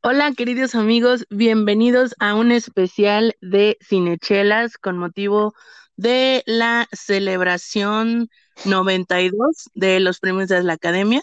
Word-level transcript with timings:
Hola 0.00 0.32
queridos 0.32 0.76
amigos, 0.76 1.26
bienvenidos 1.28 2.14
a 2.20 2.34
un 2.36 2.52
especial 2.52 3.34
de 3.40 3.76
Cinechelas 3.80 4.78
con 4.78 4.96
motivo 4.96 5.54
de 5.96 6.42
la 6.46 6.86
celebración 6.92 8.28
92 8.64 9.70
de 9.74 9.98
los 10.00 10.20
premios 10.20 10.48
de 10.48 10.62
la 10.62 10.74
Academia. 10.74 11.22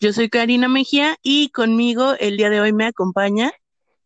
Yo 0.00 0.12
soy 0.14 0.30
Karina 0.30 0.66
Mejía 0.68 1.16
y 1.22 1.50
conmigo 1.50 2.14
el 2.18 2.38
día 2.38 2.48
de 2.50 2.60
hoy 2.60 2.72
me 2.72 2.86
acompaña 2.86 3.52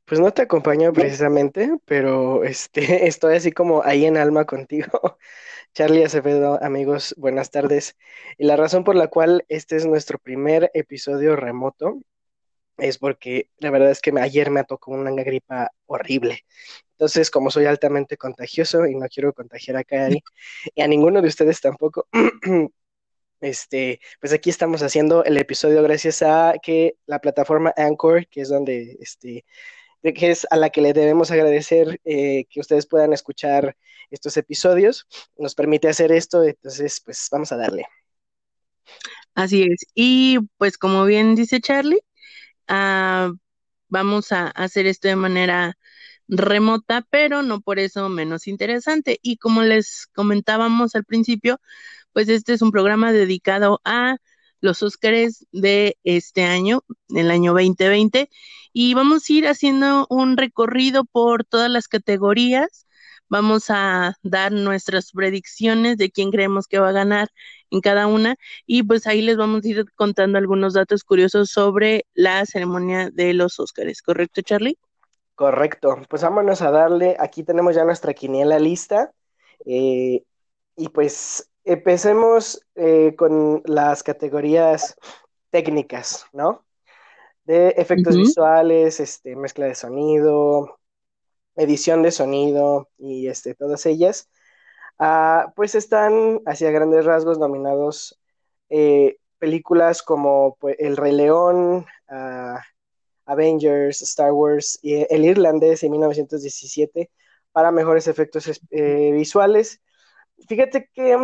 Pues 0.06 0.20
no 0.20 0.32
te 0.32 0.42
acompaño 0.42 0.92
precisamente, 0.92 1.70
pero 1.84 2.42
este, 2.44 3.06
estoy 3.06 3.36
así 3.36 3.52
como 3.52 3.82
ahí 3.84 4.06
en 4.06 4.16
alma 4.16 4.44
contigo. 4.44 5.18
Charlie 5.72 6.04
Acevedo, 6.04 6.60
amigos, 6.62 7.14
buenas 7.16 7.52
tardes. 7.52 7.96
Y 8.38 8.46
la 8.46 8.56
razón 8.56 8.82
por 8.82 8.96
la 8.96 9.06
cual 9.06 9.44
este 9.48 9.76
es 9.76 9.86
nuestro 9.86 10.18
primer 10.18 10.70
episodio 10.74 11.36
remoto 11.36 12.00
es 12.80 12.98
porque 12.98 13.50
la 13.58 13.70
verdad 13.70 13.90
es 13.90 14.00
que 14.00 14.12
ayer 14.20 14.50
me 14.50 14.64
tocó 14.64 14.92
una 14.92 15.10
gripa 15.10 15.70
horrible. 15.86 16.44
Entonces, 16.92 17.30
como 17.30 17.50
soy 17.50 17.66
altamente 17.66 18.16
contagioso 18.16 18.86
y 18.86 18.94
no 18.94 19.06
quiero 19.08 19.32
contagiar 19.32 19.76
a 19.76 19.84
Cari 19.84 20.22
y 20.74 20.82
a 20.82 20.88
ninguno 20.88 21.22
de 21.22 21.28
ustedes 21.28 21.60
tampoco, 21.60 22.06
este, 23.40 24.00
pues 24.20 24.32
aquí 24.32 24.50
estamos 24.50 24.82
haciendo 24.82 25.24
el 25.24 25.36
episodio 25.38 25.82
gracias 25.82 26.22
a 26.22 26.54
que 26.62 26.96
la 27.06 27.20
plataforma 27.20 27.72
Anchor, 27.76 28.26
que 28.28 28.42
es 28.42 28.48
donde 28.48 28.96
este 29.00 29.44
que 30.02 30.30
es 30.30 30.46
a 30.50 30.56
la 30.56 30.70
que 30.70 30.80
le 30.80 30.92
debemos 30.92 31.30
agradecer 31.30 32.00
eh, 32.04 32.46
que 32.48 32.60
ustedes 32.60 32.86
puedan 32.86 33.12
escuchar 33.12 33.76
estos 34.10 34.36
episodios. 34.36 35.06
Nos 35.36 35.54
permite 35.54 35.88
hacer 35.88 36.12
esto, 36.12 36.42
entonces 36.44 37.00
pues 37.04 37.28
vamos 37.30 37.52
a 37.52 37.56
darle. 37.56 37.84
Así 39.34 39.62
es. 39.62 39.86
Y 39.94 40.38
pues 40.58 40.76
como 40.78 41.04
bien 41.04 41.34
dice 41.34 41.60
Charlie, 41.60 42.00
vamos 43.88 44.32
a 44.32 44.48
hacer 44.48 44.86
esto 44.86 45.08
de 45.08 45.16
manera 45.16 45.76
remota, 46.28 47.06
pero 47.10 47.42
no 47.42 47.60
por 47.60 47.78
eso 47.78 48.08
menos 48.08 48.46
interesante. 48.48 49.18
Y 49.22 49.36
como 49.38 49.62
les 49.62 50.06
comentábamos 50.14 50.94
al 50.94 51.04
principio, 51.04 51.60
pues 52.12 52.28
este 52.28 52.54
es 52.54 52.62
un 52.62 52.70
programa 52.72 53.12
dedicado 53.12 53.80
a 53.84 54.16
los 54.60 54.82
Óscares 54.82 55.46
de 55.52 55.98
este 56.04 56.44
año, 56.44 56.82
el 57.10 57.30
año 57.30 57.52
2020, 57.54 58.28
y 58.72 58.94
vamos 58.94 59.28
a 59.28 59.32
ir 59.32 59.48
haciendo 59.48 60.06
un 60.10 60.36
recorrido 60.36 61.04
por 61.04 61.44
todas 61.44 61.70
las 61.70 61.88
categorías. 61.88 62.86
Vamos 63.30 63.66
a 63.70 64.14
dar 64.22 64.52
nuestras 64.52 65.12
predicciones 65.12 65.96
de 65.98 66.10
quién 66.10 66.30
creemos 66.32 66.66
que 66.68 66.78
va 66.80 66.90
a 66.90 66.92
ganar 66.92 67.28
en 67.70 67.80
cada 67.80 68.06
una 68.08 68.36
y 68.66 68.82
pues 68.82 69.06
ahí 69.06 69.22
les 69.22 69.36
vamos 69.38 69.64
a 69.64 69.68
ir 69.68 69.84
contando 69.96 70.38
algunos 70.38 70.74
datos 70.74 71.04
curiosos 71.04 71.50
sobre 71.50 72.06
la 72.14 72.44
ceremonia 72.46 73.10
de 73.12 73.34
los 73.34 73.60
Óscares, 73.60 74.02
¿correcto, 74.02 74.42
Charlie? 74.42 74.78
Correcto, 75.34 75.96
pues 76.10 76.22
vámonos 76.22 76.60
a 76.62 76.70
darle. 76.70 77.16
Aquí 77.18 77.42
tenemos 77.44 77.74
ya 77.74 77.84
nuestra 77.84 78.14
quiniela 78.14 78.58
lista. 78.58 79.12
eh, 79.66 80.24
y 80.76 80.88
pues 80.90 81.50
empecemos 81.64 82.66
eh, 82.76 83.14
con 83.16 83.62
las 83.66 84.02
categorías 84.02 84.96
técnicas, 85.50 86.26
¿no? 86.32 86.66
De 87.44 87.70
efectos 87.70 88.16
visuales, 88.18 89.00
este, 89.00 89.36
mezcla 89.36 89.66
de 89.66 89.76
sonido, 89.76 90.79
edición 91.62 92.02
de 92.02 92.12
sonido 92.12 92.88
y 92.98 93.28
este, 93.28 93.54
todas 93.54 93.86
ellas. 93.86 94.30
Ah, 94.98 95.52
pues 95.56 95.74
están, 95.74 96.40
hacia 96.46 96.70
grandes 96.70 97.04
rasgos, 97.04 97.38
nominados 97.38 98.20
eh, 98.70 99.18
películas 99.38 100.02
como 100.02 100.56
pues, 100.60 100.76
El 100.78 100.96
Rey 100.96 101.12
León, 101.14 101.86
ah, 102.08 102.60
Avengers, 103.26 104.02
Star 104.02 104.32
Wars 104.32 104.78
y 104.82 105.06
El 105.10 105.24
Irlandés 105.24 105.82
en 105.82 105.92
1917 105.92 107.10
para 107.52 107.72
mejores 107.72 108.08
efectos 108.08 108.50
eh, 108.70 109.12
visuales. 109.12 109.80
Fíjate 110.48 110.88
que 110.92 111.16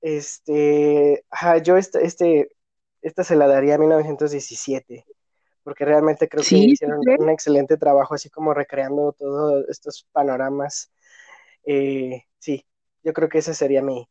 este, 0.00 1.24
yo 1.64 1.76
este, 1.76 2.04
este, 2.06 2.50
esta 3.02 3.24
se 3.24 3.36
la 3.36 3.48
daría 3.48 3.76
a 3.76 3.78
1917, 3.78 5.06
porque 5.66 5.84
realmente 5.84 6.28
creo 6.28 6.44
que 6.44 6.48
Sí, 6.48 6.64
¿tú 6.64 6.72
hicieron 6.74 7.00
un 7.18 7.28
excelente 7.28 7.76
trabajo, 7.76 8.14
así 8.14 8.30
como 8.30 8.54
recreando 8.54 9.12
todos 9.18 9.64
estos 9.68 10.06
panoramas. 10.12 10.92
Eh, 11.64 12.22
sí, 12.38 12.64
yo 13.02 13.12
creo 13.12 13.28
que 13.28 13.38
ese 13.38 13.52
sería 13.52 13.82
mi, 13.82 14.08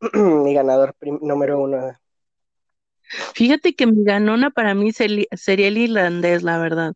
mi 0.14 0.52
ganador 0.52 0.96
número 1.22 1.60
uno. 1.60 1.96
Fíjate 3.34 3.76
que 3.76 3.86
mi 3.86 4.02
ganona 4.02 4.50
para 4.50 4.74
mí 4.74 4.90
sería 4.92 5.68
el 5.68 5.78
irlandés, 5.78 6.42
la 6.42 6.58
verdad. 6.58 6.94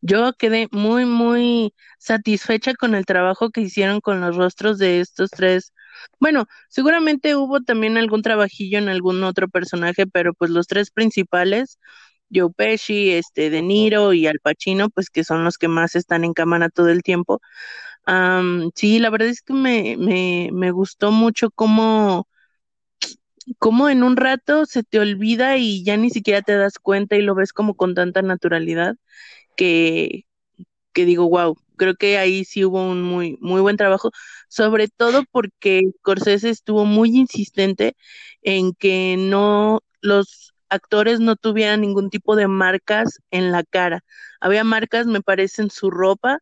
Yo 0.00 0.32
quedé 0.38 0.68
muy, 0.72 1.04
muy 1.04 1.74
satisfecha 1.98 2.74
con 2.74 2.94
el 2.94 3.04
trabajo 3.04 3.50
que 3.50 3.60
hicieron 3.60 4.00
con 4.00 4.22
los 4.22 4.36
rostros 4.36 4.78
de 4.78 5.00
estos 5.00 5.28
tres. 5.30 5.74
Bueno, 6.18 6.46
seguramente 6.70 7.36
hubo 7.36 7.60
también 7.60 7.98
algún 7.98 8.22
trabajillo 8.22 8.78
en 8.78 8.88
algún 8.88 9.22
otro 9.24 9.48
personaje, 9.50 10.06
pero 10.06 10.32
pues 10.32 10.50
los 10.50 10.66
tres 10.66 10.90
principales, 10.90 11.78
Joe 12.32 12.50
Pesci, 12.54 13.10
este, 13.12 13.50
De 13.50 13.62
Niro 13.62 14.12
y 14.12 14.26
Al 14.26 14.40
Pacino, 14.40 14.90
pues 14.90 15.10
que 15.10 15.24
son 15.24 15.44
los 15.44 15.58
que 15.58 15.68
más 15.68 15.96
están 15.96 16.24
en 16.24 16.32
cámara 16.34 16.68
todo 16.70 16.88
el 16.88 17.02
tiempo. 17.02 17.40
Sí, 18.74 18.98
la 18.98 19.10
verdad 19.10 19.28
es 19.28 19.42
que 19.42 19.52
me, 19.52 19.96
me, 19.98 20.50
me 20.52 20.70
gustó 20.72 21.10
mucho 21.12 21.50
cómo 21.50 22.26
cómo 23.58 23.88
en 23.88 24.02
un 24.02 24.16
rato 24.16 24.66
se 24.66 24.82
te 24.82 25.00
olvida 25.00 25.56
y 25.56 25.84
ya 25.84 25.96
ni 25.96 26.10
siquiera 26.10 26.42
te 26.42 26.56
das 26.56 26.78
cuenta 26.78 27.16
y 27.16 27.22
lo 27.22 27.34
ves 27.34 27.52
como 27.52 27.74
con 27.74 27.94
tanta 27.94 28.22
naturalidad 28.22 28.96
que, 29.56 30.26
que 30.92 31.04
digo, 31.06 31.28
wow, 31.28 31.56
creo 31.76 31.96
que 31.96 32.18
ahí 32.18 32.44
sí 32.44 32.64
hubo 32.64 32.82
un 32.82 33.02
muy, 33.02 33.38
muy 33.40 33.60
buen 33.62 33.76
trabajo, 33.76 34.10
sobre 34.48 34.88
todo 34.88 35.24
porque 35.32 35.82
Scorsese 36.00 36.50
estuvo 36.50 36.84
muy 36.86 37.10
insistente 37.16 37.96
en 38.42 38.74
que 38.74 39.16
no, 39.18 39.80
los 40.02 40.49
actores 40.70 41.20
no 41.20 41.36
tuvieran 41.36 41.80
ningún 41.82 42.10
tipo 42.10 42.36
de 42.36 42.48
marcas 42.48 43.20
en 43.30 43.52
la 43.52 43.64
cara. 43.64 44.02
Había 44.40 44.64
marcas, 44.64 45.06
me 45.06 45.22
parece, 45.22 45.62
en 45.62 45.70
su 45.70 45.90
ropa 45.90 46.38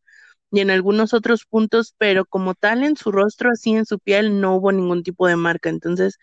y 0.51 0.61
en 0.61 0.71
algunos 0.71 1.15
otros 1.15 1.45
puntos, 1.45 1.95
pero 1.99 2.25
como 2.25 2.55
tal 2.55 2.85
en 2.85 2.97
su 2.97 3.13
rostro, 3.13 3.51
así 3.51 3.73
en 3.75 3.87
su 3.87 3.99
piel, 3.99 4.41
no 4.41 4.57
hubo 4.57 4.73
ningún 4.73 5.03
tipo 5.03 5.27
de 5.27 5.37
marca. 5.37 5.69
Entonces, 5.71 6.19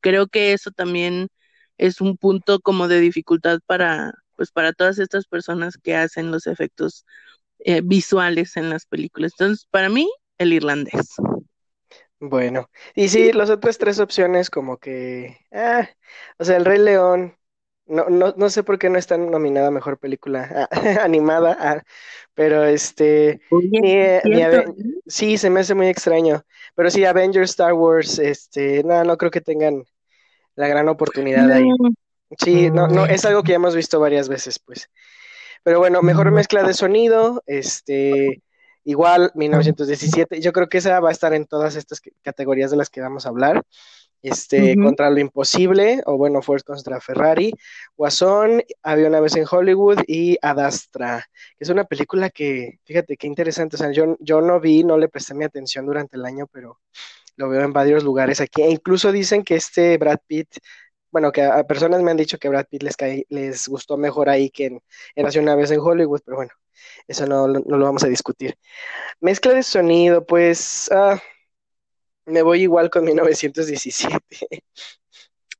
creo 0.00 0.26
que 0.28 0.52
eso 0.52 0.70
también 0.70 1.28
es 1.78 2.00
un 2.00 2.16
punto 2.16 2.60
como 2.60 2.88
de 2.88 3.00
dificultad 3.00 3.60
para, 3.66 4.12
pues, 4.36 4.50
para 4.52 4.72
todas 4.72 4.98
estas 4.98 5.26
personas 5.26 5.78
que 5.78 5.96
hacen 5.96 6.30
los 6.30 6.46
efectos 6.46 7.06
eh, 7.60 7.82
visuales 7.82 8.56
en 8.56 8.70
las 8.70 8.86
películas. 8.86 9.32
Entonces, 9.38 9.66
para 9.70 9.88
mí, 9.88 10.10
el 10.38 10.52
irlandés. 10.52 11.14
Bueno, 12.22 12.68
y 12.94 13.08
sí, 13.08 13.32
las 13.32 13.48
otras 13.48 13.78
tres 13.78 13.98
opciones 13.98 14.50
como 14.50 14.76
que, 14.76 15.38
ah, 15.52 15.88
o 16.38 16.44
sea, 16.44 16.58
El 16.58 16.66
Rey 16.66 16.78
León, 16.78 17.34
no, 17.90 18.08
no, 18.08 18.34
no 18.36 18.50
sé 18.50 18.62
por 18.62 18.78
qué 18.78 18.88
no 18.88 18.98
está 18.98 19.16
nominada 19.18 19.68
a 19.68 19.72
Mejor 19.72 19.98
Película 19.98 20.68
ah, 20.70 20.70
animada, 21.04 21.56
ah, 21.60 21.82
pero 22.34 22.64
este, 22.64 23.40
ni, 23.50 23.80
ni 23.80 24.42
sí, 25.06 25.36
se 25.36 25.50
me 25.50 25.60
hace 25.60 25.74
muy 25.74 25.88
extraño, 25.88 26.44
pero 26.74 26.90
sí, 26.90 27.04
Avengers, 27.04 27.50
Star 27.50 27.74
Wars, 27.74 28.18
este, 28.18 28.82
no, 28.84 29.04
no 29.04 29.16
creo 29.18 29.30
que 29.30 29.40
tengan 29.40 29.84
la 30.54 30.68
gran 30.68 30.88
oportunidad 30.88 31.50
ahí. 31.50 31.68
Sí, 32.38 32.70
no, 32.70 32.86
no, 32.86 33.06
es 33.06 33.24
algo 33.24 33.42
que 33.42 33.50
ya 33.50 33.56
hemos 33.56 33.74
visto 33.74 33.98
varias 33.98 34.28
veces, 34.28 34.58
pues. 34.58 34.88
Pero 35.62 35.78
bueno, 35.78 36.00
mejor 36.00 36.30
mezcla 36.30 36.62
de 36.62 36.74
sonido, 36.74 37.42
este, 37.46 38.42
igual 38.84 39.32
1917. 39.34 40.40
Yo 40.40 40.52
creo 40.52 40.68
que 40.68 40.78
esa 40.78 41.00
va 41.00 41.08
a 41.08 41.12
estar 41.12 41.34
en 41.34 41.46
todas 41.46 41.76
estas 41.76 42.00
categorías 42.22 42.70
de 42.70 42.76
las 42.76 42.88
que 42.88 43.00
vamos 43.00 43.26
a 43.26 43.30
hablar. 43.30 43.62
Este, 44.22 44.76
contra 44.76 45.08
lo 45.08 45.18
imposible, 45.18 46.02
o 46.04 46.18
bueno, 46.18 46.42
Ford 46.42 46.60
contra 46.62 47.00
Ferrari, 47.00 47.54
Guasón, 47.96 48.62
Había 48.82 49.08
una 49.08 49.20
vez 49.20 49.34
en 49.36 49.46
Hollywood 49.50 50.00
y 50.06 50.36
Adastra, 50.42 51.24
que 51.56 51.64
es 51.64 51.70
una 51.70 51.84
película 51.84 52.28
que, 52.28 52.80
fíjate 52.84 53.16
qué 53.16 53.26
interesante, 53.26 53.76
o 53.76 53.78
sea, 53.78 53.90
yo, 53.92 54.16
yo 54.20 54.42
no 54.42 54.60
vi, 54.60 54.84
no 54.84 54.98
le 54.98 55.08
presté 55.08 55.34
mi 55.34 55.44
atención 55.44 55.86
durante 55.86 56.16
el 56.16 56.26
año, 56.26 56.46
pero 56.52 56.80
lo 57.36 57.48
veo 57.48 57.62
en 57.62 57.72
varios 57.72 58.04
lugares 58.04 58.40
aquí. 58.40 58.62
E 58.62 58.70
incluso 58.70 59.12
dicen 59.12 59.42
que 59.42 59.56
este 59.56 59.96
Brad 59.96 60.18
Pitt 60.26 60.58
bueno, 61.10 61.32
que 61.32 61.42
a, 61.42 61.64
personas 61.64 62.02
me 62.02 62.10
han 62.10 62.16
dicho 62.16 62.38
que 62.38 62.48
Brad 62.48 62.66
Pitt 62.66 62.82
les, 62.82 62.96
les 63.28 63.68
gustó 63.68 63.96
mejor 63.96 64.28
ahí 64.28 64.50
que 64.50 64.66
en, 64.66 64.82
en 65.16 65.42
una 65.42 65.56
vez 65.56 65.70
en 65.70 65.80
Hollywood, 65.80 66.20
pero 66.24 66.36
bueno, 66.36 66.52
eso 67.08 67.26
no, 67.26 67.48
no, 67.48 67.60
lo 67.76 67.84
vamos 67.84 68.04
a 68.04 68.08
discutir. 68.08 68.56
Mezcla 69.20 69.54
de 69.54 69.62
sonido, 69.62 70.24
pues 70.26 70.90
ah, 70.92 71.20
me 72.26 72.42
voy 72.42 72.62
igual 72.62 72.90
con 72.90 73.04
1917. 73.04 74.64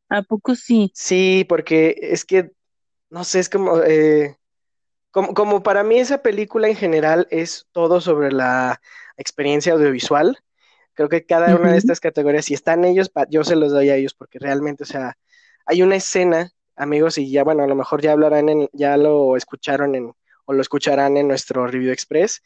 ¿A 0.08 0.22
poco 0.22 0.54
sí? 0.54 0.90
Sí, 0.94 1.46
porque 1.48 1.96
es 2.00 2.24
que, 2.24 2.50
no 3.10 3.24
sé, 3.24 3.38
es 3.38 3.48
como, 3.48 3.80
eh, 3.82 4.36
como, 5.10 5.34
como 5.34 5.62
para 5.62 5.84
mí 5.84 5.98
esa 5.98 6.22
película 6.22 6.68
en 6.68 6.76
general 6.76 7.26
es 7.30 7.66
todo 7.72 8.00
sobre 8.00 8.32
la 8.32 8.80
experiencia 9.16 9.72
audiovisual. 9.72 10.38
Creo 10.94 11.08
que 11.08 11.24
cada 11.24 11.54
una 11.54 11.72
de 11.72 11.78
estas 11.78 12.00
categorías, 12.00 12.44
si 12.44 12.54
están 12.54 12.84
ellos, 12.84 13.10
yo 13.30 13.44
se 13.44 13.56
los 13.56 13.72
doy 13.72 13.90
a 13.90 13.96
ellos 13.96 14.14
porque 14.14 14.38
realmente, 14.38 14.82
o 14.82 14.86
sea, 14.86 15.16
hay 15.64 15.82
una 15.82 15.96
escena, 15.96 16.50
amigos, 16.76 17.16
y 17.16 17.30
ya, 17.30 17.44
bueno, 17.44 17.62
a 17.62 17.66
lo 17.66 17.76
mejor 17.76 18.02
ya 18.02 18.12
hablarán, 18.12 18.48
en, 18.48 18.68
ya 18.72 18.96
lo 18.96 19.36
escucharon 19.36 19.94
en, 19.94 20.12
o 20.44 20.52
lo 20.52 20.60
escucharán 20.60 21.16
en 21.16 21.28
nuestro 21.28 21.66
Review 21.66 21.92
Express, 21.92 22.42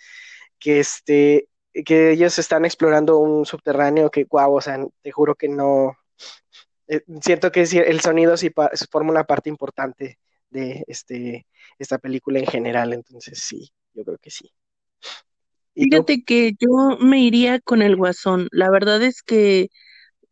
que 0.58 0.80
este, 0.80 1.48
que 1.84 2.12
ellos 2.12 2.38
están 2.38 2.64
explorando 2.64 3.18
un 3.18 3.46
subterráneo 3.46 4.10
que, 4.10 4.24
guau, 4.24 4.54
o 4.56 4.60
sea, 4.60 4.78
te 5.02 5.10
juro 5.10 5.34
que 5.34 5.48
no, 5.48 5.96
eh, 6.86 7.02
siento 7.20 7.50
que 7.50 7.62
el 7.62 8.00
sonido 8.00 8.36
sí 8.36 8.52
forma 8.90 9.10
una 9.10 9.24
parte 9.24 9.48
importante 9.48 10.18
de 10.50 10.84
este, 10.86 11.46
esta 11.78 11.98
película 11.98 12.38
en 12.38 12.46
general, 12.46 12.92
entonces 12.92 13.40
sí, 13.40 13.72
yo 13.94 14.04
creo 14.04 14.18
que 14.18 14.30
sí. 14.30 14.52
Fíjate 15.74 16.22
que 16.22 16.52
yo 16.58 16.98
me 17.00 17.20
iría 17.20 17.58
con 17.58 17.82
el 17.82 17.96
guasón. 17.96 18.48
La 18.52 18.70
verdad 18.70 19.02
es 19.02 19.22
que, 19.22 19.70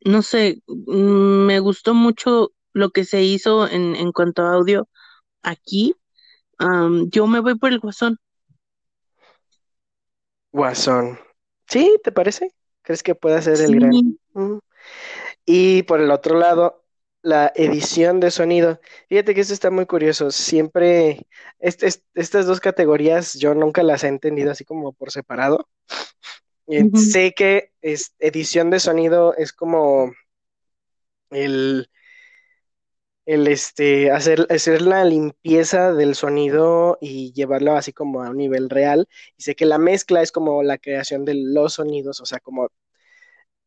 no 0.04 0.22
sé, 0.22 0.62
mm, 0.68 1.46
me 1.46 1.58
gustó 1.58 1.94
mucho 1.94 2.52
lo 2.72 2.90
que 2.90 3.04
se 3.04 3.22
hizo 3.22 3.68
en, 3.68 3.96
en 3.96 4.12
cuanto 4.12 4.42
a 4.42 4.54
audio 4.54 4.88
aquí. 5.42 5.96
yo 7.10 7.26
me 7.26 7.40
voy 7.40 7.58
por 7.58 7.72
el 7.72 7.80
guasón. 7.80 8.18
Guasón. 10.52 11.18
¿Sí? 11.68 11.98
¿Te 12.02 12.12
parece? 12.12 12.52
¿Crees 12.82 13.02
que 13.02 13.14
pueda 13.14 13.40
ser 13.42 13.60
el 13.60 13.76
gran? 13.76 14.60
Y 15.44 15.82
por 15.84 16.00
el 16.00 16.10
otro 16.10 16.38
lado, 16.38 16.84
la 17.22 17.52
edición 17.54 18.20
de 18.20 18.30
sonido. 18.30 18.80
Fíjate 19.08 19.34
que 19.34 19.40
esto 19.40 19.54
está 19.54 19.70
muy 19.70 19.86
curioso. 19.86 20.30
Siempre, 20.30 21.26
este, 21.60 21.88
estas 22.14 22.46
dos 22.46 22.60
categorías 22.60 23.34
yo 23.34 23.54
nunca 23.54 23.82
las 23.82 24.04
he 24.04 24.08
entendido 24.08 24.50
así 24.50 24.64
como 24.64 24.92
por 24.92 25.10
separado. 25.10 25.68
Eh, 26.66 26.84
sé 26.94 27.32
que 27.34 27.72
es, 27.80 28.14
edición 28.18 28.70
de 28.70 28.80
sonido 28.80 29.34
es 29.36 29.52
como 29.52 30.12
el, 31.30 31.88
el 33.26 33.46
este, 33.48 34.10
hacer, 34.10 34.46
hacer 34.50 34.82
la 34.82 35.04
limpieza 35.04 35.92
del 35.92 36.14
sonido 36.14 36.98
y 37.00 37.32
llevarlo 37.32 37.72
así 37.76 37.92
como 37.92 38.22
a 38.22 38.30
un 38.30 38.36
nivel 38.36 38.68
real. 38.70 39.08
Y 39.36 39.42
sé 39.42 39.54
que 39.54 39.66
la 39.66 39.78
mezcla 39.78 40.22
es 40.22 40.32
como 40.32 40.62
la 40.62 40.78
creación 40.78 41.24
de 41.24 41.34
los 41.34 41.74
sonidos, 41.74 42.20
o 42.20 42.26
sea, 42.26 42.40
como 42.40 42.68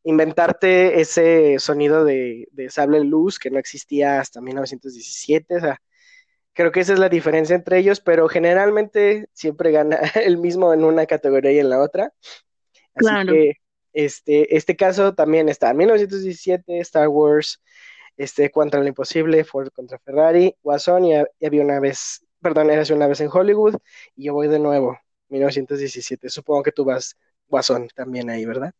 inventarte 0.04 1.00
ese 1.00 1.58
sonido 1.58 2.04
de, 2.04 2.46
sable 2.70 3.00
luz 3.00 3.38
que 3.38 3.50
no 3.50 3.58
existía 3.58 4.20
hasta 4.20 4.40
1917. 4.40 5.56
O 5.56 5.60
sea, 5.60 5.82
creo 6.52 6.70
que 6.70 6.80
esa 6.80 6.92
es 6.92 6.98
la 6.98 7.08
diferencia 7.08 7.56
entre 7.56 7.78
ellos, 7.78 8.00
pero 8.00 8.28
generalmente 8.28 9.28
siempre 9.32 9.72
gana 9.72 9.98
el 10.14 10.38
mismo 10.38 10.72
en 10.72 10.84
una 10.84 11.06
categoría 11.06 11.52
y 11.52 11.58
en 11.58 11.70
la 11.70 11.80
otra. 11.80 12.12
Así 12.94 13.26
que 13.26 13.52
este, 13.92 14.56
este 14.56 14.76
caso 14.76 15.14
también 15.14 15.48
está 15.48 15.74
1917, 15.74 16.78
Star 16.80 17.08
Wars, 17.08 17.62
este, 18.16 18.50
contra 18.50 18.80
lo 18.80 18.86
imposible, 18.86 19.44
Ford 19.44 19.68
contra 19.74 19.98
Ferrari, 19.98 20.54
Guasón 20.62 21.04
y, 21.04 21.14
había 21.14 21.62
una 21.62 21.80
vez, 21.80 22.24
perdón, 22.40 22.70
era 22.70 22.82
una 22.94 23.06
vez 23.06 23.20
en 23.20 23.30
Hollywood 23.32 23.76
y 24.14 24.24
yo 24.24 24.34
voy 24.34 24.48
de 24.48 24.58
nuevo, 24.58 24.98
1917. 25.28 26.28
Supongo 26.28 26.62
que 26.62 26.72
tú 26.72 26.84
vas 26.84 27.16
Guasón 27.48 27.88
también 27.94 28.30
ahí, 28.30 28.44
¿verdad? 28.44 28.72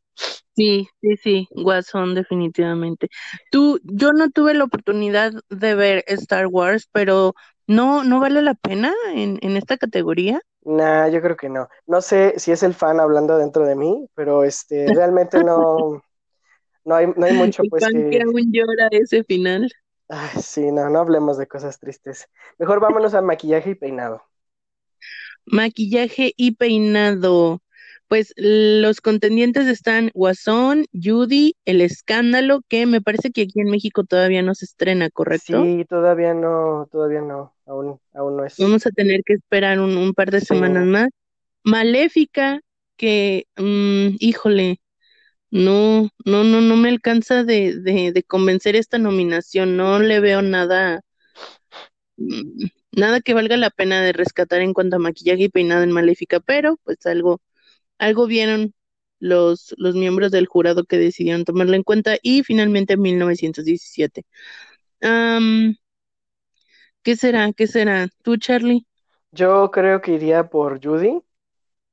Sí, 0.54 0.88
sí, 1.02 1.16
sí, 1.22 1.48
Guasón 1.50 2.14
definitivamente. 2.14 3.08
Tú, 3.50 3.78
yo 3.84 4.12
no 4.12 4.30
tuve 4.30 4.54
la 4.54 4.64
oportunidad 4.64 5.32
de 5.50 5.74
ver 5.74 6.04
Star 6.06 6.46
Wars, 6.46 6.88
pero 6.92 7.34
no, 7.66 8.04
no 8.04 8.20
vale 8.20 8.40
la 8.40 8.54
pena 8.54 8.94
en, 9.14 9.38
en 9.42 9.56
esta 9.56 9.76
categoría. 9.76 10.40
Nah, 10.66 11.08
yo 11.08 11.20
creo 11.20 11.36
que 11.36 11.48
no. 11.48 11.68
No 11.86 12.00
sé 12.00 12.34
si 12.38 12.52
es 12.52 12.62
el 12.62 12.74
fan 12.74 12.98
hablando 12.98 13.38
dentro 13.38 13.64
de 13.64 13.76
mí, 13.76 14.08
pero 14.14 14.44
este, 14.44 14.86
realmente 15.00 15.44
no, 15.44 16.02
no 16.86 16.94
hay, 16.94 17.06
no 17.14 17.26
hay 17.26 17.32
mucho 17.52 17.62
pues 17.68 17.84
que... 17.86 18.10
que 18.10 18.22
aún 18.22 18.52
llora 18.52 18.88
ese 18.90 19.24
final. 19.24 19.70
Ay, 20.08 20.40
sí, 20.40 20.70
no, 20.70 20.88
no 20.88 21.00
hablemos 21.00 21.36
de 21.36 21.46
cosas 21.46 21.78
tristes. 21.80 22.28
Mejor 22.58 22.80
vámonos 22.80 23.14
a 23.14 23.20
maquillaje 23.20 23.70
y 23.70 23.74
peinado. 23.74 24.22
Maquillaje 25.44 26.32
y 26.36 26.52
peinado. 26.52 27.60
Pues 28.08 28.32
los 28.36 29.00
contendientes 29.00 29.66
están 29.66 30.12
Guasón, 30.14 30.86
Judy, 30.92 31.56
El 31.64 31.80
Escándalo, 31.80 32.60
que 32.68 32.86
me 32.86 33.00
parece 33.00 33.32
que 33.32 33.42
aquí 33.42 33.60
en 33.60 33.68
México 33.68 34.04
todavía 34.04 34.42
no 34.42 34.54
se 34.54 34.64
estrena, 34.64 35.10
¿correcto? 35.10 35.64
Sí, 35.64 35.84
todavía 35.88 36.32
no, 36.32 36.88
todavía 36.92 37.20
no, 37.20 37.52
aún, 37.66 37.98
aún 38.14 38.36
no 38.36 38.44
es. 38.44 38.58
Vamos 38.58 38.86
a 38.86 38.92
tener 38.92 39.22
que 39.24 39.32
esperar 39.32 39.80
un, 39.80 40.14
par 40.14 40.30
de 40.30 40.40
semanas 40.40 40.86
más. 40.86 41.08
Maléfica, 41.64 42.60
que, 42.96 43.46
mm, 43.56 44.16
híjole, 44.20 44.78
no, 45.50 46.10
no, 46.24 46.44
no, 46.44 46.60
no 46.60 46.76
me 46.76 46.88
alcanza 46.88 47.44
de, 47.44 47.76
de, 47.80 48.12
de 48.12 48.22
convencer 48.22 48.76
esta 48.76 48.98
nominación, 48.98 49.76
no 49.76 49.98
le 49.98 50.20
veo 50.20 50.42
nada, 50.42 51.02
mm, 52.16 52.66
nada 52.92 53.20
que 53.20 53.34
valga 53.34 53.56
la 53.56 53.70
pena 53.70 54.02
de 54.02 54.12
rescatar 54.12 54.60
en 54.60 54.74
cuanto 54.74 54.96
a 54.96 54.98
maquillaje 54.98 55.44
y 55.44 55.48
peinado 55.48 55.82
en 55.82 55.92
Maléfica, 55.92 56.40
pero 56.40 56.78
pues 56.84 57.04
algo 57.06 57.40
algo 57.98 58.26
vieron 58.26 58.74
los, 59.18 59.74
los 59.78 59.94
miembros 59.94 60.30
del 60.30 60.46
jurado 60.46 60.84
que 60.84 60.98
decidieron 60.98 61.44
tomarlo 61.44 61.74
en 61.74 61.82
cuenta 61.82 62.16
y 62.22 62.42
finalmente 62.42 62.94
en 62.94 63.02
1917. 63.02 64.24
¿Qué 67.02 67.16
será? 67.16 67.52
¿Qué 67.52 67.66
será? 67.66 68.08
¿Tú, 68.22 68.36
Charlie? 68.36 68.86
Yo 69.32 69.70
creo 69.70 70.00
que 70.00 70.12
iría 70.12 70.48
por 70.48 70.84
Judy, 70.84 71.22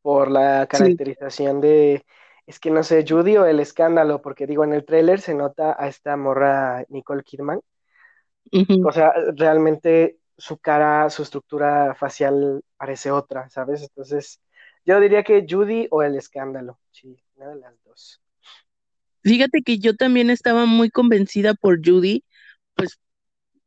por 0.02 0.32
la 0.32 0.68
caracterización 0.68 1.62
de, 1.62 2.04
es 2.45 2.60
que 2.60 2.72
no 2.72 2.84
sé, 2.84 3.06
Judy 3.07 3.38
o 3.38 3.45
el 3.45 3.60
escándalo, 3.60 4.22
porque 4.22 4.48
digo, 4.48 4.63
en 4.63 4.74
el 4.74 4.86
tráiler 4.86 5.22
se 5.22 5.34
nota 5.34 5.75
a 5.78 5.88
esta 5.88 6.18
morra 6.18 6.86
Nicole 6.90 7.24
Kidman. 7.24 7.62
O 8.86 8.92
sea, 8.92 9.13
realmente 9.36 10.18
su 10.38 10.57
cara, 10.57 11.10
su 11.10 11.24
estructura 11.24 11.95
facial 11.95 12.63
parece 12.77 13.12
otra, 13.12 13.50
¿sabes? 13.50 13.82
Entonces, 13.82 14.41
yo 14.86 15.00
diría 15.00 15.24
que 15.24 15.46
Judy 15.50 15.88
o 15.89 16.03
el 16.03 16.15
escándalo. 16.15 16.79
Sí, 16.91 17.18
una 17.36 17.50
de 17.50 17.56
las 17.56 17.84
dos. 17.84 18.22
Fíjate 19.24 19.62
que 19.63 19.79
yo 19.79 19.96
también 19.96 20.29
estaba 20.29 20.65
muy 20.65 20.89
convencida 20.89 21.53
por 21.53 21.79
Judy, 21.84 22.25
pues 22.75 23.00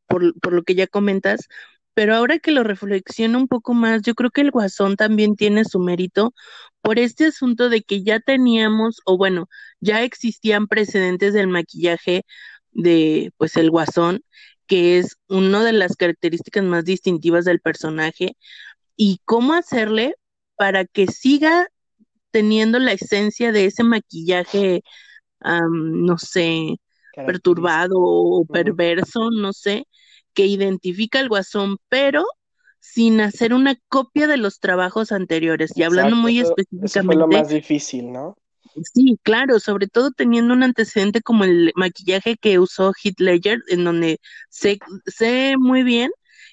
por, 0.05 0.39
por 0.39 0.53
lo 0.53 0.63
que 0.63 0.75
ya 0.75 0.85
comentas, 0.85 1.47
pero 1.97 2.13
ahora 2.13 2.37
que 2.37 2.51
lo 2.51 2.63
reflexiono 2.63 3.39
un 3.39 3.47
poco 3.47 3.73
más, 3.73 4.03
yo 4.03 4.13
creo 4.13 4.29
que 4.29 4.41
el 4.41 4.51
Guasón 4.51 4.97
también 4.97 5.35
tiene 5.35 5.65
su 5.65 5.79
mérito 5.79 6.35
por 6.83 6.99
este 6.99 7.25
asunto 7.25 7.69
de 7.69 7.81
que 7.81 8.03
ya 8.03 8.19
teníamos, 8.19 9.01
o 9.03 9.17
bueno, 9.17 9.49
ya 9.79 10.03
existían 10.03 10.67
precedentes 10.67 11.33
del 11.33 11.47
maquillaje 11.47 12.23
de, 12.71 13.31
pues, 13.37 13.57
el 13.57 13.71
Guasón, 13.71 14.21
que 14.67 14.99
es 14.99 15.17
una 15.27 15.63
de 15.63 15.73
las 15.73 15.95
características 15.95 16.63
más 16.63 16.85
distintivas 16.85 17.45
del 17.45 17.61
personaje, 17.61 18.37
y 18.95 19.19
cómo 19.25 19.53
hacerle 19.53 20.13
para 20.55 20.85
que 20.85 21.07
siga 21.07 21.65
teniendo 22.29 22.77
la 22.77 22.91
esencia 22.91 23.51
de 23.51 23.65
ese 23.65 23.83
maquillaje, 23.83 24.83
no 25.41 26.19
sé, 26.19 26.75
perturbado 27.25 27.95
o 27.97 28.45
perverso, 28.45 29.31
no 29.31 29.51
sé, 29.51 29.87
que 30.37 30.45
identifica 30.45 31.17
al 31.17 31.29
guasón, 31.29 31.77
pero 31.89 32.23
sin 32.79 33.21
hacer 33.21 33.55
una 33.55 33.75
copia 33.87 34.27
de 34.27 34.37
los 34.37 34.59
trabajos 34.59 35.11
anteriores. 35.11 35.71
Y 35.75 35.81
hablando 35.81 36.15
muy 36.15 36.39
específicamente. 36.39 37.01
fue 37.01 37.15
lo 37.15 37.27
más 37.27 37.49
difícil, 37.49 38.11
¿no? 38.11 38.37
Sí, 38.93 39.17
claro, 39.23 39.59
sobre 39.59 39.87
todo 39.87 40.11
teniendo 40.11 40.53
un 40.53 40.61
antecedente 40.61 41.23
como 41.23 41.43
el 41.43 41.71
maquillaje 41.75 42.37
que 42.37 42.59
usó 42.59 42.93
Heath 43.03 43.19
Ledger, 43.19 43.63
en 43.69 43.83
donde 43.83 44.19
sé, 44.51 44.77
sé 45.07 45.55
muy 45.57 45.81
bien 45.81 46.11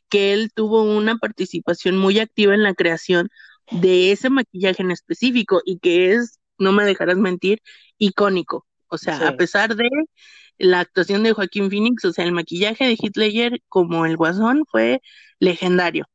que 0.09 0.33
él 0.33 0.51
tuvo 0.55 0.83
una 0.83 1.19
participación 1.19 1.99
muy 1.99 2.19
activa 2.21 2.55
en 2.55 2.63
la 2.63 2.73
creación 2.73 3.29
de 3.71 4.13
ese 4.13 4.31
maquillaje 4.31 4.83
en 4.83 4.93
específico 4.93 5.61
y 5.63 5.79
que 5.79 6.15
es, 6.15 6.39
no 6.57 6.73
me 6.73 6.85
dejarás 6.85 7.19
mentir, 7.19 7.61
icónico. 7.99 8.65
O 8.89 8.97
sea, 8.97 9.29
a 9.29 9.37
pesar 9.37 9.77
de 9.77 9.91
la 10.59 10.81
actuación 10.81 11.23
de 11.23 11.33
Joaquín 11.33 11.71
Phoenix, 11.71 12.05
o 12.05 12.13
sea, 12.13 12.25
el 12.25 12.33
maquillaje 12.33 12.87
de 12.87 12.97
Hitler 12.99 13.61
como 13.69 14.07
el 14.07 14.17
guasón 14.17 14.65
fue 14.71 15.01
legendario. 15.39 16.07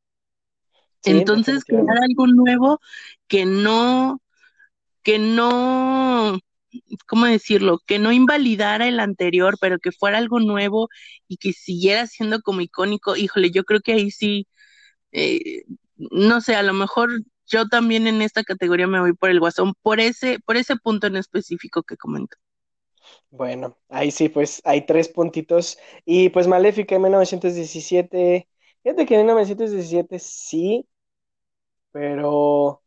Entonces, 1.04 1.64
crear 1.64 1.98
algo 2.02 2.26
nuevo 2.26 2.80
que 3.26 3.46
no, 3.46 4.20
que 5.02 5.18
no 5.18 6.38
¿cómo 7.06 7.26
decirlo? 7.26 7.80
Que 7.86 7.98
no 7.98 8.12
invalidara 8.12 8.86
el 8.88 9.00
anterior, 9.00 9.56
pero 9.60 9.78
que 9.78 9.92
fuera 9.92 10.18
algo 10.18 10.40
nuevo 10.40 10.88
y 11.28 11.36
que 11.36 11.52
siguiera 11.52 12.06
siendo 12.06 12.40
como 12.42 12.60
icónico. 12.60 13.16
Híjole, 13.16 13.50
yo 13.50 13.64
creo 13.64 13.80
que 13.80 13.92
ahí 13.92 14.10
sí, 14.10 14.46
eh, 15.12 15.64
no 15.96 16.40
sé, 16.40 16.54
a 16.56 16.62
lo 16.62 16.72
mejor 16.72 17.22
yo 17.46 17.66
también 17.68 18.06
en 18.06 18.22
esta 18.22 18.44
categoría 18.44 18.86
me 18.86 19.00
voy 19.00 19.12
por 19.12 19.30
el 19.30 19.40
Guasón, 19.40 19.74
por 19.82 20.00
ese, 20.00 20.38
por 20.40 20.56
ese 20.56 20.76
punto 20.76 21.06
en 21.06 21.16
específico 21.16 21.82
que 21.82 21.96
comento. 21.96 22.36
Bueno, 23.30 23.78
ahí 23.88 24.10
sí, 24.10 24.28
pues 24.28 24.60
hay 24.64 24.86
tres 24.86 25.08
puntitos. 25.08 25.78
Y 26.04 26.28
pues 26.30 26.46
Maléfica 26.48 26.96
en 26.96 27.02
1917, 27.02 28.48
fíjate 28.82 29.06
que 29.06 29.14
en 29.14 29.20
1917 29.22 30.18
sí, 30.18 30.86
pero 31.92 32.82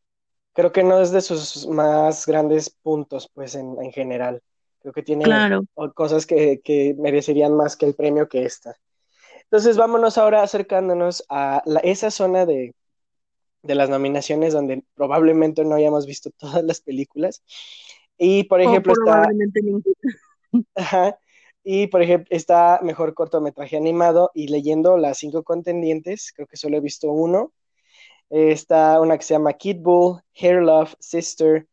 creo 0.54 0.72
que 0.72 0.84
no 0.84 1.02
es 1.02 1.12
de 1.12 1.22
sus 1.22 1.68
más 1.68 2.26
grandes 2.28 2.70
puntos, 2.72 3.30
pues 3.34 3.56
en, 3.56 3.76
en 3.84 3.92
general. 3.92 4.42
Creo 4.82 4.94
que 4.94 5.04
tiene 5.04 5.48
Claro. 5.48 5.66
cosas 5.96 6.26
que, 6.28 6.62
que 6.64 6.96
merecerían 7.00 7.56
más 7.56 7.78
que 7.78 7.86
el 7.88 7.96
premio 7.96 8.30
que 8.30 8.46
esta. 8.46 8.76
Entonces 9.46 9.78
vámonos 9.78 10.18
ahora 10.20 10.44
acercándonos 10.44 11.26
a 11.30 11.64
la- 11.66 11.82
esa 11.82 12.12
zona 12.12 12.46
de, 12.46 12.76
de 13.64 13.76
las 13.76 13.90
nominaciones 13.90 14.54
donde 14.54 14.84
probablemente 14.96 15.66
no 15.66 15.76
hayamos 15.76 16.06
visto 16.08 16.32
todas 16.38 16.64
las 16.64 16.82
películas. 16.82 17.44
Y 18.26 18.46
por 18.46 18.62
ejemplo 18.62 18.94
está, 18.94 19.28
ajá, 20.76 21.20
y 21.62 21.88
por 21.88 22.02
ejemplo 22.02 22.28
está 22.30 22.80
mejor 22.82 23.14
cortometraje 23.14 23.76
animado 23.76 24.32
y 24.34 24.48
leyendo 24.48 24.98
las 24.98 25.18
cinco 25.18 25.44
contendientes, 25.44 26.32
creo 26.34 26.48
que 26.48 26.56
solo 26.56 26.78
he 26.78 26.80
visto 26.80 27.12
uno. 27.12 27.52
Eh, 28.30 28.54
está 28.54 29.02
una 29.02 29.18
que 29.18 29.26
se 29.26 29.34
llama 29.34 29.52
Kid 29.52 29.82
Bull, 29.82 30.22
Hair 30.36 30.62
Love, 30.62 30.96
Sister, 31.00 31.68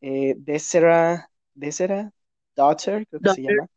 eh, 0.00 0.36
Desera, 0.38 1.28
Desera, 1.54 2.12
Daughter, 2.54 3.04
creo 3.08 3.20
que 3.20 3.30
se 3.30 3.42
llama. 3.42 3.68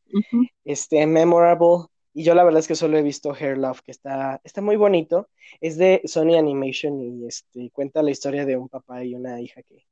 Este, 0.63 1.07
Memorable. 1.07 1.87
Y 2.13 2.23
yo 2.23 2.35
la 2.35 2.43
verdad 2.43 2.59
es 2.59 2.67
que 2.67 2.75
solo 2.75 2.95
he 2.95 3.01
visto 3.01 3.33
Hair 3.33 3.57
Love, 3.57 3.81
que 3.81 3.91
está, 3.91 4.39
está 4.43 4.61
muy 4.61 4.75
bonito. 4.75 5.29
Es 5.61 5.77
de 5.77 6.01
Sony 6.05 6.37
Animation 6.37 7.01
y 7.01 7.25
este, 7.25 7.71
cuenta 7.71 8.03
la 8.03 8.11
historia 8.11 8.45
de 8.45 8.55
un 8.55 8.69
papá 8.69 9.03
y 9.03 9.15
una 9.15 9.41
hija 9.41 9.63
que, 9.63 9.87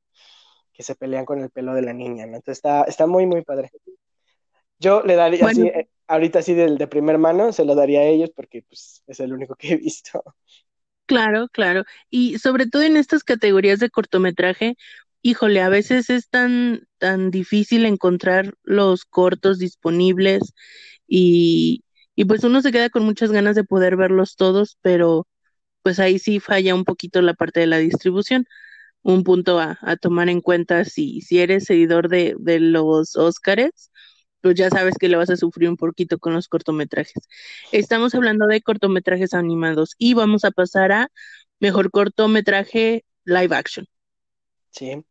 que 0.77 0.83
se 0.83 0.95
pelean 0.95 1.25
con 1.25 1.41
el 1.41 1.51
pelo 1.51 1.73
de 1.75 1.81
la 1.83 1.93
niña, 1.93 2.27
¿no? 2.27 2.37
Entonces 2.37 2.59
está, 2.59 2.83
está 2.85 3.07
muy, 3.07 3.25
muy 3.27 3.43
padre. 3.43 3.71
Yo 4.79 5.01
le 5.03 5.15
daría 5.15 5.45
Bueno. 5.45 5.47
así, 5.47 5.67
eh, 5.67 5.89
ahorita 6.07 6.39
así 6.39 6.53
del 6.53 6.77
de 6.77 6.87
primer 6.87 7.17
mano, 7.17 7.51
se 7.53 7.65
lo 7.65 7.75
daría 7.75 8.01
a 8.01 8.03
ellos 8.05 8.29
porque 8.35 8.63
pues 8.63 9.03
es 9.07 9.19
el 9.19 9.33
único 9.33 9.55
que 9.55 9.73
he 9.73 9.77
visto. 9.77 10.23
Claro, 11.05 11.47
claro. 11.49 11.83
Y 12.09 12.37
sobre 12.39 12.65
todo 12.67 12.81
en 12.83 12.97
estas 12.97 13.23
categorías 13.23 13.79
de 13.79 13.89
cortometraje, 13.89 14.75
híjole, 15.21 15.61
a 15.61 15.69
veces 15.69 16.09
es 16.09 16.29
tan, 16.29 16.87
tan 16.97 17.31
difícil 17.31 17.85
encontrar 17.85 18.53
los 18.63 19.05
cortos 19.05 19.57
disponibles 19.57 20.53
y, 21.07 21.85
y 22.15 22.25
pues 22.25 22.43
uno 22.43 22.61
se 22.61 22.71
queda 22.73 22.89
con 22.89 23.05
muchas 23.05 23.31
ganas 23.31 23.55
de 23.55 23.63
poder 23.63 23.95
verlos 23.95 24.35
todos, 24.35 24.77
pero 24.81 25.27
pues 25.83 25.99
ahí 25.99 26.19
sí 26.19 26.39
falla 26.41 26.75
un 26.75 26.85
poquito 26.85 27.21
la 27.21 27.33
parte 27.35 27.61
de 27.61 27.67
la 27.67 27.77
distribución. 27.79 28.45
Un 29.07 29.23
punto 29.23 29.57
a, 29.57 29.79
a 29.81 29.95
tomar 29.95 30.27
en 30.27 30.41
cuenta 30.41 30.83
si, 30.83 31.21
si 31.21 31.39
eres 31.39 31.63
seguidor 31.63 32.09
de, 32.09 32.35
de 32.39 32.59
los 32.59 33.15
Óscares, 33.15 33.89
pues 34.41 34.55
ya 34.55 34.69
sabes 34.69 34.95
que 34.99 35.07
le 35.07 35.15
vas 35.15 35.29
a 35.29 35.37
sufrir 35.37 35.69
un 35.69 35.77
poquito 35.77 36.19
con 36.19 36.33
los 36.33 36.49
cortometrajes. 36.49 37.27
Estamos 37.71 38.13
hablando 38.15 38.47
de 38.47 38.61
cortometrajes 38.61 39.33
animados 39.33 39.95
y 39.97 40.13
vamos 40.13 40.43
a 40.43 40.51
pasar 40.51 40.91
a 40.91 41.11
mejor 41.61 41.89
cortometraje 41.89 43.05
live 43.23 43.55
action. 43.55 43.87
Sí. 44.71 45.05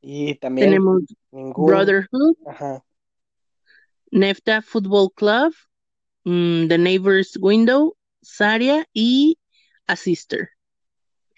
Y 0.00 0.34
también 0.36 0.68
Tenemos 0.68 1.02
ningún. 1.30 1.66
Brotherhood, 1.66 2.34
Ajá. 2.46 2.84
Nefta 4.10 4.60
Football 4.60 5.12
Club, 5.14 5.54
mm, 6.24 6.66
The 6.66 6.78
Neighbor's 6.78 7.38
Window, 7.40 7.96
Saria 8.22 8.86
y 8.92 9.38
A 9.86 9.94
Sister. 9.94 10.50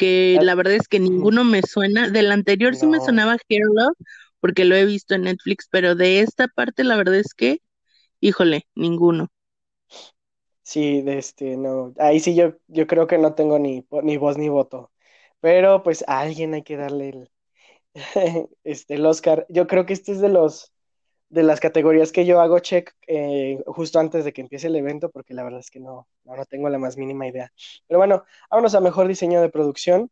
Que 0.03 0.37
la 0.43 0.57
verdad 0.57 0.75
es 0.75 0.89
que 0.89 0.99
ninguno 0.99 1.45
me 1.45 1.63
suena. 1.63 2.11
Del 2.11 2.33
anterior 2.33 2.75
sí 2.75 2.89
me 2.89 2.99
sonaba 2.99 3.37
Hair 3.49 3.63
Love, 3.73 3.97
porque 4.41 4.65
lo 4.65 4.75
he 4.75 4.85
visto 4.85 5.15
en 5.15 5.23
Netflix, 5.23 5.69
pero 5.71 5.95
de 5.95 6.19
esta 6.19 6.49
parte 6.49 6.83
la 6.83 6.97
verdad 6.97 7.15
es 7.15 7.35
que, 7.35 7.59
híjole, 8.19 8.67
ninguno. 8.75 9.29
Sí, 10.65 11.03
de 11.03 11.19
este, 11.19 11.57
no. 11.57 11.95
Ahí 11.99 12.19
sí 12.19 12.35
yo, 12.35 12.55
yo 12.67 12.89
creo 12.89 13.07
que 13.07 13.17
no 13.19 13.35
tengo 13.37 13.61
ni, 13.61 13.87
ni 14.03 14.17
voz 14.17 14.39
ni 14.39 14.49
voto. 14.49 14.91
Pero 15.41 15.85
pues 15.85 16.05
a 16.09 16.19
alguien 16.19 16.55
hay 16.55 16.63
que 16.65 16.77
darle 16.77 17.11
el, 17.11 17.31
este, 18.65 18.95
el 18.95 19.07
Oscar. 19.07 19.47
Yo 19.51 19.69
creo 19.69 19.87
que 19.87 19.93
este 19.93 20.13
es 20.13 20.21
de 20.21 20.31
los 20.31 20.73
de 21.33 21.43
las 21.43 21.61
categorías 21.61 22.13
que 22.13 22.27
yo 22.27 22.41
hago 22.43 22.61
check 22.61 22.95
eh, 23.09 23.59
justo 23.67 23.99
antes 23.99 24.25
de 24.25 24.33
que 24.35 24.43
empiece 24.43 24.69
el 24.69 24.77
evento, 24.77 25.11
porque 25.11 25.35
la 25.35 25.45
verdad 25.45 25.61
es 25.61 25.71
que 25.71 25.81
no, 25.81 26.09
no, 26.25 26.37
no 26.37 26.45
tengo 26.47 26.69
la 26.69 26.79
más 26.79 26.97
mínima 26.99 27.27
idea. 27.27 27.53
Pero 27.89 27.99
bueno, 27.99 28.25
vámonos 28.51 28.75
a 28.77 28.81
mejor 28.83 29.09
diseño 29.09 29.41
de 29.43 29.51
producción. 29.51 30.11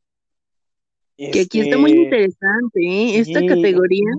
Que 1.30 1.40
aquí 1.42 1.60
está 1.60 1.78
muy 1.78 1.92
Este, 1.92 2.02
interesante, 2.04 2.80
¿eh? 2.80 3.18
Esta 3.20 3.40
y 3.40 3.46
categoría 3.46 4.10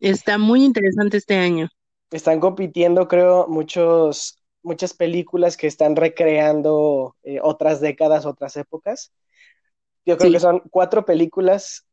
está 0.00 0.38
muy 0.38 0.64
interesante 0.64 1.16
este 1.18 1.36
año. 1.36 1.68
están 2.10 2.40
compitiendo, 2.40 3.08
creo, 3.08 3.48
muchos, 3.48 4.38
muchas 4.62 4.94
películas 4.94 5.56
que 5.56 5.66
están 5.66 5.96
recreando 5.96 7.16
eh, 7.22 7.40
otras 7.42 7.80
décadas, 7.80 8.26
otras 8.26 8.56
épocas. 8.56 9.12
Yo 10.06 10.18
creo 10.18 10.30
que 10.30 10.40
son 10.40 10.62
cuatro 10.70 11.04
películas 11.04 11.86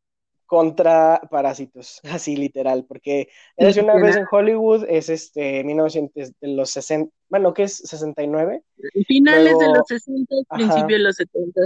contra 0.52 1.22
Parásitos, 1.32 2.02
así 2.12 2.36
literal, 2.36 2.84
porque 2.86 3.30
Érase 3.56 3.82
una 3.82 3.96
vez 3.96 4.18
en. 4.18 4.26
Hollywood 4.30 4.84
es 4.90 5.08
este 5.08 5.64
1900 5.64 6.34
de 6.42 6.48
los 6.50 6.72
60, 6.72 7.10
bueno, 7.30 7.54
¿qué 7.54 7.64
es? 7.64 7.78
69. 7.78 8.62
Finales 9.08 9.58
de 9.58 9.66
los 9.68 9.78
Luego, 9.78 9.86
60, 9.88 10.36
ajá, 10.50 10.58
principios 10.58 11.00
de 11.00 11.00
los 11.00 11.16
70, 11.16 11.62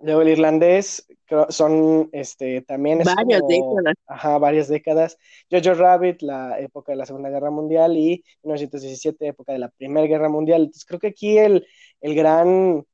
luego 0.00 0.22
el 0.22 0.28
irlandés 0.30 1.06
son 1.50 2.08
este 2.10 2.62
también 2.62 3.02
es 3.02 3.14
varias 3.14 3.42
como 3.42 3.76
décadas. 3.76 3.94
ajá, 4.08 4.38
varias 4.38 4.66
décadas. 4.66 5.18
Jojo 5.48 5.74
Rabbit, 5.74 6.22
la 6.22 6.58
época 6.58 6.90
de 6.90 6.96
la 6.96 7.06
Segunda 7.06 7.30
Guerra 7.30 7.52
Mundial 7.52 7.96
y 7.96 8.24
1917, 8.42 9.24
época 9.24 9.52
de 9.52 9.60
la 9.60 9.68
Primera 9.68 10.08
Guerra 10.08 10.28
Mundial. 10.28 10.62
Entonces 10.62 10.84
creo 10.84 10.98
que 10.98 11.06
aquí 11.06 11.38
el, 11.38 11.64
el 12.00 12.16
gran 12.16 12.84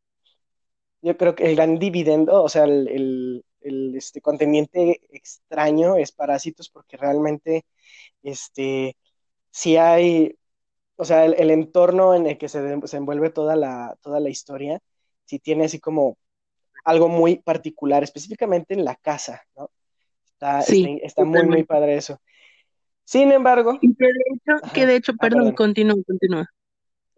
yo 1.00 1.16
creo 1.16 1.34
que 1.34 1.48
el 1.48 1.56
gran 1.56 1.78
dividendo, 1.78 2.42
o 2.42 2.50
sea, 2.50 2.64
el, 2.64 2.86
el, 2.88 3.44
el, 3.64 3.94
este, 3.96 4.20
contendiente 4.20 5.00
extraño 5.12 5.96
es 5.96 6.12
Parásitos 6.12 6.68
porque 6.70 6.96
realmente 6.96 7.64
este, 8.22 8.96
sí 9.50 9.76
hay, 9.76 10.36
o 10.96 11.04
sea, 11.04 11.24
el, 11.26 11.34
el 11.38 11.50
entorno 11.50 12.14
en 12.14 12.26
el 12.26 12.38
que 12.38 12.48
se, 12.48 12.62
de- 12.62 12.86
se 12.88 12.96
envuelve 12.98 13.30
toda 13.30 13.56
la, 13.56 13.96
toda 14.02 14.20
la 14.20 14.30
historia, 14.30 14.80
sí 15.26 15.38
tiene 15.38 15.66
así 15.66 15.80
como 15.80 16.18
algo 16.84 17.08
muy 17.08 17.36
particular, 17.38 18.02
específicamente 18.02 18.74
en 18.74 18.84
la 18.84 18.96
casa, 18.96 19.42
¿no? 19.56 19.70
Está, 20.24 20.62
Sí, 20.62 21.00
está 21.02 21.24
muy, 21.24 21.44
muy 21.46 21.64
padre 21.64 21.96
eso. 21.96 22.20
Sin 23.04 23.32
embargo, 23.32 23.78
que 23.80 23.88
de 24.06 24.10
hecho, 24.34 24.72
que 24.74 24.86
de 24.86 24.96
hecho, 24.96 25.12
ah, 25.12 25.18
perdón, 25.20 25.40
perdón. 25.44 25.54
continúa, 25.54 25.96
continúa. 26.06 26.46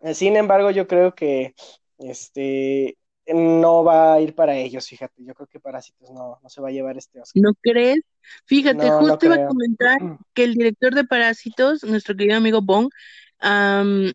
Eh, 0.03 0.15
Sin 0.15 0.37
embargo, 0.37 0.71
yo 0.71 0.87
creo 0.87 1.15
que 1.15 1.55
este 1.99 2.99
no 3.27 3.85
va 3.85 4.15
a 4.15 4.21
ir 4.21 4.35
para 4.35 4.57
ellos, 4.57 4.87
fíjate. 4.87 5.25
Yo 5.25 5.35
creo 5.35 5.47
que 5.47 5.61
Parásitos 5.61 6.11
no, 6.11 6.39
no 6.43 6.49
se 6.49 6.61
va 6.61 6.69
a 6.69 6.73
llevar 6.73 6.97
este 6.97 7.21
Oscar. 7.21 7.43
¿No 7.43 7.55
crees? 7.61 8.01
Fíjate, 8.45 8.87
No, 8.87 9.01
no 9.01 9.09
justo 9.09 9.27
iba 9.27 9.37
a 9.37 9.47
comentar 9.47 9.99
que 10.35 10.45
el 10.45 10.55
director 10.55 10.95
de 10.95 11.05
Parásitos, 11.05 11.85
nuestro 11.85 12.17
querido 12.17 12.37
amigo 12.37 12.61
Bong, 12.63 12.89
am, 13.39 14.13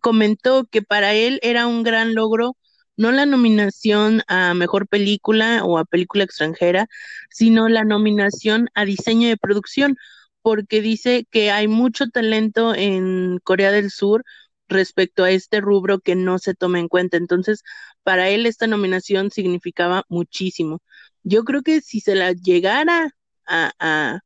comentó 0.00 0.64
que 0.64 0.82
para 0.82 1.14
él 1.14 1.38
era 1.42 1.66
un 1.66 1.82
gran 1.82 2.14
logro 2.14 2.56
no 2.96 3.10
la 3.10 3.26
nominación 3.26 4.22
a 4.28 4.54
mejor 4.54 4.86
película 4.86 5.64
o 5.64 5.78
a 5.78 5.84
película 5.84 6.24
extranjera, 6.24 6.88
sino 7.30 7.68
la 7.68 7.84
nominación 7.84 8.68
a 8.74 8.84
diseño 8.84 9.28
de 9.28 9.36
producción, 9.36 9.96
porque 10.42 10.80
dice 10.80 11.26
que 11.30 11.50
hay 11.50 11.68
mucho 11.68 12.08
talento 12.08 12.74
en 12.74 13.38
Corea 13.44 13.70
del 13.72 13.90
Sur 13.90 14.24
respecto 14.72 15.24
a 15.24 15.30
este 15.30 15.60
rubro 15.60 16.00
que 16.00 16.14
no 16.16 16.38
se 16.38 16.54
toma 16.54 16.80
en 16.80 16.88
cuenta. 16.88 17.16
Entonces, 17.16 17.62
para 18.02 18.28
él 18.30 18.46
esta 18.46 18.66
nominación 18.66 19.30
significaba 19.30 20.04
muchísimo. 20.08 20.80
Yo 21.22 21.44
creo 21.44 21.62
que 21.62 21.80
si 21.80 22.00
se 22.00 22.14
la 22.14 22.32
llegara 22.32 23.10
a, 23.46 23.72
a 23.78 24.20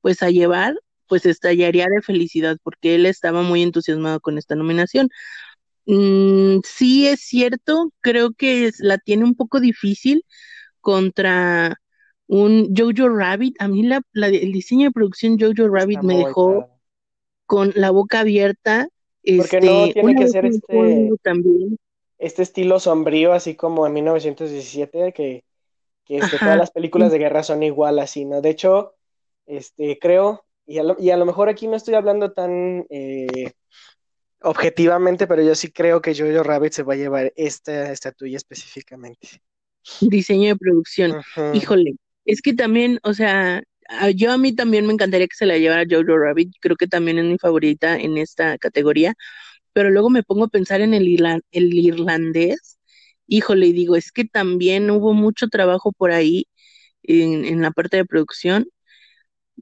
pues 0.00 0.22
a 0.22 0.30
llevar, 0.30 0.74
pues 1.08 1.26
estallaría 1.26 1.86
de 1.88 2.02
felicidad 2.02 2.58
porque 2.62 2.94
él 2.96 3.06
estaba 3.06 3.42
muy 3.42 3.62
entusiasmado 3.62 4.20
con 4.20 4.38
esta 4.38 4.54
nominación. 4.56 5.08
Mm, 5.86 6.60
sí 6.64 7.06
es 7.08 7.20
cierto, 7.20 7.92
creo 8.00 8.32
que 8.34 8.66
es- 8.66 8.80
la 8.80 8.98
tiene 8.98 9.24
un 9.24 9.34
poco 9.36 9.60
difícil 9.60 10.24
contra 10.80 11.76
un 12.28 12.74
Jojo 12.76 13.08
Rabbit. 13.10 13.56
A 13.60 13.68
mí 13.68 13.84
la, 13.84 14.02
la- 14.12 14.28
el 14.28 14.52
diseño 14.52 14.86
de 14.88 14.92
producción 14.92 15.38
Jojo 15.40 15.68
Rabbit 15.68 16.00
Está 16.00 16.08
me 16.08 16.16
dejó 16.18 16.68
con 17.46 17.72
la 17.76 17.90
boca 17.90 18.20
abierta. 18.20 18.88
Porque 19.34 19.60
no 19.60 19.86
Este, 19.86 19.94
tiene 19.94 20.14
que 20.14 20.28
ser 20.28 20.46
este, 20.46 21.10
también. 21.22 21.76
este 22.18 22.42
estilo 22.42 22.80
sombrío, 22.80 23.32
así 23.32 23.54
como 23.54 23.86
en 23.86 23.92
1917, 23.94 25.12
que, 25.12 25.44
que 26.04 26.18
este, 26.18 26.38
todas 26.38 26.56
las 26.56 26.70
películas 26.70 27.10
de 27.12 27.18
guerra 27.18 27.42
son 27.42 27.62
igual 27.62 27.98
así, 27.98 28.24
¿no? 28.24 28.40
De 28.40 28.50
hecho, 28.50 28.94
este, 29.46 29.98
creo, 29.98 30.44
y 30.66 30.78
a 30.78 30.82
lo, 30.84 30.96
y 30.98 31.10
a 31.10 31.16
lo 31.16 31.26
mejor 31.26 31.48
aquí 31.48 31.66
no 31.68 31.76
estoy 31.76 31.94
hablando 31.94 32.32
tan 32.32 32.86
eh, 32.90 33.52
objetivamente, 34.42 35.26
pero 35.26 35.42
yo 35.42 35.54
sí 35.54 35.70
creo 35.72 36.00
que 36.00 36.14
Jojo 36.14 36.42
Rabbit 36.42 36.72
se 36.72 36.82
va 36.82 36.94
a 36.94 36.96
llevar 36.96 37.32
esta 37.36 37.92
estatuilla 37.92 38.36
específicamente. 38.36 39.42
Diseño 40.00 40.48
de 40.48 40.56
producción. 40.56 41.22
Híjole, 41.52 41.96
es 42.24 42.42
que 42.42 42.54
también, 42.54 42.98
o 43.02 43.14
sea, 43.14 43.62
yo 44.14 44.32
a 44.32 44.38
mí 44.38 44.54
también 44.54 44.86
me 44.86 44.92
encantaría 44.92 45.26
que 45.28 45.36
se 45.36 45.46
la 45.46 45.58
llevara 45.58 45.84
Jojo 45.88 46.16
Rabbit, 46.18 46.54
creo 46.60 46.76
que 46.76 46.86
también 46.88 47.18
es 47.18 47.24
mi 47.24 47.38
favorita 47.38 47.96
en 47.98 48.18
esta 48.18 48.58
categoría, 48.58 49.14
pero 49.72 49.90
luego 49.90 50.10
me 50.10 50.22
pongo 50.24 50.44
a 50.46 50.48
pensar 50.48 50.80
en 50.82 50.94
el, 50.94 51.04
irla- 51.08 51.42
el 51.52 51.74
irlandés, 51.74 52.78
híjole, 53.28 53.68
y 53.68 53.72
digo, 53.74 53.96
es 53.96 54.12
que 54.12 54.24
también 54.26 54.90
hubo 54.90 55.14
mucho 55.14 55.48
trabajo 55.48 55.92
por 55.92 56.12
ahí 56.12 56.46
en, 57.04 57.44
en 57.46 57.62
la 57.62 57.70
parte 57.72 57.98
de 57.98 58.06
producción. 58.06 58.68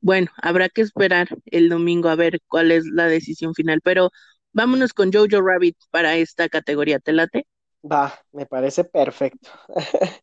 Bueno, 0.03 0.29
habrá 0.43 0.69
que 0.69 0.83
esperar 0.83 1.29
el 1.47 1.69
domingo 1.71 2.09
a 2.09 2.17
ver 2.17 2.41
cuál 2.49 2.71
es 2.73 2.87
la 2.87 3.07
decisión 3.09 3.55
final, 3.55 3.81
pero 3.83 4.11
vámonos 4.53 4.93
con 4.95 5.13
Jojo 5.13 5.43
Rabbit 5.43 5.77
para 5.91 6.17
esta 6.17 6.49
categoría, 6.49 6.99
¿te 7.01 7.13
late? 7.13 7.47
Va, 7.83 8.13
me 8.33 8.47
parece 8.47 8.85
perfecto. 8.85 9.51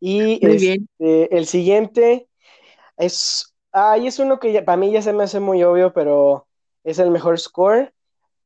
Y 0.00 0.40
Muy 0.40 0.56
bien. 0.58 0.88
este, 0.98 1.36
el 1.36 1.46
siguiente 1.46 2.27
es, 2.98 3.54
ay, 3.72 4.06
es 4.08 4.18
uno 4.18 4.38
que 4.40 4.52
ya- 4.52 4.64
para 4.64 4.76
mí 4.78 4.92
ya 4.92 5.02
se 5.02 5.12
me 5.12 5.24
hace 5.24 5.40
muy 5.40 5.62
obvio, 5.64 5.92
pero 5.92 6.46
es 6.84 6.98
el 6.98 7.10
mejor 7.10 7.38
score. 7.40 7.92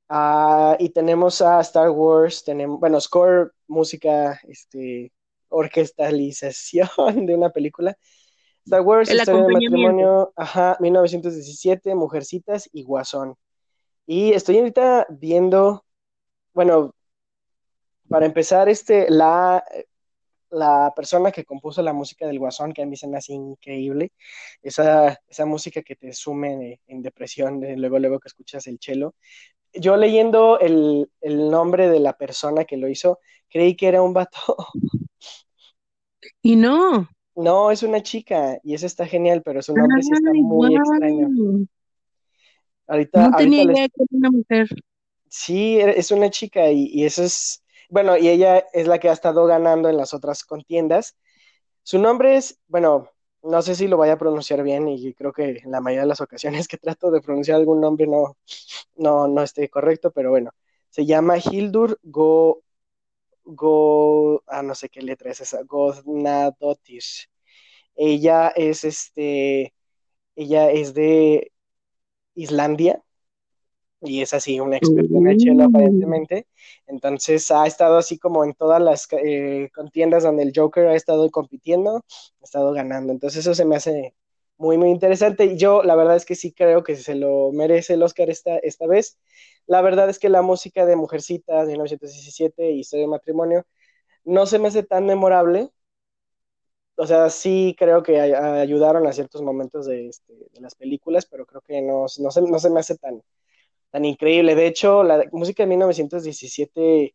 Ah, 0.09 0.77
y 0.79 0.91
tenemos 0.91 1.43
a 1.43 1.61
Star 1.61 1.91
Wars, 1.91 2.45
tenemos, 2.45 2.81
bueno, 2.81 3.01
score, 3.01 3.53
música, 3.69 4.39
este, 4.49 5.13
orquestalización 5.49 6.89
de 7.27 7.35
una 7.35 7.51
película. 7.51 7.97
Star 8.65 8.83
Wars, 8.83 9.11
El 9.11 9.19
Historia 9.19 9.43
del 9.45 9.53
matrimonio, 9.55 10.33
ajá, 10.37 10.77
1917, 10.81 11.95
Mujercitas 11.95 12.69
y 12.73 12.85
Guasón. 12.85 13.37
Y 14.07 14.33
estoy 14.33 14.59
ahorita 14.59 15.07
viendo, 15.11 15.85
bueno, 16.55 16.95
para 18.09 18.27
empezar, 18.27 18.69
este, 18.69 19.07
la, 19.11 19.65
la 20.53 20.93
persona 20.97 21.33
que 21.33 21.45
compuso 21.47 21.83
la 21.83 21.93
música 21.95 22.27
del 22.29 22.39
Guasón, 22.41 22.73
que 22.75 22.83
a 22.83 22.87
mí 22.87 22.97
se 22.97 23.09
me 23.09 23.19
hace 23.19 23.35
increíble, 23.35 24.13
esa, 24.63 25.19
esa 25.29 25.47
música 25.47 25.83
que 25.83 25.97
te 25.97 26.13
sume 26.15 26.53
en, 26.89 26.97
en 26.99 27.03
depresión, 27.03 27.61
de 27.61 27.77
luego, 27.77 27.99
luego 28.01 28.21
que 28.21 28.29
escuchas 28.29 28.67
el 28.69 28.79
cello. 28.81 29.15
Yo 29.75 29.97
leyendo 29.97 30.61
el, 30.61 31.11
el 31.23 31.51
nombre 31.51 31.89
de 31.91 32.01
la 32.01 32.15
persona 32.17 32.65
que 32.67 32.77
lo 32.79 32.89
hizo, 32.89 33.21
creí 33.51 33.77
que 33.77 33.89
era 33.89 34.03
un 34.03 34.15
vato. 34.15 34.39
Y 36.43 36.55
no. 36.57 37.09
No, 37.37 37.71
es 37.71 37.83
una 37.83 38.03
chica 38.03 38.59
y 38.63 38.73
eso 38.75 38.87
está 38.87 39.07
genial, 39.07 39.43
pero 39.45 39.61
su 39.61 39.75
nombre 39.77 40.03
sí 40.03 40.15
está 40.15 40.33
Ay, 40.33 40.43
muy 40.43 40.75
extraño. 40.75 41.29
Ahorita, 42.87 43.21
No 43.21 43.33
ahorita 43.33 43.35
tenía 43.35 43.63
les- 43.65 43.81
idea 43.81 43.89
que 43.89 44.03
era 44.03 44.09
una 44.19 44.31
mujer. 44.31 44.69
Sí, 45.29 45.79
es 45.81 46.11
una 46.11 46.31
chica 46.31 46.71
y, 46.71 46.87
y 46.93 47.05
eso 47.05 47.23
es, 47.25 47.62
bueno, 47.93 48.17
y 48.17 48.29
ella 48.29 48.67
es 48.73 48.87
la 48.87 48.99
que 48.99 49.11
ha 49.11 49.13
estado 49.13 49.45
ganando 49.47 49.91
en 49.91 49.99
las 49.99 50.15
otras 50.15 50.45
contiendas. 50.45 51.15
Su 51.83 51.99
nombre 51.99 52.37
es, 52.37 52.59
bueno, 52.69 53.11
no 53.43 53.63
sé 53.63 53.75
si 53.75 53.87
lo 53.89 53.99
vaya 53.99 54.15
a 54.15 54.19
pronunciar 54.19 54.63
bien 54.63 54.89
y 54.89 55.13
creo 55.15 55.33
que 55.33 55.59
en 55.65 55.71
la 55.71 55.81
mayoría 55.83 56.03
de 56.03 56.09
las 56.09 56.23
ocasiones 56.23 56.69
que 56.69 56.79
trato 56.79 57.11
de 57.11 57.21
pronunciar 57.21 57.59
algún 57.59 57.81
nombre 57.83 58.07
no, 58.07 58.39
no, 58.97 59.29
no 59.29 59.43
esté 59.43 59.69
correcto, 59.69 60.11
pero 60.11 60.31
bueno, 60.31 60.53
se 60.89 61.05
llama 61.07 61.37
Hildur 61.39 61.99
Go, 62.03 62.63
Go, 63.45 64.43
ah, 64.47 64.63
no 64.63 64.75
sé 64.75 64.89
qué 64.89 65.03
letra 65.03 65.31
es 65.33 65.43
esa, 65.43 65.63
Goznadotir. 65.65 67.03
Ella 67.95 68.49
es 68.57 68.85
este, 68.85 69.75
ella 70.37 70.71
es 70.71 70.95
de 70.95 71.53
Islandia 72.35 73.03
y 74.03 74.23
es 74.23 74.35
así 74.35 74.61
una 74.61 74.77
experta 74.77 75.19
en 75.19 75.29
el 75.29 75.37
Mm. 75.39 75.61
aparentemente. 75.63 76.47
Entonces 76.87 77.51
ha 77.51 77.67
estado 77.67 77.99
así 77.99 78.19
como 78.19 78.45
en 78.45 78.55
todas 78.55 78.81
las 78.83 79.09
eh, 79.13 79.71
contiendas 79.75 80.25
donde 80.25 80.43
el 80.45 80.53
Joker 80.55 80.87
ha 80.89 80.95
estado 80.97 81.31
compitiendo, 81.31 81.99
ha 82.41 82.45
estado 82.45 82.73
ganando. 82.73 83.13
Entonces 83.13 83.41
eso 83.41 83.55
se 83.55 83.65
me 83.65 83.77
hace 83.77 84.15
muy, 84.59 84.79
muy 84.79 84.91
interesante. 84.91 85.45
Y 85.47 85.57
yo 85.57 85.83
la 85.83 85.95
verdad 85.97 86.17
es 86.17 86.25
que 86.27 86.35
sí 86.37 86.53
creo 86.53 86.83
que 86.85 86.97
se 86.97 87.15
lo 87.15 87.53
merece 87.53 87.95
el 87.95 88.03
Oscar 88.03 88.31
esta, 88.31 88.59
esta 88.59 88.87
vez. 88.87 89.19
La 89.67 89.83
verdad 89.83 90.09
es 90.11 90.19
que 90.19 90.29
la 90.29 90.43
música 90.43 90.87
de 90.87 90.97
Mujercitas 90.97 91.67
de 91.67 91.73
1917 91.73 92.71
y 92.73 92.81
Historia 92.81 93.05
de 93.07 93.11
Matrimonio 93.11 93.65
no 94.25 94.47
se 94.47 94.59
me 94.59 94.69
hace 94.69 94.83
tan 94.85 95.07
memorable. 95.07 95.71
O 96.97 97.07
sea, 97.07 97.31
sí 97.31 97.75
creo 97.79 98.03
que 98.03 98.21
ayudaron 98.21 99.07
a 99.07 99.13
ciertos 99.13 99.43
momentos 99.43 99.87
de, 99.87 100.09
este, 100.09 100.33
de 100.53 100.61
las 100.61 100.75
películas, 100.75 101.27
pero 101.27 101.47
creo 101.47 101.63
que 101.63 101.81
no, 101.83 102.07
no, 102.19 102.31
se, 102.31 102.43
no 102.43 102.59
se 102.59 102.71
me 102.71 102.81
hace 102.81 102.97
tan, 102.99 103.23
tan 103.93 104.07
increíble. 104.07 104.57
De 104.57 104.67
hecho, 104.69 105.05
la 105.05 105.25
música 105.33 105.65
de 105.65 105.69
1917, 105.69 107.15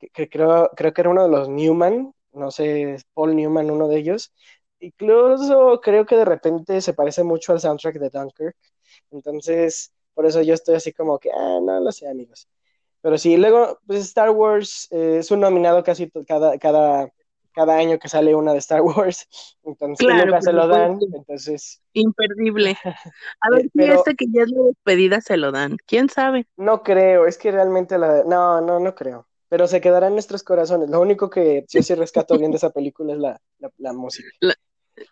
que, 0.00 0.08
que 0.10 0.28
creo, 0.30 0.70
creo 0.76 0.92
que 0.94 1.02
era 1.02 1.10
uno 1.10 1.24
de 1.24 1.30
los 1.30 1.48
Newman, 1.48 2.14
no 2.32 2.50
sé, 2.50 2.98
Paul 3.14 3.36
Newman, 3.36 3.70
uno 3.70 3.88
de 3.88 3.98
ellos. 3.98 4.32
Incluso 4.80 5.80
creo 5.82 6.06
que 6.06 6.16
de 6.16 6.24
repente 6.24 6.80
se 6.82 6.94
parece 6.94 7.24
mucho 7.24 7.52
al 7.52 7.60
soundtrack 7.60 7.96
de 7.98 8.10
Dunkirk. 8.10 8.56
Entonces, 9.10 9.92
por 10.14 10.26
eso 10.26 10.42
yo 10.42 10.54
estoy 10.54 10.76
así 10.76 10.92
como 10.92 11.18
que, 11.18 11.30
ah, 11.32 11.60
no 11.62 11.80
lo 11.80 11.92
sé, 11.92 12.08
amigos. 12.08 12.48
Pero 13.00 13.18
sí, 13.18 13.36
luego, 13.36 13.78
pues 13.86 14.00
Star 14.00 14.30
Wars 14.30 14.88
eh, 14.90 15.18
es 15.20 15.30
un 15.30 15.40
nominado 15.40 15.82
casi 15.84 16.10
cada, 16.26 16.58
cada, 16.58 17.10
cada 17.58 17.76
año 17.76 17.98
que 17.98 18.08
sale 18.08 18.36
una 18.36 18.52
de 18.52 18.58
Star 18.58 18.80
Wars. 18.82 19.26
Entonces, 19.64 20.06
Claro, 20.06 20.26
nunca 20.26 20.42
se 20.42 20.52
lo 20.52 20.68
dan. 20.68 20.98
Entonces, 21.12 21.82
Imperdible. 21.92 22.78
A 22.84 23.50
ver 23.50 23.68
si 23.74 23.82
esta 23.82 24.14
que 24.14 24.26
ya 24.32 24.42
es 24.44 24.50
la 24.50 24.62
despedida 24.66 25.20
se 25.20 25.36
lo 25.36 25.50
dan. 25.50 25.76
¿Quién 25.84 26.08
sabe? 26.08 26.46
No 26.56 26.84
creo, 26.84 27.26
es 27.26 27.36
que 27.36 27.50
realmente 27.50 27.98
la... 27.98 28.22
No, 28.24 28.60
no, 28.60 28.78
no 28.78 28.94
creo. 28.94 29.26
Pero 29.48 29.66
se 29.66 29.80
quedará 29.80 30.06
en 30.06 30.12
nuestros 30.12 30.44
corazones. 30.44 30.88
Lo 30.88 31.00
único 31.00 31.30
que 31.30 31.64
yo 31.68 31.82
sí 31.82 31.94
rescato 31.96 32.38
bien 32.38 32.52
de 32.52 32.58
esa 32.58 32.70
película 32.70 33.14
es 33.14 33.18
la, 33.18 33.40
la, 33.58 33.70
la 33.78 33.92
música. 33.92 34.28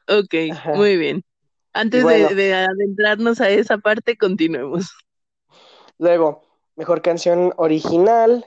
Ok, 0.07 0.35
Ajá. 0.53 0.75
muy 0.75 0.97
bien. 0.97 1.25
Antes 1.73 2.05
bueno. 2.05 2.29
de, 2.29 2.35
de 2.37 2.55
adentrarnos 2.55 3.41
a 3.41 3.51
esa 3.51 3.79
parte, 3.79 4.17
continuemos. 4.17 4.93
Luego, 5.99 6.43
mejor 6.77 7.03
canción 7.03 7.53
original. 7.57 8.47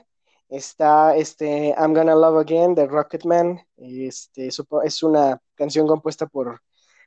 Está 0.50 1.16
este 1.16 1.72
I'm 1.78 1.94
Gonna 1.94 2.16
Love 2.16 2.40
Again 2.40 2.74
de 2.74 2.86
Rocketman. 2.86 3.60
Este, 3.76 4.48
es 4.48 5.02
una 5.02 5.40
canción 5.54 5.86
compuesta 5.86 6.26
por, 6.26 6.60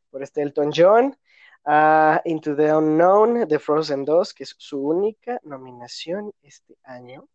por 0.09 0.23
este 0.23 0.41
Elton 0.41 0.71
John. 0.73 1.17
Ah, 1.65 2.21
Into 2.23 2.55
the 2.55 2.73
Unknown 2.73 3.47
de 3.47 3.59
Frozen 3.59 4.05
2, 4.05 4.33
que 4.33 4.43
es 4.43 4.55
su 4.57 4.79
única 4.79 5.39
nominación 5.43 6.31
este 6.41 6.77
año. 6.83 7.27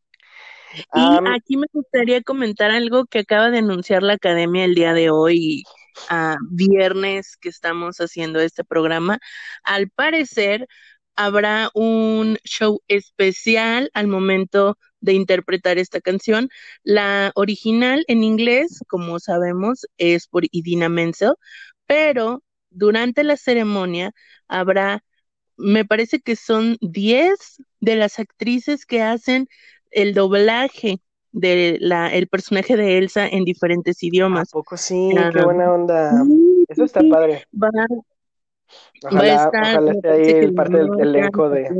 Y 0.94 1.00
aquí 1.34 1.56
me 1.56 1.66
gustaría 1.72 2.22
comentar 2.22 2.70
algo 2.70 3.04
que 3.04 3.20
acaba 3.20 3.50
de 3.50 3.58
anunciar 3.58 4.02
la 4.02 4.14
academia 4.14 4.64
el 4.64 4.74
día 4.74 4.94
de 4.94 5.10
hoy, 5.10 5.62
a 6.08 6.36
viernes 6.50 7.36
que 7.36 7.50
estamos 7.50 7.98
haciendo 7.98 8.40
este 8.40 8.64
programa. 8.64 9.18
Al 9.62 9.90
parecer, 9.90 10.68
habrá 11.16 11.70
un 11.74 12.38
show 12.44 12.80
especial 12.86 13.90
al 13.92 14.06
momento 14.08 14.78
de 15.00 15.12
interpretar 15.14 15.78
esta 15.78 16.00
canción. 16.00 16.48
La 16.82 17.32
original 17.34 18.04
en 18.08 18.24
inglés, 18.24 18.80
como 18.88 19.18
sabemos, 19.20 19.86
es 19.98 20.26
por 20.28 20.44
Idina 20.50 20.88
Menzel, 20.88 21.34
pero 21.86 22.42
durante 22.70 23.24
la 23.24 23.36
ceremonia 23.36 24.12
habrá, 24.48 25.02
me 25.56 25.84
parece 25.84 26.20
que 26.20 26.36
son 26.36 26.76
10 26.80 27.62
de 27.80 27.96
las 27.96 28.18
actrices 28.18 28.86
que 28.86 29.02
hacen 29.02 29.48
el 29.90 30.14
doblaje 30.14 31.00
de 31.32 31.78
la, 31.80 32.08
el 32.14 32.28
personaje 32.28 32.76
de 32.76 32.98
Elsa 32.98 33.26
en 33.28 33.44
diferentes 33.44 34.02
¿A 34.32 34.42
idiomas. 34.42 34.50
poco 34.50 34.76
sí? 34.76 34.94
Ah, 35.16 35.30
Qué 35.30 35.40
buena 35.40 35.72
onda. 35.72 36.30
Sí, 36.30 36.64
Eso 36.68 36.84
está 36.84 37.02
padre. 37.04 37.44
Va, 37.52 37.70
va 39.20 39.32
a 39.32 39.34
Ojalá, 39.34 39.34
estar, 39.34 39.66
ojalá 39.66 39.90
esté 39.92 40.08
ahí 40.10 40.22
el 40.44 40.52
parte 40.52 40.78
del 40.78 40.90
elenco 40.98 41.48
de, 41.50 41.74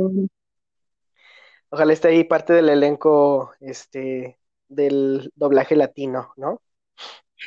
ojalá 1.69 1.93
esté 1.93 2.09
ahí 2.09 2.23
parte 2.23 2.53
del 2.53 2.69
elenco 2.69 3.53
este 3.59 4.39
del 4.67 5.31
doblaje 5.35 5.75
latino, 5.75 6.33
¿no? 6.37 6.61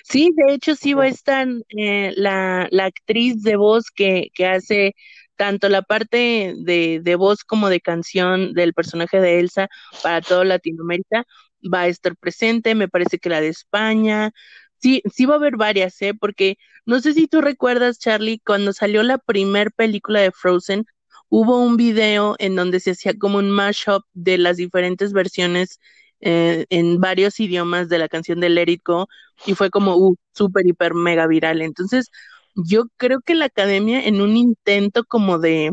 Sí, 0.05 0.33
de 0.35 0.55
hecho 0.55 0.75
sí 0.75 0.95
va 0.95 1.05
a 1.05 1.09
estar 1.09 1.47
eh, 1.77 2.13
la, 2.17 2.67
la 2.71 2.87
actriz 2.87 3.43
de 3.43 3.57
voz 3.57 3.91
que, 3.91 4.29
que 4.35 4.47
hace 4.47 4.95
tanto 5.37 5.69
la 5.69 5.83
parte 5.83 6.55
de, 6.59 7.01
de 7.03 7.15
voz 7.17 7.45
como 7.45 7.69
de 7.69 7.81
canción 7.81 8.55
del 8.55 8.75
personaje 8.75 9.21
de 9.21 9.41
Elsa 9.41 9.69
para 10.03 10.21
toda 10.23 10.45
Latinoamérica, 10.45 11.25
va 11.73 11.83
a 11.83 11.87
estar 11.89 12.17
presente, 12.17 12.75
me 12.75 12.89
parece 12.89 13.19
que 13.19 13.29
la 13.29 13.41
de 13.41 13.49
España, 13.49 14.31
sí, 14.79 15.03
sí 15.13 15.27
va 15.27 15.35
a 15.35 15.37
haber 15.39 15.57
varias, 15.57 16.01
¿eh? 16.03 16.15
Porque 16.19 16.57
no 16.87 17.01
sé 17.01 17.13
si 17.15 17.27
tú 17.29 17.41
recuerdas, 17.41 17.99
Charlie, 17.99 18.41
cuando 18.45 18.73
salió 18.73 19.03
la 19.03 19.19
primer 19.19 19.73
película 19.73 20.21
de 20.21 20.33
Frozen, 20.33 20.85
hubo 21.33 21.63
un 21.63 21.79
video 21.79 22.37
en 22.39 22.57
donde 22.57 22.79
se 22.79 22.91
hacía 22.91 23.15
como 23.19 23.39
un 23.39 23.51
mashup 23.51 24.05
de 24.13 24.37
las 24.37 24.59
diferentes 24.59 25.15
versiones 25.15 25.81
eh, 26.21 26.67
en 26.69 27.01
varios 27.01 27.41
idiomas 27.41 27.89
de 27.89 27.99
la 27.99 28.09
canción 28.11 28.39
de 28.41 28.81
Go 28.85 29.09
y 29.47 29.55
fue 29.55 29.71
como 29.71 29.97
uh, 29.97 30.17
súper, 30.35 30.67
hiper, 30.67 30.93
mega 30.93 31.27
viral. 31.27 31.63
Entonces, 31.63 32.11
yo 32.55 32.85
creo 32.99 33.23
que 33.23 33.35
la 33.35 33.47
academia 33.47 34.05
en 34.05 34.21
un 34.21 34.37
intento 34.37 35.05
como 35.05 35.39
de 35.39 35.73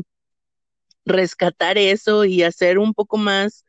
rescatar 1.04 1.78
eso 1.78 2.24
y 2.24 2.44
hacer 2.44 2.80
un 2.80 2.94
poco 2.94 3.18
más, 3.18 3.66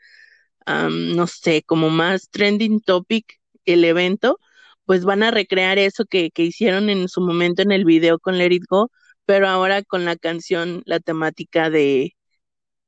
no 0.66 1.26
sé, 1.26 1.64
como 1.66 1.90
más 1.90 2.30
trending 2.30 2.80
topic 2.82 3.40
el 3.64 3.84
evento, 3.84 4.38
pues 4.84 5.04
van 5.04 5.24
a 5.24 5.32
recrear 5.32 5.78
eso 5.78 6.04
que, 6.04 6.30
que 6.30 6.44
hicieron 6.44 6.88
en 6.88 7.08
su 7.08 7.20
momento 7.20 7.62
en 7.62 7.72
el 7.72 7.84
video 7.84 8.20
con 8.20 8.38
Let 8.38 8.52
It 8.52 8.64
Go, 8.68 8.92
pero 9.30 9.46
ahora 9.46 9.84
con 9.84 10.04
la 10.04 10.16
canción, 10.16 10.82
la 10.86 10.98
temática 10.98 11.70
de, 11.70 12.16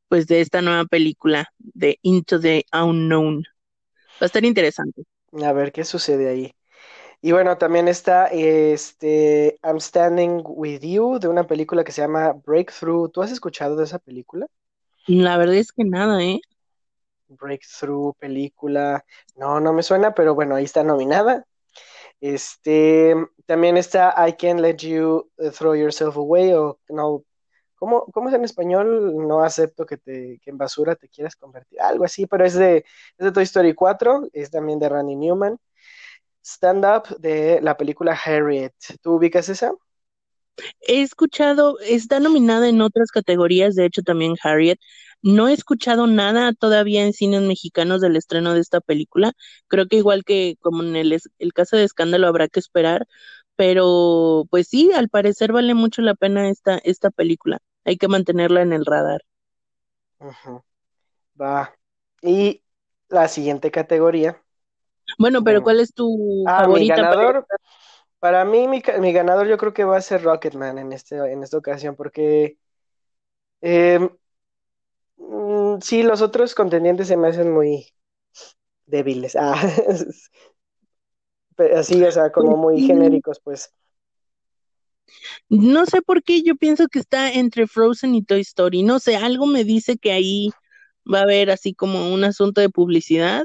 pues 0.09 0.27
de 0.27 0.41
esta 0.41 0.61
nueva 0.61 0.87
película 0.87 1.53
de 1.59 2.01
Into 2.03 2.41
the 2.41 2.65
Unknown. 2.73 3.45
Va 4.15 4.23
a 4.23 4.27
estar 4.27 4.45
interesante. 4.45 5.05
A 5.41 5.53
ver 5.53 5.71
qué 5.71 5.85
sucede 5.85 6.29
ahí. 6.29 6.53
Y 7.21 7.31
bueno, 7.31 7.59
también 7.59 7.87
está 7.87 8.27
este 8.27 9.61
I'm 9.63 9.79
Standing 9.79 10.43
With 10.45 10.81
You 10.81 11.21
de 11.21 11.29
una 11.29 11.47
película 11.47 11.85
que 11.85 11.93
se 11.93 12.03
llama 12.03 12.33
Breakthrough. 12.45 13.13
¿Tú 13.13 13.23
has 13.23 13.31
escuchado 13.31 13.77
de 13.77 13.85
esa 13.85 14.01
película? 14.01 14.49
La 15.07 15.37
verdad 15.37 15.55
es 15.55 15.71
que 15.71 15.85
nada, 15.85 16.25
¿eh? 16.25 16.41
Breakthrough, 17.29 18.17
película. 18.19 19.05
No, 19.37 19.61
no 19.61 19.73
me 19.73 19.85
suena, 19.85 20.13
pero 20.13 20.35
bueno, 20.35 20.57
ahí 20.57 20.65
está 20.65 20.83
nominada. 20.83 21.47
Este, 22.23 23.17
también 23.47 23.77
está 23.77 24.15
I 24.29 24.35
Can't 24.35 24.61
Let 24.61 24.77
You 24.77 25.29
Throw 25.59 25.75
Yourself 25.75 26.17
Away 26.17 26.53
o 26.53 26.79
no, 26.89 27.25
¿cómo, 27.75 28.07
cómo 28.13 28.29
es 28.29 28.35
en 28.37 28.45
español? 28.45 29.27
No 29.27 29.43
acepto 29.43 29.85
que, 29.87 29.97
te, 29.99 30.39
que 30.41 30.51
en 30.51 30.57
basura 30.59 30.95
te 30.97 31.09
quieras 31.09 31.35
convertir, 31.37 31.81
algo 31.81 32.05
así, 32.05 32.27
pero 32.27 32.45
es 32.45 32.55
de, 32.55 32.79
es 33.19 33.25
de 33.27 33.33
Toy 33.33 33.43
Story 33.43 33.75
4, 33.75 34.29
es 34.33 34.51
también 34.53 34.79
de 34.79 34.89
Randy 34.89 35.17
Newman 35.17 35.59
stand-up 36.45 37.19
de 37.19 37.61
la 37.63 37.77
película 37.77 38.13
Harriet. 38.25 38.75
¿Tú 39.01 39.15
ubicas 39.15 39.49
esa? 39.49 39.73
He 40.81 41.03
escuchado, 41.03 41.79
está 41.81 42.21
nominada 42.21 42.69
en 42.69 42.81
otras 42.81 43.11
categorías, 43.11 43.75
de 43.75 43.87
hecho 43.87 44.03
también 44.03 44.35
Harriet. 44.43 44.79
No 45.23 45.49
he 45.49 45.53
escuchado 45.53 46.07
nada 46.07 46.53
todavía 46.53 47.05
en 47.05 47.13
cines 47.13 47.43
mexicanos 47.43 48.01
del 48.01 48.17
estreno 48.17 48.55
de 48.55 48.61
esta 48.61 48.81
película. 48.81 49.33
Creo 49.69 49.87
que 49.87 49.97
igual 49.97 50.25
que 50.25 50.57
como 50.61 50.83
en 50.83 50.97
el, 50.97 51.19
el 51.39 51.53
caso 51.53 51.77
de 51.77 51.85
Escándalo 51.85 52.27
habrá 52.27 52.49
que 52.49 52.61
esperar, 52.61 53.07
pero 53.57 54.45
pues 54.51 54.69
sí, 54.69 54.93
al 54.93 55.09
parecer 55.09 55.53
vale 55.53 55.75
mucho 55.75 56.03
la 56.03 56.15
pena 56.15 56.49
esta, 56.49 56.79
esta 56.79 57.11
película. 57.11 57.59
Hay 57.85 57.97
que 57.97 58.09
mantenerla 58.09 58.63
en 58.63 58.73
el 58.73 58.85
radar. 58.85 59.23
Va. 61.41 61.75
Y 62.21 62.63
la 63.09 63.29
siguiente 63.29 63.71
categoría 63.71 64.43
bueno, 65.19 65.43
pero 65.43 65.63
¿cuál 65.63 65.81
es 65.81 65.93
tu 65.93 66.45
ah, 66.47 66.63
favorita? 66.63 66.97
Mi 66.97 67.03
ganador, 67.03 67.47
para, 67.47 67.63
mí, 68.45 68.69
mi, 68.69 68.81
ganador 69.13 69.49
yo 69.49 69.59
creo 69.59 69.75
que 69.75 69.85
va 69.85 69.97
a 69.97 70.03
ser 70.03 70.23
Rocketman 70.23 70.79
en, 70.79 70.93
este, 70.93 71.17
en 71.17 71.43
esta 71.43 71.59
ocasión, 71.59 71.97
porque 71.97 72.57
em, 73.61 74.11
mm, 75.17 75.81
sí, 75.81 76.03
los 76.03 76.23
otros 76.23 76.55
contendientes 76.55 77.09
se 77.09 77.17
me 77.17 77.29
hacen 77.29 77.53
muy 77.53 77.93
débiles. 78.87 79.37
Ah, 79.41 79.61
así, 81.77 82.03
o 82.03 82.11
sea, 82.11 82.33
como 82.33 82.57
muy 82.57 82.81
genéricos, 82.81 83.39
pues. 83.45 83.73
No 85.49 85.87
sé 85.87 86.03
por 86.03 86.23
qué 86.23 86.43
yo 86.43 86.57
pienso 86.57 86.89
que 86.89 86.99
está 86.99 87.31
entre 87.31 87.67
Frozen 87.67 88.15
y 88.15 88.25
Toy 88.25 88.41
Story. 88.41 88.83
No 88.83 88.99
sé, 88.99 89.17
algo 89.17 89.47
me 89.47 89.63
dice 89.63 89.99
que 89.99 90.13
ahí 90.13 90.51
va 91.13 91.21
a 91.21 91.23
haber 91.23 91.51
así 91.51 91.75
como 91.75 92.13
un 92.13 92.25
asunto 92.25 92.61
de 92.61 92.71
publicidad 92.71 93.45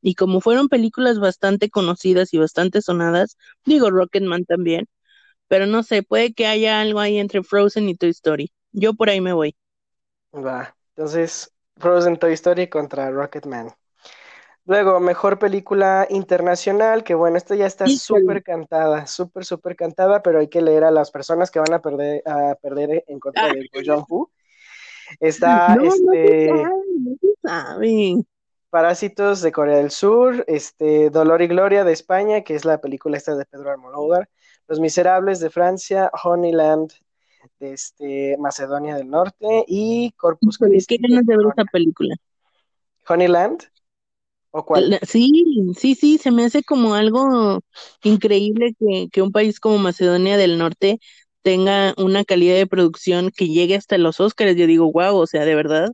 y 0.00 0.14
como 0.14 0.40
fueron 0.40 0.68
películas 0.68 1.18
bastante 1.18 1.70
conocidas 1.70 2.32
y 2.34 2.38
bastante 2.38 2.82
sonadas, 2.82 3.36
digo 3.64 3.90
Rocketman 3.90 4.44
también, 4.44 4.86
pero 5.48 5.66
no 5.66 5.82
sé, 5.82 6.02
puede 6.02 6.32
que 6.34 6.46
haya 6.46 6.80
algo 6.80 7.00
ahí 7.00 7.18
entre 7.18 7.42
Frozen 7.42 7.88
y 7.88 7.94
Toy 7.94 8.10
Story. 8.10 8.52
Yo 8.72 8.94
por 8.94 9.10
ahí 9.10 9.20
me 9.20 9.32
voy. 9.32 9.56
Va, 10.34 10.74
entonces 10.94 11.52
Frozen 11.78 12.18
Toy 12.18 12.32
Story 12.34 12.68
contra 12.68 13.10
Rocketman. 13.10 13.72
Luego, 14.68 15.00
mejor 15.00 15.38
película 15.38 16.06
internacional, 16.10 17.02
que 17.02 17.14
bueno, 17.14 17.38
esta 17.38 17.54
ya 17.54 17.64
está 17.64 17.86
súper 17.86 18.42
cantada, 18.42 19.06
súper, 19.06 19.46
súper 19.46 19.74
cantada, 19.76 20.22
pero 20.22 20.40
hay 20.40 20.48
que 20.48 20.60
leer 20.60 20.84
a 20.84 20.90
las 20.90 21.10
personas 21.10 21.50
que 21.50 21.58
van 21.58 21.72
a 21.72 21.80
perder, 21.80 22.22
a 22.26 22.54
perder 22.60 23.02
en 23.08 23.18
contra 23.18 23.46
ah. 23.46 23.52
de 23.54 24.04
Woo. 24.06 24.30
Está 25.20 25.74
este. 25.82 26.52
No 26.52 27.78
Parásitos 28.70 29.40
de 29.42 29.52
Corea 29.52 29.78
del 29.78 29.90
Sur, 29.90 30.44
este, 30.46 31.10
Dolor 31.10 31.42
y 31.42 31.46
Gloria 31.46 31.84
de 31.84 31.92
España, 31.92 32.42
que 32.42 32.54
es 32.54 32.64
la 32.64 32.80
película 32.80 33.16
esta 33.16 33.34
de 33.34 33.46
Pedro 33.46 33.70
Almodóvar, 33.70 34.28
Los 34.66 34.78
Miserables 34.80 35.40
de 35.40 35.50
Francia, 35.50 36.10
Honeyland 36.22 36.92
de 37.60 37.72
este, 37.72 38.36
Macedonia 38.38 38.94
del 38.96 39.08
Norte 39.08 39.64
y 39.66 40.12
Corpus 40.16 40.58
Christi. 40.58 40.98
¿Qué 40.98 41.08
ganas 41.08 41.26
de 41.26 41.36
ver 41.36 41.46
esta 41.48 41.64
película? 41.64 42.14
¿Honeyland? 43.06 43.64
¿O 44.50 44.64
cuál? 44.64 44.98
Sí, 45.02 45.30
sí, 45.76 45.94
sí, 45.94 46.18
se 46.18 46.30
me 46.30 46.44
hace 46.44 46.62
como 46.62 46.94
algo 46.94 47.60
increíble 48.02 48.74
que, 48.78 49.08
que 49.10 49.22
un 49.22 49.32
país 49.32 49.60
como 49.60 49.78
Macedonia 49.78 50.36
del 50.36 50.58
Norte 50.58 50.98
tenga 51.42 51.94
una 51.96 52.24
calidad 52.24 52.56
de 52.56 52.66
producción 52.66 53.30
que 53.34 53.48
llegue 53.48 53.76
hasta 53.76 53.98
los 53.98 54.20
Óscares. 54.20 54.56
Yo 54.56 54.66
digo, 54.66 54.90
wow, 54.92 55.16
o 55.16 55.26
sea, 55.26 55.44
de 55.44 55.54
verdad 55.54 55.88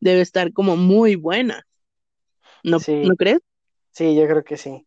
debe 0.00 0.20
estar 0.20 0.52
como 0.52 0.76
muy 0.76 1.16
buena. 1.16 1.64
¿No, 2.64 2.78
¿no 2.78 3.16
crees? 3.16 3.40
Sí, 3.92 4.16
yo 4.16 4.26
creo 4.26 4.42
que 4.42 4.56
sí. 4.56 4.86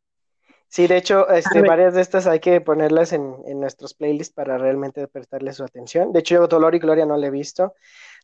Sí, 0.70 0.88
de 0.88 0.98
hecho, 0.98 1.30
este, 1.30 1.62
varias 1.62 1.94
de 1.94 2.02
estas 2.02 2.28
hay 2.28 2.42
que 2.42 2.60
ponerlas 2.60 3.13
en, 3.13 3.38
nuestros 3.58 3.94
playlists 3.94 4.34
para 4.34 4.58
realmente 4.58 5.08
prestarle 5.08 5.54
su 5.54 5.63
atención. 5.63 6.12
De 6.12 6.20
hecho, 6.20 6.36
yo 6.36 6.48
Dolor 6.48 6.76
y 6.76 6.80
Gloria 6.80 7.06
no 7.06 7.16
la 7.16 7.28
he 7.28 7.32
visto. 7.32 7.74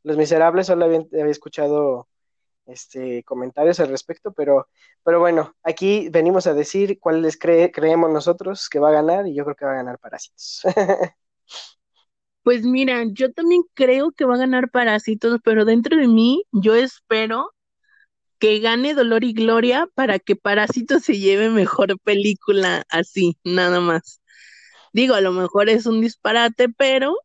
Los 0.04 0.18
Miserables 0.18 0.68
solo 0.68 0.86
había, 0.86 1.06
escuchado 1.30 2.10
este, 2.66 3.24
comentarios 3.24 3.80
al 3.80 3.88
respecto, 3.88 4.34
pero, 4.34 4.68
pero 5.04 5.22
bueno, 5.22 5.56
aquí 5.64 6.10
venimos 6.10 6.46
a 6.46 6.54
decir 6.54 7.00
cuáles 7.00 7.38
creemos 7.38 8.12
nosotros 8.12 8.68
que 8.68 8.80
va 8.80 8.90
a 8.90 8.94
ganar 8.94 9.26
y 9.26 9.36
yo 9.36 9.46
creo 9.46 9.56
que 9.56 9.66
va 9.66 9.72
a 9.72 9.76
ganar 9.76 10.00
Parásitos. 10.00 10.64
pues 12.44 12.64
mira, 12.64 13.06
yo 13.08 13.32
también 13.32 13.64
creo 13.74 14.12
que 14.12 14.26
va 14.26 14.36
a 14.36 14.40
ganar 14.40 14.70
Parásitos, 14.70 15.40
pero 15.46 15.64
dentro 15.64 15.96
de 15.96 16.10
mí 16.10 16.44
yo 16.52 16.76
espero 16.76 17.54
que 18.44 18.60
gane 18.60 18.94
Dolor 18.94 19.24
y 19.24 19.32
Gloria 19.32 19.88
para 19.96 20.20
que 20.20 20.36
Parásito 20.36 21.00
se 21.00 21.18
lleve 21.18 21.50
mejor 21.50 21.98
película 22.02 22.84
así, 22.90 23.38
nada 23.46 23.80
más. 23.80 24.22
Digo, 24.92 25.16
a 25.16 25.22
lo 25.22 25.32
mejor 25.32 25.70
es 25.70 25.86
un 25.86 26.02
disparate, 26.02 26.68
pero 26.68 27.16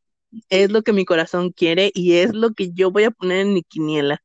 es 0.48 0.70
lo 0.70 0.82
que 0.82 0.92
mi 0.92 1.04
corazón 1.04 1.50
quiere 1.50 1.90
y 1.92 2.18
es 2.18 2.32
lo 2.34 2.52
que 2.52 2.70
yo 2.70 2.92
voy 2.92 3.02
a 3.02 3.10
poner 3.10 3.38
en 3.38 3.52
mi 3.52 3.64
quiniela. 3.64 4.22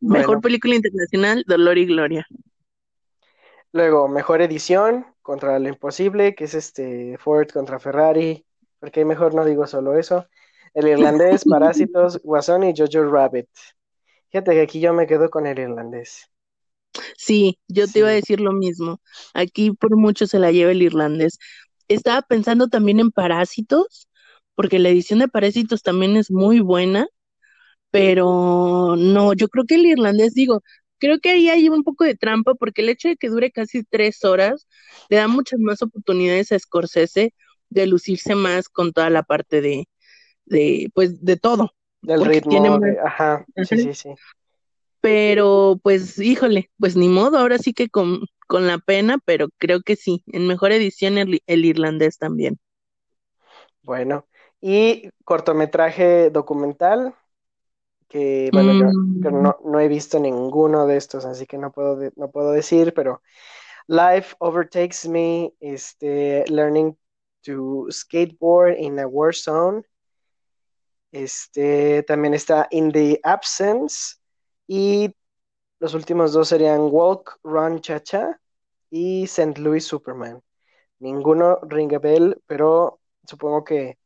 Mejor 0.00 0.40
película 0.40 0.74
internacional, 0.74 1.44
Dolor 1.46 1.78
y 1.78 1.86
Gloria. 1.86 2.26
Luego, 3.70 4.08
mejor 4.08 4.42
edición 4.42 5.06
contra 5.22 5.60
lo 5.60 5.68
imposible, 5.68 6.34
que 6.34 6.42
es 6.42 6.54
este 6.54 7.18
Ford 7.18 7.50
contra 7.50 7.78
Ferrari, 7.78 8.44
porque 8.80 9.04
mejor 9.04 9.32
no 9.32 9.44
digo 9.44 9.64
solo 9.68 9.96
eso. 9.96 10.26
El 10.74 10.88
irlandés, 10.88 11.44
Parásitos, 11.48 12.20
Guasón 12.24 12.64
y 12.64 12.74
Jojo 12.76 13.08
Rabbit. 13.08 13.48
Fíjate 14.30 14.52
que 14.52 14.62
aquí 14.62 14.80
yo 14.80 14.94
me 14.94 15.06
quedo 15.06 15.28
con 15.28 15.46
el 15.46 15.58
irlandés. 15.58 16.30
Sí, 17.16 17.58
yo 17.68 17.86
te 17.88 18.00
iba 18.00 18.08
a 18.08 18.12
decir 18.12 18.40
lo 18.40 18.52
mismo. 18.52 19.00
Aquí 19.34 19.70
por 19.72 19.96
mucho 19.96 20.26
se 20.26 20.38
la 20.38 20.52
lleva 20.52 20.72
el 20.72 20.82
irlandés. 20.82 21.38
Estaba 21.88 22.22
pensando 22.22 22.68
también 22.68 23.00
en 23.00 23.10
Parásitos, 23.10 24.08
porque 24.54 24.78
la 24.78 24.88
edición 24.90 25.20
de 25.20 25.28
Parásitos 25.28 25.82
también 25.82 26.16
es 26.16 26.30
muy 26.30 26.60
buena, 26.60 27.06
pero 27.90 28.96
no, 28.98 29.34
yo 29.34 29.48
creo 29.48 29.64
que 29.66 29.76
el 29.76 29.86
irlandés, 29.86 30.34
digo, 30.34 30.62
creo 30.98 31.20
que 31.20 31.30
ahí 31.30 31.48
hay 31.50 31.68
un 31.68 31.84
poco 31.84 32.04
de 32.04 32.16
trampa, 32.16 32.54
porque 32.54 32.82
el 32.82 32.90
hecho 32.90 33.08
de 33.08 33.16
que 33.16 33.28
dure 33.30 33.50
casi 33.52 33.84
tres 33.84 34.24
horas 34.24 34.68
le 35.10 35.18
da 35.18 35.28
muchas 35.28 35.60
más 35.60 35.82
oportunidades 35.82 36.52
a 36.52 36.58
Scorsese 36.58 37.34
de 37.70 37.86
lucirse 37.86 38.34
más 38.34 38.68
con 38.68 38.92
toda 38.92 39.10
la 39.10 39.22
parte 39.24 39.60
de, 39.62 39.88
de 40.46 40.90
pues, 40.94 41.24
de 41.24 41.36
todo, 41.36 41.72
del 42.02 42.24
ritmo, 42.24 42.80
ajá, 43.04 43.44
sí, 43.68 43.76
sí, 43.78 43.94
sí. 43.94 44.14
Pero, 45.00 45.78
pues, 45.82 46.18
híjole, 46.18 46.70
pues 46.78 46.96
ni 46.96 47.08
modo, 47.08 47.38
ahora 47.38 47.58
sí 47.58 47.72
que 47.72 47.88
con, 47.88 48.20
con 48.46 48.66
la 48.66 48.78
pena, 48.78 49.18
pero 49.24 49.48
creo 49.58 49.82
que 49.82 49.94
sí, 49.94 50.24
en 50.26 50.46
mejor 50.46 50.72
edición 50.72 51.18
el, 51.18 51.40
irlandés 51.46 52.18
también. 52.18 52.58
Bueno, 53.82 54.26
y 54.60 55.08
cortometraje 55.24 56.30
documental, 56.30 57.14
que 58.08 58.50
bueno, 58.52 58.72
yo, 58.72 58.86
mm. 58.86 59.42
no, 59.42 59.58
no, 59.64 59.80
he 59.80 59.86
visto 59.86 60.18
ninguno 60.18 60.86
de 60.86 60.96
estos, 60.96 61.24
así 61.24 61.46
que 61.46 61.58
no 61.58 61.70
puedo, 61.70 62.10
no 62.16 62.30
puedo 62.30 62.52
decir, 62.52 62.92
pero 62.94 63.22
Life 63.86 64.34
Overtakes 64.40 65.08
Me, 65.08 65.52
este, 65.60 66.44
Learning 66.48 66.96
to 67.42 67.86
Skateboard 67.90 68.76
in 68.78 68.98
a 68.98 69.06
War 69.06 69.34
Zone, 69.34 69.84
este, 71.12 72.02
también 72.02 72.34
está 72.34 72.66
In 72.70 72.92
the 72.92 73.20
Absence. 73.22 74.16
Y 74.66 75.14
los 75.80 75.94
últimos 75.94 76.32
dos 76.32 76.48
serían 76.48 76.80
Walk, 76.90 77.38
Run, 77.42 77.80
Cha 77.80 78.02
Cha 78.02 78.40
y 78.90 79.24
St. 79.24 79.60
Louis 79.60 79.84
Superman. 79.84 80.42
Ninguno 80.98 81.58
ring 81.62 81.94
a 81.94 81.98
bell, 81.98 82.40
pero 82.46 83.00
supongo 83.24 83.64
que 83.64 83.98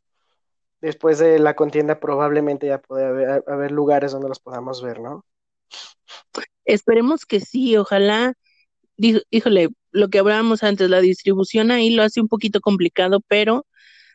después 0.80 1.18
de 1.18 1.38
la 1.38 1.54
contienda 1.54 2.00
probablemente 2.00 2.66
ya 2.66 2.78
puede 2.78 3.06
haber, 3.06 3.44
haber 3.46 3.70
lugares 3.70 4.12
donde 4.12 4.28
los 4.28 4.40
podamos 4.40 4.82
ver, 4.82 5.00
¿no? 5.00 5.24
Esperemos 6.64 7.24
que 7.24 7.40
sí, 7.40 7.76
ojalá, 7.76 8.34
híjole, 8.96 9.70
lo 9.90 10.08
que 10.08 10.18
hablábamos 10.18 10.62
antes, 10.62 10.90
la 10.90 11.00
distribución 11.00 11.70
ahí 11.70 11.90
lo 11.90 12.02
hace 12.02 12.20
un 12.20 12.28
poquito 12.28 12.60
complicado, 12.60 13.20
pero 13.26 13.66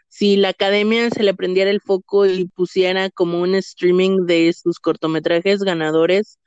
si 0.07 0.37
la 0.37 0.49
academia 0.49 1.09
se 1.09 1.23
le 1.23 1.33
prendiera 1.33 1.69
el 1.69 1.81
foco 1.81 2.25
y 2.25 2.47
pusiera 2.47 3.09
como 3.09 3.41
un 3.41 3.55
streaming 3.55 4.25
de 4.25 4.53
sus 4.53 4.79
cortometrajes 4.79 5.63
ganadores, 5.63 6.39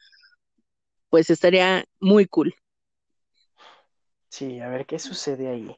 pues 1.08 1.30
estaría 1.30 1.84
muy 1.98 2.26
cool. 2.26 2.54
Sí, 4.28 4.60
a 4.60 4.68
ver 4.68 4.86
qué 4.86 4.98
sucede 4.98 5.48
ahí. 5.48 5.76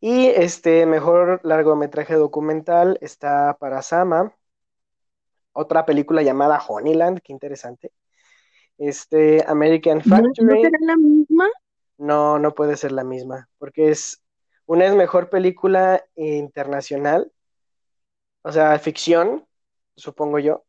Y 0.00 0.26
este 0.26 0.84
mejor 0.86 1.40
largometraje 1.42 2.14
documental 2.14 2.98
está 3.00 3.56
para 3.58 3.82
Sama, 3.82 4.34
otra 5.56 5.86
película 5.86 6.22
llamada 6.22 6.62
Honeyland, 6.68 7.20
qué 7.24 7.32
interesante. 7.32 7.90
Este 8.76 9.42
American 9.48 10.02
Factory. 10.02 10.44
¿No, 10.44 10.60
será 10.60 10.78
la 10.82 10.96
misma? 10.96 11.48
No, 11.96 12.38
no 12.38 12.54
puede 12.54 12.76
ser 12.76 12.92
la 12.92 13.04
misma, 13.04 13.48
porque 13.56 13.90
es 13.90 14.22
una 14.66 14.86
es 14.86 14.94
mejor 14.94 15.30
película 15.30 16.04
internacional, 16.14 17.32
o 18.42 18.52
sea, 18.52 18.78
ficción, 18.78 19.46
supongo 19.96 20.38
yo. 20.38 20.64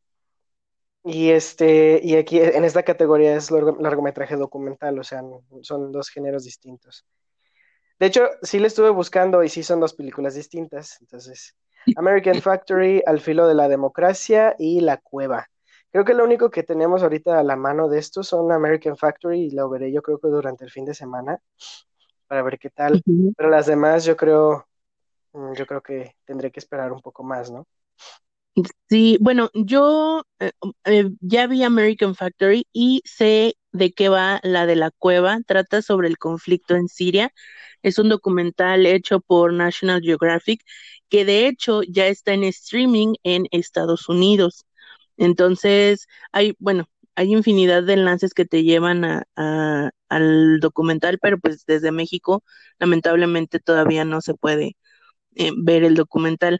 Y 1.04 1.30
este, 1.30 2.00
y 2.04 2.16
aquí 2.16 2.40
en 2.40 2.66
esta 2.66 2.84
categoría 2.84 3.36
es 3.36 3.50
largometraje 3.50 4.36
documental, 4.36 5.00
o 5.00 5.04
sea, 5.04 5.22
son 5.62 5.92
dos 5.92 6.10
géneros 6.10 6.44
distintos. 6.44 7.06
De 8.00 8.06
hecho, 8.06 8.30
sí 8.42 8.60
le 8.60 8.68
estuve 8.68 8.90
buscando 8.90 9.44
y 9.44 9.50
sí 9.50 9.64
son 9.64 9.80
dos 9.80 9.94
películas 9.94 10.36
distintas. 10.36 10.98
Entonces, 11.02 11.56
American 11.96 12.42
Factory, 12.42 13.02
Al 13.06 13.20
filo 13.20 13.48
de 13.48 13.56
la 13.56 13.68
democracia 13.68 14.56
y 14.60 14.82
La 14.82 14.98
cueva. 14.98 15.50
Creo 15.92 16.06
que 16.06 16.14
lo 16.14 16.24
único 16.26 16.52
que 16.52 16.64
tenemos 16.64 17.02
ahorita 17.02 17.40
a 17.40 17.44
la 17.44 17.56
mano 17.56 17.88
de 17.88 17.98
esto 18.00 18.22
son 18.22 18.52
American 18.52 18.98
Factory 18.98 19.46
y 19.46 19.52
lo 19.52 19.70
veré 19.70 19.92
yo 19.92 20.02
creo 20.02 20.20
que 20.20 20.28
durante 20.28 20.66
el 20.66 20.72
fin 20.72 20.86
de 20.86 20.94
semana 20.94 21.42
para 22.28 22.44
ver 22.44 22.60
qué 22.60 22.70
tal. 22.70 23.02
Pero 23.36 23.50
las 23.50 23.66
demás 23.66 24.06
yo 24.06 24.16
creo, 24.16 24.68
mm, 25.34 25.54
yo 25.54 25.66
creo 25.66 25.82
que 25.82 26.16
tendré 26.26 26.52
que 26.52 26.60
esperar 26.60 26.92
un 26.92 27.02
poco 27.02 27.24
más, 27.24 27.52
¿no? 27.52 27.66
Sí, 28.90 29.18
bueno, 29.22 29.52
yo 29.54 30.24
eh, 30.40 30.52
eh, 30.86 31.10
ya 31.22 31.46
vi 31.46 31.63
American 31.63 32.16
Factory 32.16 32.68
y 32.74 33.04
sé 33.06 33.56
de 33.72 33.94
qué 33.94 34.10
va 34.10 34.40
la 34.44 34.66
de 34.66 34.76
la 34.76 34.92
cueva. 34.92 35.40
Trata 35.46 35.82
sobre 35.82 36.08
el 36.08 36.18
conflicto 36.18 36.76
en 36.76 36.88
Siria. 36.88 37.32
Es 37.84 38.00
un 38.00 38.10
documental 38.10 38.86
hecho 38.86 39.20
por 39.20 39.54
National 39.54 40.02
Geographic 40.02 40.63
que 41.10 41.26
de 41.26 41.48
hecho 41.48 41.84
ya 41.84 42.08
está 42.08 42.34
en 42.34 42.44
streaming 42.44 43.16
en 43.24 43.48
Estados 43.52 44.10
Unidos. 44.10 44.66
Entonces, 45.18 46.08
hay, 46.32 46.56
bueno, 46.60 46.90
hay 47.16 47.34
infinidad 47.34 47.84
de 47.84 47.94
enlaces 47.94 48.34
que 48.34 48.46
te 48.46 48.63
llevan 48.63 49.06
a, 49.06 49.92
al 50.10 50.60
documental, 50.60 51.20
pero 51.22 51.39
pues 51.39 51.65
desde 51.65 51.91
México 51.91 52.43
lamentablemente 52.80 53.60
todavía 53.60 54.06
no 54.06 54.22
se 54.22 54.34
puede 54.36 54.78
eh, 55.36 55.52
ver 55.58 55.84
el 55.84 55.96
documental. 55.96 56.60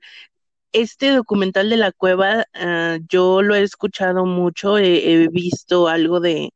Este 0.74 1.12
documental 1.12 1.70
de 1.70 1.78
la 1.78 1.92
cueva, 1.92 2.46
ah, 2.54 2.98
yo 3.10 3.42
lo 3.42 3.56
he 3.56 3.64
escuchado 3.64 4.26
mucho, 4.26 4.78
he, 4.78 5.28
visto 5.30 5.88
algo 5.88 6.20
de 6.20 6.52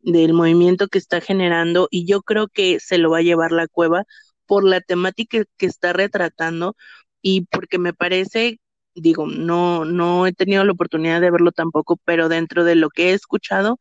del 0.00 0.34
movimiento 0.34 0.88
que 0.88 0.98
está 0.98 1.20
generando 1.20 1.88
y 1.90 2.06
yo 2.06 2.22
creo 2.22 2.48
que 2.48 2.80
se 2.80 2.98
lo 2.98 3.10
va 3.10 3.18
a 3.18 3.22
llevar 3.22 3.52
la 3.52 3.68
cueva 3.68 4.04
por 4.46 4.64
la 4.64 4.80
temática 4.80 5.44
que 5.58 5.66
está 5.66 5.92
retratando 5.92 6.76
y 7.22 7.42
porque 7.46 7.78
me 7.78 7.94
parece 7.94 8.60
digo, 8.96 9.26
no, 9.26 9.84
no 9.84 10.26
he 10.26 10.32
tenido 10.32 10.64
la 10.64 10.72
oportunidad 10.72 11.20
de 11.20 11.30
verlo 11.30 11.52
tampoco, 11.52 11.98
pero 12.04 12.28
dentro 12.28 12.64
de 12.64 12.74
lo 12.76 12.90
que 12.90 13.10
he 13.10 13.14
escuchado, 13.14 13.78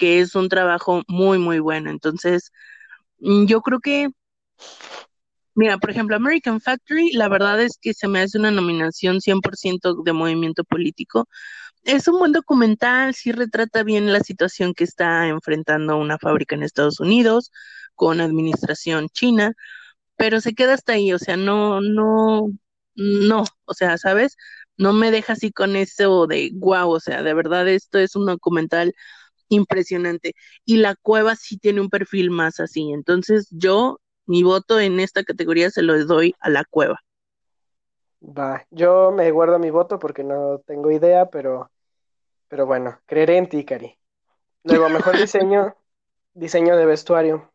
que 0.00 0.20
es 0.20 0.34
un 0.34 0.48
trabajo 0.48 1.02
muy, 1.08 1.38
muy 1.38 1.60
bueno. 1.60 1.90
Entonces, 1.90 2.52
mm, 3.20 3.46
yo 3.46 3.62
creo 3.62 3.80
que, 3.80 4.10
mira, 5.54 5.78
por 5.78 5.90
ejemplo, 5.90 6.16
American 6.16 6.60
Factory, 6.60 7.12
la 7.12 7.28
verdad 7.28 7.60
es 7.60 7.78
que 7.80 7.94
se 7.94 8.08
me 8.08 8.20
hace 8.20 8.38
una 8.38 8.50
nominación 8.50 9.20
100% 9.20 10.02
de 10.02 10.12
movimiento 10.12 10.64
político. 10.64 11.28
Es 11.84 12.08
un 12.08 12.20
buen 12.20 12.32
documental, 12.32 13.14
sí 13.14 13.32
retrata 13.32 13.84
bien 13.84 14.12
la 14.12 14.20
situación 14.20 14.74
que 14.74 14.84
está 14.84 15.28
enfrentando 15.28 15.98
una 15.98 16.18
fábrica 16.18 16.54
en 16.56 16.64
Estados 16.64 17.00
Unidos 17.00 17.52
con 17.96 18.20
administración 18.20 19.08
china, 19.10 19.54
pero 20.16 20.40
se 20.40 20.54
queda 20.54 20.74
hasta 20.74 20.94
ahí, 20.94 21.12
o 21.12 21.18
sea, 21.18 21.36
no, 21.36 21.80
no, 21.82 22.50
no, 22.96 23.44
o 23.66 23.74
sea, 23.74 23.98
¿sabes? 23.98 24.36
No 24.78 24.92
me 24.94 25.10
deja 25.10 25.34
así 25.34 25.52
con 25.52 25.76
eso 25.76 26.26
de 26.26 26.50
wow, 26.54 26.90
o 26.90 27.00
sea, 27.00 27.22
de 27.22 27.34
verdad 27.34 27.68
esto 27.68 27.98
es 27.98 28.16
un 28.16 28.26
documental 28.26 28.94
impresionante. 29.50 30.34
Y 30.64 30.78
la 30.78 30.96
cueva 30.96 31.36
sí 31.36 31.58
tiene 31.58 31.82
un 31.82 31.90
perfil 31.90 32.30
más 32.30 32.60
así. 32.60 32.92
Entonces 32.92 33.48
yo, 33.52 34.00
mi 34.26 34.42
voto 34.42 34.80
en 34.80 35.00
esta 35.00 35.24
categoría 35.24 35.70
se 35.70 35.82
lo 35.82 36.02
doy 36.06 36.34
a 36.40 36.50
la 36.50 36.64
cueva. 36.64 37.00
Va, 38.22 38.66
yo 38.70 39.10
me 39.12 39.30
guardo 39.30 39.58
mi 39.58 39.70
voto 39.70 39.98
porque 39.98 40.24
no 40.24 40.60
tengo 40.66 40.90
idea, 40.90 41.30
pero, 41.30 41.70
pero 42.48 42.66
bueno, 42.66 43.00
creeré 43.06 43.38
en 43.38 43.48
ti, 43.48 43.64
Cari. 43.64 43.98
Luego, 44.64 44.88
mejor 44.90 45.16
diseño, 45.18 45.76
diseño 46.34 46.76
de 46.76 46.86
vestuario. 46.86 47.52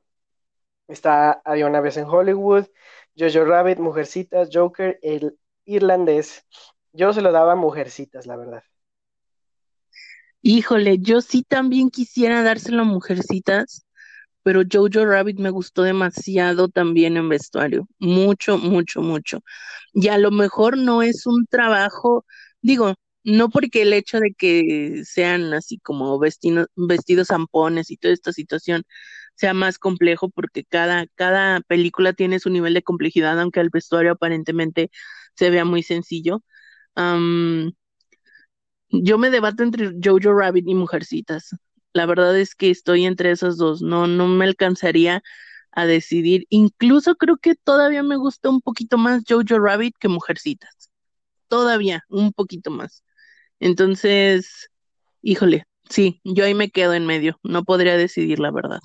Está 0.88 1.42
Había 1.46 1.68
una 1.68 1.82
vez 1.82 1.98
en 1.98 2.06
Hollywood, 2.06 2.68
Jojo 3.18 3.46
Rabbit, 3.46 3.80
Mujercitas, 3.80 4.50
Joker, 4.54 5.00
el 5.04 5.38
irlandés. 5.66 6.46
Yo 6.94 7.14
se 7.14 7.22
lo 7.22 7.32
daba 7.32 7.54
a 7.54 7.56
Mujercitas, 7.56 8.28
la 8.28 8.38
verdad. 8.38 8.64
Híjole, 10.48 11.00
yo 11.00 11.22
sí 11.22 11.42
también 11.44 11.90
quisiera 11.90 12.44
dárselo 12.44 12.84
a 12.84 12.86
Mujercitas, 12.86 13.84
pero 14.44 14.62
Jojo 14.72 15.06
Rabbit 15.06 15.40
me 15.40 15.50
gustó 15.52 15.84
demasiado 15.84 16.70
también 16.70 17.18
en 17.18 17.30
vestuario. 17.30 17.88
Mucho, 18.00 18.58
mucho, 18.60 19.02
mucho. 19.02 19.40
Y 19.94 20.10
a 20.10 20.18
lo 20.20 20.32
mejor 20.32 20.78
no 20.78 21.02
es 21.04 21.26
un 21.28 21.48
trabajo, 21.48 22.26
digo, 22.62 22.96
no 23.24 23.50
porque 23.50 23.84
el 23.84 23.94
hecho 23.94 24.20
de 24.20 24.34
que 24.38 25.04
sean 25.06 25.54
así 25.54 25.80
como 25.80 26.20
vestidos, 26.20 26.68
vestidos 26.76 27.28
zampones 27.30 27.92
y 27.92 27.98
toda 27.98 28.14
esta 28.16 28.34
situación 28.34 28.84
sea 29.36 29.54
más 29.56 29.80
complejo 29.80 30.30
porque 30.30 30.66
cada, 30.66 31.08
cada 31.16 31.62
película 31.62 32.14
tiene 32.14 32.40
su 32.40 32.50
nivel 32.52 32.74
de 32.76 32.84
complejidad, 32.84 33.40
aunque 33.40 33.62
el 33.62 33.70
vestuario 33.72 34.14
aparentemente 34.14 34.92
se 35.36 35.50
vea 35.52 35.66
muy 35.66 35.84
sencillo. 35.84 36.44
Yo 38.90 39.18
me 39.18 39.30
debato 39.30 39.64
entre 39.64 39.92
Jojo 40.04 40.34
Rabbit 40.34 40.68
y 40.68 40.76
Mujercitas. 40.76 41.56
La 41.94 42.06
verdad 42.06 42.38
es 42.38 42.56
que 42.56 42.70
estoy 42.70 43.06
entre 43.06 43.32
esas 43.32 43.58
dos. 43.58 43.82
No, 43.82 44.08
no 44.08 44.28
me 44.28 44.46
alcanzaría 44.46 45.24
a 45.72 45.86
decidir. 45.86 46.46
Incluso 46.50 47.16
creo 47.16 47.38
que 47.38 47.56
todavía 47.56 48.04
me 48.04 48.18
gusta 48.18 48.50
un 48.50 48.62
poquito 48.62 48.98
más 48.98 49.24
Jojo 49.28 49.60
Rabbit 49.60 49.96
que 50.00 50.08
Mujercitas. 50.08 50.90
Todavía, 51.48 52.04
un 52.10 52.34
poquito 52.34 52.72
más. 52.72 53.04
Entonces, 53.60 54.70
híjole, 55.22 55.66
sí, 55.90 56.22
yo 56.24 56.46
ahí 56.46 56.54
me 56.54 56.70
quedo 56.70 56.94
en 56.94 57.06
medio. 57.06 57.40
No 57.44 57.64
podría 57.64 57.98
decidir 57.98 58.40
la 58.40 58.52
verdad. 58.52 58.80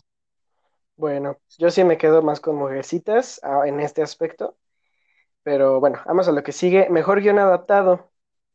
Bueno, 0.97 1.39
yo 1.59 1.71
sí 1.71 1.83
me 1.83 1.97
quedo 1.97 2.23
más 2.23 2.41
con 2.41 2.57
Mujercitas 2.57 3.41
ah, 3.43 3.63
en 3.67 3.81
este 3.81 4.03
aspecto. 4.03 4.57
Pero 5.43 5.81
bueno, 5.81 6.01
vamos 6.07 6.29
a 6.29 6.33
lo 6.33 6.43
que 6.43 6.53
sigue. 6.53 6.89
Mejor 6.91 7.23
guion 7.23 7.39
adaptado. 7.39 8.11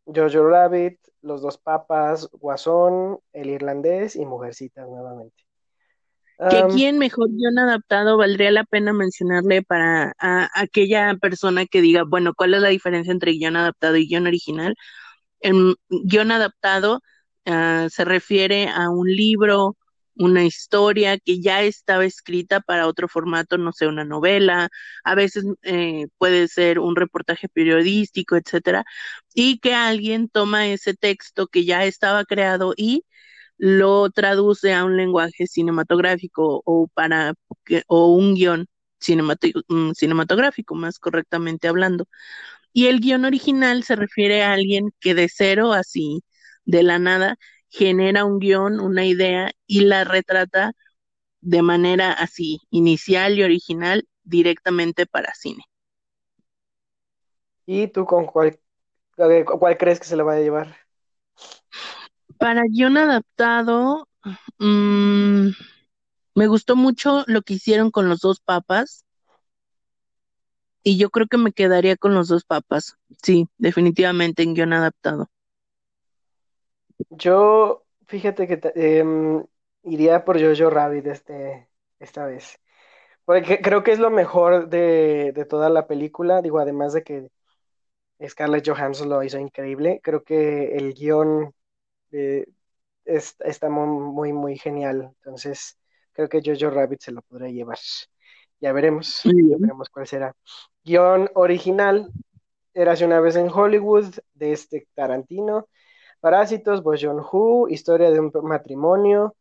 Jojo 0.06 0.48
Rabbit, 0.48 1.00
Los 1.22 1.42
dos 1.42 1.58
papas, 1.58 2.30
Guasón, 2.32 3.20
El 3.34 3.50
irlandés 3.50 4.16
y 4.16 4.26
Mujercitas 4.26 4.88
nuevamente. 4.88 5.46
¿Que 6.38 6.58
aquí 6.58 6.86
en 6.86 6.98
mejor 6.98 7.30
guion 7.32 7.58
adaptado 7.58 8.18
valdría 8.18 8.52
la 8.52 8.66
pena 8.66 8.92
mencionarle 8.92 9.62
para 9.62 10.14
aquella 10.54 11.16
persona 11.16 11.66
que 11.66 11.80
diga, 11.80 12.04
bueno, 12.04 12.34
¿cuál 12.36 12.54
es 12.54 12.62
la 12.62 12.68
diferencia 12.68 13.14
entre 13.14 13.32
guion 13.32 13.56
adaptado 13.56 13.96
y 13.96 14.08
guion 14.08 14.28
original? 14.28 14.76
El 15.40 15.78
guion 15.90 16.32
adaptado 16.32 17.00
ah, 17.46 17.88
se 17.90 18.04
refiere 18.04 18.68
a 18.68 18.90
un 18.90 19.08
libro, 19.08 19.78
una 20.18 20.44
historia 20.46 21.18
que 21.20 21.42
ya 21.42 21.62
estaba 21.64 22.06
escrita 22.06 22.62
para 22.62 22.88
otro 22.88 23.08
formato, 23.08 23.58
no 23.58 23.74
sé, 23.74 23.88
una 23.88 24.06
novela, 24.06 24.70
a 25.04 25.16
veces 25.16 25.46
eh, 25.64 26.08
puede 26.18 26.48
ser 26.48 26.80
un 26.80 26.96
reportaje 26.96 27.50
periodístico, 27.50 28.36
etcétera, 28.38 28.86
y 29.34 29.60
que 29.60 29.74
alguien 29.74 30.30
toma 30.30 30.68
ese 30.68 30.94
texto 30.94 31.48
que 31.48 31.66
ya 31.66 31.86
estaba 31.86 32.24
creado 32.26 32.74
y 32.78 33.06
lo 33.58 34.10
traduce 34.12 34.74
a 34.74 34.86
un 34.86 34.98
lenguaje 34.98 35.48
cinematográfico 35.48 36.62
o 36.66 36.88
para 36.94 37.34
o 37.88 38.14
un 38.16 38.36
guion 38.36 38.68
mm, 39.70 39.92
cinematográfico, 39.94 40.76
más 40.76 41.00
correctamente 41.00 41.68
hablando. 41.68 42.08
Y 42.74 42.88
el 42.88 43.00
guion 43.02 43.26
original 43.26 43.84
se 43.84 43.96
refiere 43.96 44.44
a 44.44 44.54
alguien 44.54 44.92
que 45.00 45.16
de 45.16 45.30
cero, 45.30 45.74
así, 45.74 46.24
de 46.66 46.84
la 46.84 47.00
nada, 47.00 47.38
genera 47.78 48.24
un 48.26 48.40
guion, 48.40 48.80
una 48.80 49.06
idea 49.06 49.52
y 49.68 49.82
la 49.82 50.06
retrata 50.06 50.74
de 51.42 51.62
manera 51.62 52.12
así, 52.14 52.62
inicial 52.70 53.38
y 53.38 53.44
original, 53.44 54.08
directamente 54.24 55.06
para 55.06 55.34
cine. 55.34 55.64
¿Y 57.66 57.88
tú 57.88 58.06
con 58.06 58.26
cuál 58.26 58.60
¿Cuál 59.16 59.78
crees 59.78 60.00
que 60.00 60.08
se 60.08 60.18
lo 60.18 60.26
va 60.26 60.34
a 60.34 60.40
llevar? 60.40 60.76
Para 62.38 62.64
guion 62.70 62.98
adaptado, 62.98 64.10
mm, 64.60 65.50
me 66.36 66.48
gustó 66.48 66.76
mucho 66.76 67.24
lo 67.28 67.42
que 67.42 67.54
hicieron 67.54 67.92
con 67.92 68.10
los 68.10 68.20
dos 68.20 68.42
papas. 68.42 69.06
Y 70.84 70.98
yo 70.98 71.10
creo 71.10 71.28
que 71.28 71.38
me 71.38 71.54
quedaría 71.54 71.96
con 71.96 72.14
los 72.14 72.28
dos 72.28 72.44
papas. 72.44 72.98
Sí, 73.24 73.48
definitivamente 73.58 74.44
en 74.44 74.54
guion 74.54 74.74
adaptado. 74.74 75.30
Yo, 77.10 77.86
fíjate 78.08 78.48
que 78.48 78.60
em, 78.76 79.46
iría 79.84 80.26
por 80.26 80.40
Jojo 80.40 80.70
Rabbit 80.70 81.08
este, 81.08 81.70
esta 82.00 82.26
vez. 82.26 82.60
Porque 83.26 83.62
creo 83.62 83.84
que 83.84 83.92
es 83.92 84.00
lo 84.00 84.10
mejor 84.12 84.70
de, 84.70 85.32
de 85.34 85.46
toda 85.46 85.70
la 85.70 85.88
película. 85.88 86.42
Digo, 86.42 86.60
además 86.60 86.94
de 86.94 87.04
que 87.04 87.30
Scarlett 88.28 88.68
Johansson 88.68 89.10
lo 89.10 89.24
hizo 89.24 89.40
increíble. 89.40 90.00
Creo 90.04 90.24
que 90.24 90.76
el 90.76 90.94
guion 90.94 91.54
eh, 92.12 92.46
está 93.06 93.70
muy, 93.70 94.34
muy, 94.34 94.58
genial. 94.58 95.12
Entonces, 95.18 95.78
creo 96.14 96.30
que 96.30 96.42
Jojo 96.44 96.70
Rabbit 96.70 97.02
se 97.02 97.12
lo 97.12 97.22
podrá 97.24 97.50
llevar. 97.50 97.80
Ya 98.62 98.72
veremos, 98.72 99.24
ya 99.24 99.58
veremos 99.60 99.90
cuál 99.90 100.08
será. 100.08 100.36
Guión 100.84 101.30
original, 101.36 102.12
Érase 102.76 103.06
una 103.06 103.22
vez 103.22 103.38
en 103.38 103.50
Hollywood, 103.50 104.16
de 104.34 104.52
este 104.52 104.86
Tarantino. 104.94 105.70
Parásitos, 106.26 106.82
Bojon 106.82 107.20
Hu, 107.20 107.68
Historia 107.70 108.10
de 108.10 108.20
un 108.20 108.32
matrimonio, 108.46 109.36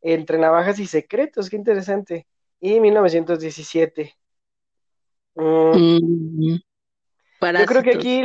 Entre 0.00 0.38
navajas 0.38 0.80
y 0.80 0.86
secretos, 0.88 1.48
qué 1.48 1.54
interesante. 1.54 2.26
Y 2.58 2.80
1917. 2.80 4.12
Mm. 5.36 6.56
Yo 7.60 7.66
creo 7.66 7.82
que 7.84 7.92
aquí, 7.92 8.22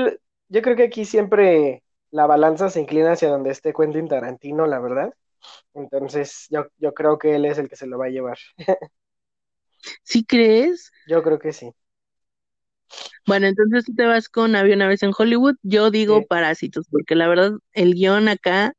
yo 0.49 0.61
creo 0.63 0.75
que 0.75 0.85
aquí 0.85 1.05
siempre 1.05 1.83
la 2.09 2.25
balanza 2.25 2.71
se 2.71 2.81
inclina 2.81 3.11
hacia 3.11 3.29
donde 3.29 3.51
esté 3.51 3.71
Quentin 3.71 4.07
Tarantino, 4.07 4.65
la 4.65 4.79
verdad. 4.79 5.13
Entonces, 5.75 6.47
yo, 6.49 6.65
yo 6.79 6.95
creo 6.95 7.19
que 7.19 7.35
él 7.35 7.45
es 7.45 7.59
el 7.59 7.69
que 7.69 7.75
se 7.75 7.85
lo 7.85 7.99
va 7.99 8.07
a 8.07 8.09
llevar. 8.09 8.39
¿Sí 10.01 10.25
crees? 10.25 10.91
Yo 11.07 11.21
creo 11.21 11.37
que 11.37 11.53
sí. 11.53 11.71
Bueno, 13.25 13.47
entonces 13.47 13.85
tú 13.85 13.93
te 13.95 14.05
vas 14.05 14.29
con 14.29 14.55
Había 14.55 14.75
una 14.75 14.87
vez 14.87 15.03
en 15.03 15.11
Hollywood. 15.17 15.55
Yo 15.63 15.91
digo 15.91 16.23
Parásitos, 16.23 16.87
porque 16.89 17.15
la 17.15 17.27
verdad, 17.27 17.53
el 17.73 17.93
guion 17.93 18.27
acá, 18.27 18.73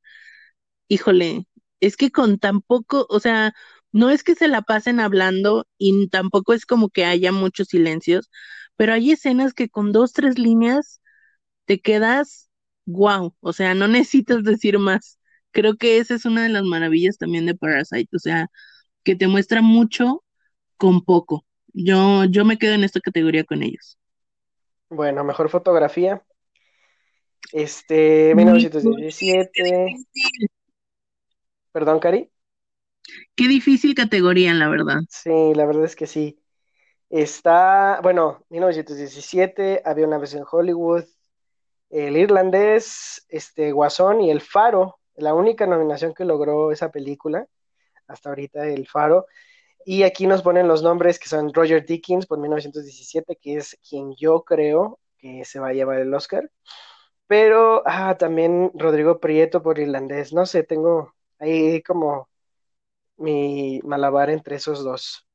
híjole, 0.88 1.46
es 1.80 1.96
que 1.96 2.10
con 2.10 2.38
tan 2.38 2.60
poco, 2.62 3.06
o 3.08 3.20
sea, 3.20 3.54
no 3.92 4.10
es 4.10 4.22
que 4.24 4.34
se 4.34 4.48
la 4.48 4.62
pasen 4.62 5.00
hablando 5.00 5.66
y 5.78 6.08
tampoco 6.08 6.52
es 6.54 6.66
como 6.66 6.90
que 6.90 7.04
haya 7.04 7.32
muchos 7.32 7.68
silencios, 7.68 8.30
pero 8.76 8.92
hay 8.94 9.12
escenas 9.12 9.54
que 9.54 9.68
con 9.68 9.92
dos, 9.92 10.12
tres 10.12 10.38
líneas 10.38 11.00
te 11.66 11.80
quedas 11.80 12.50
wow, 12.86 13.34
o 13.40 13.52
sea, 13.52 13.74
no 13.74 13.88
necesitas 13.88 14.44
decir 14.44 14.78
más. 14.78 15.18
Creo 15.52 15.76
que 15.76 15.98
esa 15.98 16.14
es 16.14 16.24
una 16.26 16.44
de 16.44 16.48
las 16.50 16.64
maravillas 16.64 17.18
también 17.18 17.46
de 17.46 17.54
Parasite, 17.56 18.08
o 18.16 18.18
sea, 18.18 18.48
que 19.04 19.16
te 19.16 19.28
muestra 19.28 19.62
mucho 19.62 20.24
con 20.78 21.02
poco. 21.04 21.46
Yo, 21.74 22.24
yo 22.26 22.44
me 22.46 22.58
quedo 22.58 22.74
en 22.74 22.84
esta 22.84 23.00
categoría 23.00 23.44
con 23.44 23.62
ellos. 23.64 23.98
Bueno, 24.92 25.24
mejor 25.24 25.48
fotografía. 25.48 26.22
Este, 27.50 28.34
1917. 28.34 29.96
Perdón, 31.72 31.98
Cari. 31.98 32.30
Qué 33.34 33.48
difícil 33.48 33.94
categoría, 33.94 34.52
la 34.52 34.68
verdad. 34.68 35.00
Sí, 35.08 35.54
la 35.54 35.64
verdad 35.64 35.84
es 35.84 35.96
que 35.96 36.06
sí. 36.06 36.38
Está, 37.08 38.00
bueno, 38.02 38.44
1917, 38.50 39.82
había 39.84 40.06
una 40.06 40.18
vez 40.18 40.34
en 40.34 40.44
Hollywood, 40.50 41.04
El 41.88 42.16
Irlandés, 42.16 43.24
este, 43.28 43.72
Guasón 43.72 44.20
y 44.20 44.30
El 44.30 44.42
Faro, 44.42 44.98
la 45.16 45.32
única 45.32 45.66
nominación 45.66 46.12
que 46.12 46.26
logró 46.26 46.70
esa 46.70 46.90
película, 46.90 47.46
hasta 48.06 48.28
ahorita 48.28 48.66
El 48.66 48.86
Faro. 48.86 49.26
Y 49.84 50.04
aquí 50.04 50.26
nos 50.26 50.42
ponen 50.42 50.68
los 50.68 50.82
nombres 50.82 51.18
que 51.18 51.28
son 51.28 51.52
Roger 51.52 51.84
Dickens 51.84 52.26
por 52.26 52.38
1917, 52.38 53.36
que 53.40 53.56
es 53.56 53.76
quien 53.88 54.14
yo 54.16 54.42
creo 54.44 54.98
que 55.18 55.44
se 55.44 55.60
va 55.60 55.68
a 55.68 55.72
llevar 55.72 56.00
el 56.00 56.14
Oscar. 56.14 56.50
Pero 57.26 57.82
ah, 57.86 58.16
también 58.18 58.70
Rodrigo 58.74 59.20
Prieto 59.20 59.62
por 59.62 59.78
Irlandés. 59.78 60.32
No 60.32 60.46
sé, 60.46 60.64
tengo 60.64 61.14
ahí 61.38 61.82
como 61.82 62.28
mi 63.16 63.80
malabar 63.84 64.30
entre 64.30 64.56
esos 64.56 64.84
dos. 64.84 65.26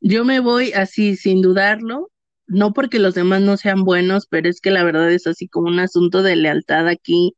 Yo 0.00 0.24
me 0.24 0.40
voy 0.40 0.72
así 0.72 1.16
sin 1.16 1.42
dudarlo, 1.42 2.10
no 2.46 2.72
porque 2.72 2.98
los 2.98 3.14
demás 3.14 3.42
no 3.42 3.56
sean 3.56 3.84
buenos, 3.84 4.26
pero 4.26 4.48
es 4.48 4.60
que 4.60 4.70
la 4.70 4.84
verdad 4.84 5.10
es 5.12 5.26
así 5.26 5.48
como 5.48 5.68
un 5.68 5.78
asunto 5.78 6.22
de 6.22 6.36
lealtad 6.36 6.88
aquí, 6.88 7.36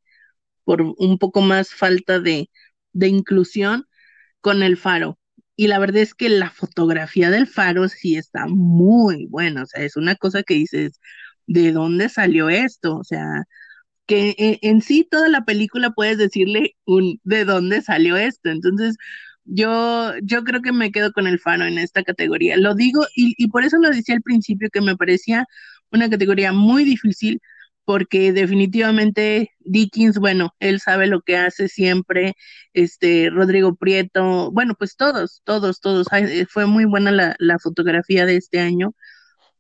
por 0.64 0.82
un 0.82 1.18
poco 1.18 1.40
más 1.42 1.70
falta 1.74 2.20
de, 2.20 2.50
de 2.92 3.08
inclusión 3.08 3.86
con 4.40 4.62
el 4.62 4.76
faro. 4.76 5.18
Y 5.56 5.68
la 5.68 5.78
verdad 5.78 5.98
es 6.02 6.14
que 6.14 6.28
la 6.28 6.50
fotografía 6.50 7.30
del 7.30 7.46
faro 7.46 7.88
sí 7.88 8.16
está 8.16 8.46
muy 8.48 9.26
buena, 9.26 9.62
o 9.64 9.66
sea, 9.66 9.82
es 9.84 9.96
una 9.96 10.16
cosa 10.16 10.42
que 10.42 10.54
dices, 10.54 11.00
¿de 11.46 11.72
dónde 11.72 12.08
salió 12.08 12.48
esto? 12.48 12.96
O 12.98 13.04
sea, 13.04 13.44
que 14.06 14.34
en, 14.38 14.58
en 14.62 14.82
sí 14.82 15.06
toda 15.10 15.28
la 15.28 15.44
película 15.44 15.90
puedes 15.92 16.18
decirle 16.18 16.76
un 16.86 17.20
¿de 17.24 17.44
dónde 17.44 17.82
salió 17.82 18.16
esto? 18.16 18.50
Entonces, 18.50 18.96
yo, 19.44 20.12
yo 20.22 20.44
creo 20.44 20.62
que 20.62 20.72
me 20.72 20.92
quedo 20.92 21.12
con 21.12 21.26
el 21.26 21.38
Faro 21.40 21.64
en 21.66 21.78
esta 21.78 22.02
categoría. 22.04 22.56
Lo 22.56 22.74
digo 22.74 23.06
y, 23.16 23.34
y 23.38 23.48
por 23.48 23.64
eso 23.64 23.78
lo 23.78 23.90
decía 23.90 24.14
al 24.16 24.22
principio 24.22 24.68
que 24.72 24.80
me 24.80 24.96
parecía 24.96 25.46
una 25.90 26.10
categoría 26.10 26.52
muy 26.52 26.84
difícil 26.84 27.40
porque 27.84 28.32
definitivamente 28.32 29.52
Dickens, 29.60 30.18
bueno, 30.18 30.54
él 30.60 30.80
sabe 30.80 31.06
lo 31.06 31.20
que 31.22 31.36
hace 31.36 31.68
siempre, 31.68 32.34
este, 32.72 33.30
Rodrigo 33.30 33.74
Prieto, 33.74 34.50
bueno, 34.50 34.74
pues 34.78 34.96
todos, 34.96 35.42
todos, 35.44 35.80
todos, 35.80 36.06
eh, 36.12 36.46
fue 36.48 36.66
muy 36.66 36.84
buena 36.84 37.10
la, 37.10 37.36
la 37.38 37.58
fotografía 37.58 38.26
de 38.26 38.36
este 38.36 38.60
año 38.60 38.94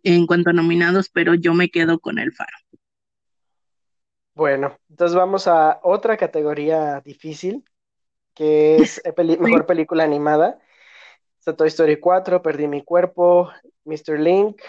en 0.02 0.26
cuanto 0.26 0.50
a 0.50 0.52
nominados, 0.52 1.08
pero 1.08 1.34
yo 1.34 1.54
me 1.54 1.70
quedo 1.70 1.98
con 1.98 2.18
el 2.18 2.32
Faro. 2.32 2.56
Bueno, 4.34 4.76
entonces 4.90 5.16
vamos 5.16 5.46
a 5.46 5.80
otra 5.82 6.16
categoría 6.16 7.00
difícil, 7.00 7.64
que 8.34 8.76
es 8.76 9.00
mejor 9.40 9.66
película 9.66 10.04
animada. 10.04 10.58
Está 11.38 11.54
Toy 11.54 11.68
Story 11.68 12.00
4, 12.00 12.42
Perdí 12.42 12.66
mi 12.66 12.82
cuerpo, 12.82 13.50
Mr. 13.84 14.18
Link, 14.18 14.60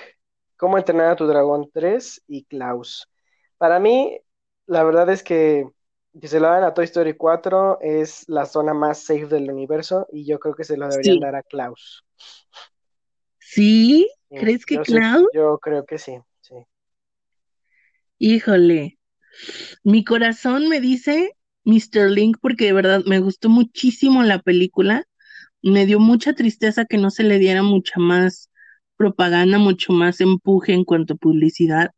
Cómo 0.58 0.78
entrenar 0.78 1.08
a 1.10 1.16
tu 1.18 1.28
dragón 1.28 1.70
3 1.74 2.24
y 2.28 2.46
Klaus. 2.46 3.10
Para 3.58 3.80
mí, 3.80 4.20
la 4.68 4.84
verdad 4.84 5.10
es 5.10 5.24
que 5.24 5.68
si 6.20 6.28
se 6.28 6.40
lo 6.40 6.48
dan 6.48 6.64
a 6.64 6.74
Toy 6.74 6.86
Story 6.86 7.16
4 7.16 7.80
es 7.82 8.24
la 8.28 8.46
zona 8.46 8.74
más 8.74 9.00
safe 9.04 9.26
del 9.28 9.52
universo 9.52 10.08
y 10.12 10.26
yo 10.26 10.40
creo 10.40 10.56
que 10.56 10.64
se 10.64 10.78
lo 10.78 10.88
deberían 10.88 11.20
dar 11.20 11.36
a 11.36 11.44
Klaus. 11.44 12.06
¿Sí? 13.40 14.10
¿Crees 14.30 14.66
que 14.66 14.80
Klaus? 14.82 15.28
yo 15.34 15.60
creo 15.60 15.86
que 15.86 15.98
sí, 15.98 16.18
sí. 16.42 16.56
Híjole, 18.18 18.98
mi 19.84 20.04
corazón 20.04 20.70
me 20.70 20.80
dice 20.80 21.36
Mr. 21.66 22.10
Link 22.10 22.38
porque 22.42 22.66
de 22.66 22.74
verdad 22.74 23.04
me 23.06 23.20
gustó 23.20 23.50
muchísimo 23.50 24.24
la 24.24 24.40
película. 24.40 25.06
Me 25.62 25.86
dio 25.86 26.00
mucha 26.00 26.34
tristeza 26.34 26.86
que 26.86 26.98
no 26.98 27.10
se 27.10 27.24
le 27.24 27.40
diera 27.40 27.64
mucha 27.64 28.00
más 28.00 28.50
propaganda, 28.98 29.58
mucho 29.58 29.92
más 29.92 30.22
empuje 30.22 30.74
en 30.74 30.86
cuanto 30.86 31.16
a 31.16 31.18
publicidad. 31.18 31.92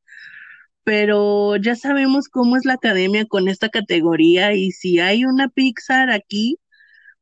Pero 0.88 1.58
ya 1.58 1.76
sabemos 1.76 2.30
cómo 2.30 2.56
es 2.56 2.64
la 2.64 2.76
academia 2.76 3.26
con 3.26 3.50
esta 3.50 3.68
categoría 3.68 4.54
y 4.54 4.72
si 4.72 5.02
hay 5.02 5.26
una 5.26 5.50
Pixar 5.50 6.10
aquí, 6.10 6.62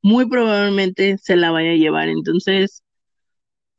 muy 0.03 0.29
probablemente 0.29 1.17
se 1.17 1.35
la 1.35 1.49
vaya 1.49 1.71
a 1.71 1.75
llevar. 1.75 2.07
Entonces, 2.07 2.83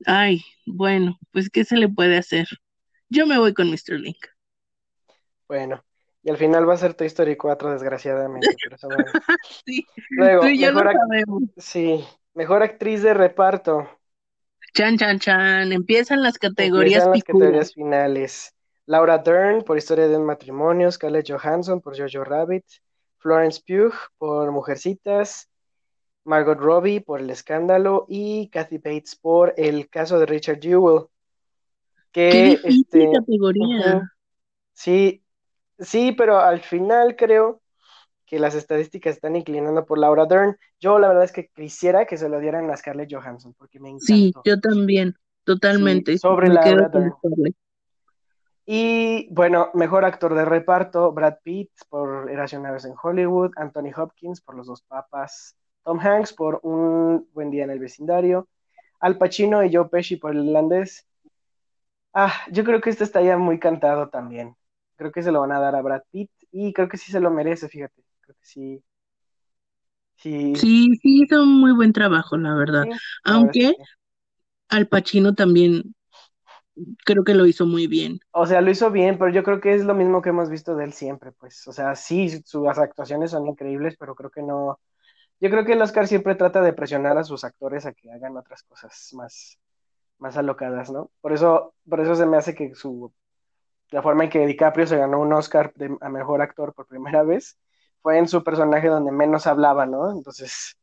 ay, 0.04 0.42
bueno, 0.66 1.20
pues 1.30 1.50
¿qué 1.50 1.64
se 1.64 1.76
le 1.76 1.88
puede 1.88 2.16
hacer? 2.16 2.48
Yo 3.10 3.28
me 3.28 3.38
voy 3.38 3.54
con 3.54 3.70
Mr. 3.70 4.00
Link. 4.00 4.16
Bueno, 5.46 5.84
y 6.24 6.30
al 6.30 6.36
final 6.36 6.68
va 6.68 6.74
a 6.74 6.78
ser 6.78 6.94
Toy 6.94 7.06
Story 7.06 7.36
4, 7.36 7.70
desgraciadamente. 7.70 8.48
sí, 9.64 9.86
Luego, 10.10 10.40
tú 10.40 10.48
y 10.48 10.58
yo 10.58 10.72
lo 10.72 10.80
sabemos. 10.80 11.44
Sí, 11.58 12.04
mejor 12.34 12.64
actriz 12.64 13.04
de 13.04 13.14
reparto. 13.14 13.88
Chan, 14.74 14.98
chan, 14.98 15.20
chan. 15.20 15.70
Empiezan 15.70 16.24
las 16.24 16.38
categorías 16.38 17.04
Empiezan 17.06 17.12
las 17.12 17.22
categorías 17.22 17.72
finales. 17.72 18.55
Laura 18.86 19.18
Dern 19.18 19.62
por 19.62 19.76
Historia 19.76 20.08
de 20.08 20.16
un 20.16 20.24
matrimonio, 20.24 20.90
Scarlett 20.90 21.30
Johansson 21.30 21.80
por 21.80 21.96
Jojo 21.98 22.24
Rabbit, 22.24 22.64
Florence 23.18 23.60
Pugh 23.66 23.94
por 24.18 24.50
Mujercitas, 24.52 25.50
Margot 26.24 26.58
Robbie 26.58 27.00
por 27.00 27.20
El 27.20 27.30
Escándalo 27.30 28.06
y 28.08 28.48
Kathy 28.48 28.78
Bates 28.78 29.16
por 29.16 29.54
El 29.56 29.88
caso 29.88 30.18
de 30.18 30.26
Richard 30.26 30.60
Jewell. 30.60 31.06
Que, 32.12 32.30
Qué 32.30 32.42
difícil 32.44 32.80
este, 32.80 33.10
categoría. 33.12 34.12
sí, 34.72 35.22
Sí, 35.78 36.12
pero 36.12 36.38
al 36.38 36.60
final 36.60 37.16
creo 37.16 37.60
que 38.24 38.38
las 38.38 38.54
estadísticas 38.54 39.16
están 39.16 39.36
inclinando 39.36 39.84
por 39.84 39.98
Laura 39.98 40.26
Dern. 40.26 40.56
Yo 40.80 40.98
la 40.98 41.08
verdad 41.08 41.24
es 41.24 41.32
que 41.32 41.48
quisiera 41.48 42.06
que 42.06 42.16
se 42.16 42.28
lo 42.28 42.40
dieran 42.40 42.70
a 42.70 42.76
Scarlett 42.76 43.12
Johansson, 43.12 43.54
porque 43.54 43.78
me 43.78 43.90
encantó. 43.90 44.06
Sí, 44.06 44.32
yo 44.44 44.58
también, 44.58 45.14
totalmente. 45.44 46.18
sobre 46.18 46.48
Laura 46.48 46.88
Dern. 46.88 47.14
Y 48.66 49.28
bueno, 49.32 49.70
mejor 49.74 50.04
actor 50.04 50.34
de 50.34 50.44
reparto, 50.44 51.12
Brad 51.12 51.36
Pitt 51.42 51.70
por 51.88 52.30
Erasion 52.30 52.62
Naves 52.62 52.84
en 52.84 52.94
Hollywood, 53.00 53.52
Anthony 53.56 53.92
Hopkins 53.96 54.40
por 54.40 54.56
Los 54.56 54.66
Dos 54.66 54.82
Papas, 54.82 55.56
Tom 55.84 56.00
Hanks 56.00 56.32
por 56.32 56.60
Un 56.64 57.28
Buen 57.32 57.50
Día 57.50 57.64
en 57.64 57.70
el 57.70 57.78
Vecindario, 57.78 58.48
Al 59.00 59.18
Pacino 59.18 59.64
y 59.64 59.74
Joe 59.74 59.88
Pesci 59.88 60.16
por 60.16 60.32
El 60.32 60.46
Irlandés. 60.46 61.06
Ah, 62.12 62.32
yo 62.50 62.64
creo 62.64 62.80
que 62.80 62.90
este 62.90 63.04
está 63.04 63.20
ya 63.22 63.36
muy 63.36 63.58
cantado 63.58 64.08
también. 64.08 64.56
Creo 64.96 65.12
que 65.12 65.22
se 65.22 65.30
lo 65.32 65.40
van 65.40 65.52
a 65.52 65.60
dar 65.60 65.74
a 65.76 65.82
Brad 65.82 66.02
Pitt 66.10 66.30
y 66.50 66.72
creo 66.72 66.88
que 66.88 66.96
sí 66.96 67.12
se 67.12 67.20
lo 67.20 67.30
merece, 67.30 67.68
fíjate. 67.68 68.02
Creo 68.22 68.36
que 68.36 68.46
sí. 68.46 68.82
Sí, 70.16 70.32
Sí, 70.54 70.96
sí, 71.02 71.22
hizo 71.22 71.42
un 71.42 71.60
muy 71.60 71.72
buen 71.72 71.92
trabajo, 71.92 72.36
la 72.38 72.54
verdad. 72.54 72.88
sí, 72.88 73.00
la 73.24 73.38
verdad 73.40 73.56
es 73.58 73.64
Aunque. 73.64 73.74
Al 74.68 74.88
Pacino 74.88 75.34
también 75.34 75.95
creo 77.04 77.24
que 77.24 77.34
lo 77.34 77.46
hizo 77.46 77.66
muy 77.66 77.86
bien. 77.86 78.20
O 78.32 78.46
sea, 78.46 78.60
lo 78.60 78.70
hizo 78.70 78.90
bien, 78.90 79.18
pero 79.18 79.30
yo 79.32 79.42
creo 79.42 79.60
que 79.60 79.74
es 79.74 79.84
lo 79.84 79.94
mismo 79.94 80.20
que 80.20 80.28
hemos 80.28 80.50
visto 80.50 80.76
de 80.76 80.84
él 80.84 80.92
siempre, 80.92 81.32
pues. 81.32 81.66
O 81.68 81.72
sea, 81.72 81.94
sí, 81.94 82.28
sus 82.44 82.66
actuaciones 82.78 83.30
son 83.30 83.46
increíbles, 83.46 83.96
pero 83.98 84.14
creo 84.14 84.30
que 84.30 84.42
no. 84.42 84.78
Yo 85.40 85.50
creo 85.50 85.64
que 85.64 85.74
el 85.74 85.82
Oscar 85.82 86.06
siempre 86.08 86.34
trata 86.36 86.62
de 86.62 86.72
presionar 86.74 87.18
a 87.18 87.24
sus 87.24 87.44
actores 87.44 87.86
a 87.86 87.92
que 87.94 88.10
hagan 88.12 88.36
otras 88.36 88.62
cosas 88.64 89.10
más, 89.14 89.58
más 90.18 90.36
alocadas, 90.36 90.90
¿no? 90.90 91.10
Por 91.20 91.32
eso, 91.34 91.74
por 91.88 92.00
eso 92.00 92.16
se 92.16 92.26
me 92.26 92.36
hace 92.38 92.54
que 92.54 92.74
su, 92.74 93.12
la 93.90 94.02
forma 94.02 94.24
en 94.24 94.30
que 94.30 94.46
DiCaprio 94.46 94.86
se 94.86 94.98
ganó 94.98 95.20
un 95.20 95.32
Oscar 95.32 95.72
de- 95.74 95.96
a 96.00 96.08
mejor 96.10 96.42
actor 96.42 96.74
por 96.74 96.86
primera 96.86 97.22
vez 97.24 97.58
fue 98.02 98.18
en 98.18 98.28
su 98.28 98.44
personaje 98.44 98.88
donde 98.88 99.12
menos 99.12 99.46
hablaba, 99.46 99.86
¿no? 99.86 100.10
Entonces, 100.12 100.76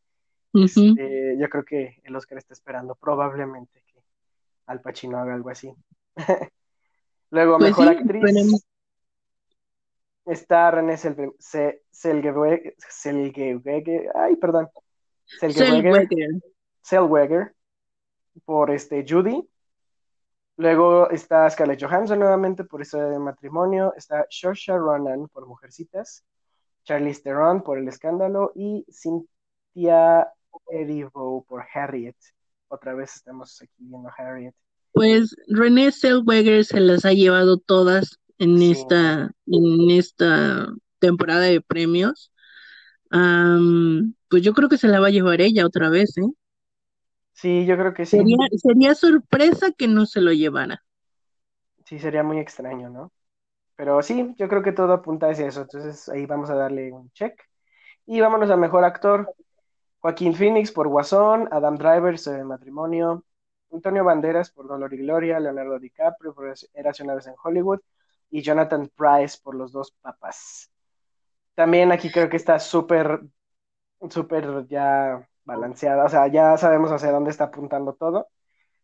este, 0.61 1.37
yo 1.39 1.49
creo 1.49 1.65
que 1.65 1.99
el 2.03 2.15
Oscar 2.15 2.37
está 2.39 2.53
esperando 2.53 2.95
probablemente 2.95 3.83
Al 4.65 4.81
Pacino 4.81 5.17
haga 5.17 5.33
algo 5.33 5.49
así. 5.49 5.73
Luego, 7.31 7.57
Pues 7.57 7.71
mejor 7.71 7.87
sí, 7.89 7.95
actriz. 7.95 8.65
Está 10.25 10.71
René 10.71 10.95
ay, 14.15 14.35
perdón, 14.37 14.69
Selgeweger. 15.25 16.07
Zellweger, 16.81 17.55
por 18.45 18.71
este 18.71 19.05
Judy. 19.07 19.47
Luego 20.57 21.09
está 21.09 21.49
Scarlett 21.49 21.81
Johansson 21.81 22.19
nuevamente 22.19 22.63
por 22.63 22.81
Historia 22.81 23.07
de 23.07 23.19
Matrimonio. 23.19 23.93
Está 23.97 24.27
Saoirse 24.29 24.77
Ronan 24.77 25.27
por 25.29 25.47
Mujercitas. 25.47 26.23
Charlize 26.83 27.23
Theron 27.23 27.63
por 27.63 27.79
El 27.79 27.87
Escándalo. 27.87 28.51
Y 28.53 28.85
Cynthia 28.91 30.31
Erivo 30.67 31.43
por 31.45 31.65
Harriet. 31.73 32.15
Otra 32.73 32.95
vez 32.95 33.15
estamos 33.15 33.61
aquí 33.61 33.71
viendo 33.77 34.09
a 34.09 34.13
Harriet. 34.17 34.55
Pues 34.91 35.35
René 35.47 35.91
Zellweger 35.91 36.65
se 36.65 36.79
las 36.79 37.05
ha 37.05 37.13
llevado 37.13 37.57
todas 37.57 38.19
en 38.39 38.57
Sí. 38.59 38.71
esta, 38.71 39.31
en 39.45 39.91
esta 39.91 40.73
temporada 40.99 41.41
de 41.41 41.61
premios. 41.61 42.31
Am, 43.11 44.15
pues 44.29 44.43
yo 44.43 44.53
creo 44.53 44.69
que 44.69 44.77
se 44.79 44.87
la 44.87 44.99
va 44.99 45.07
a 45.07 45.11
llevar 45.11 45.41
ella 45.41 45.65
otra 45.67 45.89
vez, 45.89 46.17
¿eh? 46.17 46.23
Sí, 47.33 47.65
yo 47.65 47.77
creo 47.77 47.93
que 47.93 48.05
sí. 48.05 48.17
Sería, 48.17 48.37
sería 48.61 48.95
sorpresa 48.95 49.71
que 49.71 49.87
no 49.89 50.05
se 50.05 50.21
lo 50.21 50.31
llevara. 50.31 50.83
Sí, 51.85 51.99
sería 51.99 52.23
muy 52.23 52.39
extraño, 52.39 52.89
¿no? 52.89 53.11
Pero 53.75 54.01
sí, 54.03 54.33
yo 54.37 54.49
creo 54.49 54.63
que 54.63 54.71
todo 54.73 54.93
apunta 54.93 55.29
hacia 55.29 55.47
eso. 55.47 55.61
Entonces 55.63 56.09
ahí 56.09 56.25
vamos 56.25 56.49
a 56.49 56.55
darle 56.55 56.91
un 56.93 57.11
check. 57.11 57.41
Y 58.05 58.21
vámonos 58.21 58.49
a 58.51 58.57
mejor 58.57 58.83
actor. 58.85 59.33
Joaquín 60.03 60.35
Phoenix 60.35 60.71
por 60.71 60.89
Guasón, 60.89 61.49
Adam 61.51 61.77
Driver, 61.77 62.19
de 62.19 62.45
Matrimonio, 62.45 63.25
Antonio 63.71 64.03
Banderas 64.05 64.51
por 64.51 64.67
Dolor 64.67 64.93
y 64.93 64.99
Gloria, 64.99 65.39
Leonardo 65.39 65.79
DiCaprio 65.79 66.35
por 66.35 66.47
vez 67.15 67.27
en 67.27 67.35
Hollywood 67.43 67.81
y 68.31 68.43
Jonathan 68.43 68.91
Price 68.95 69.39
por 69.43 69.55
Los 69.55 69.71
Dos 69.71 69.91
Papas. 70.01 70.71
También 71.55 71.91
aquí 71.91 72.11
creo 72.11 72.29
que 72.29 72.37
está 72.37 72.59
súper, 72.59 73.21
súper 74.09 74.67
ya 74.67 75.27
balanceada. 75.45 76.05
O 76.05 76.09
sea, 76.09 76.27
ya 76.27 76.57
sabemos 76.57 76.91
hacia 76.91 77.11
dónde 77.11 77.31
está 77.31 77.45
apuntando 77.45 77.93
todo. 77.93 78.27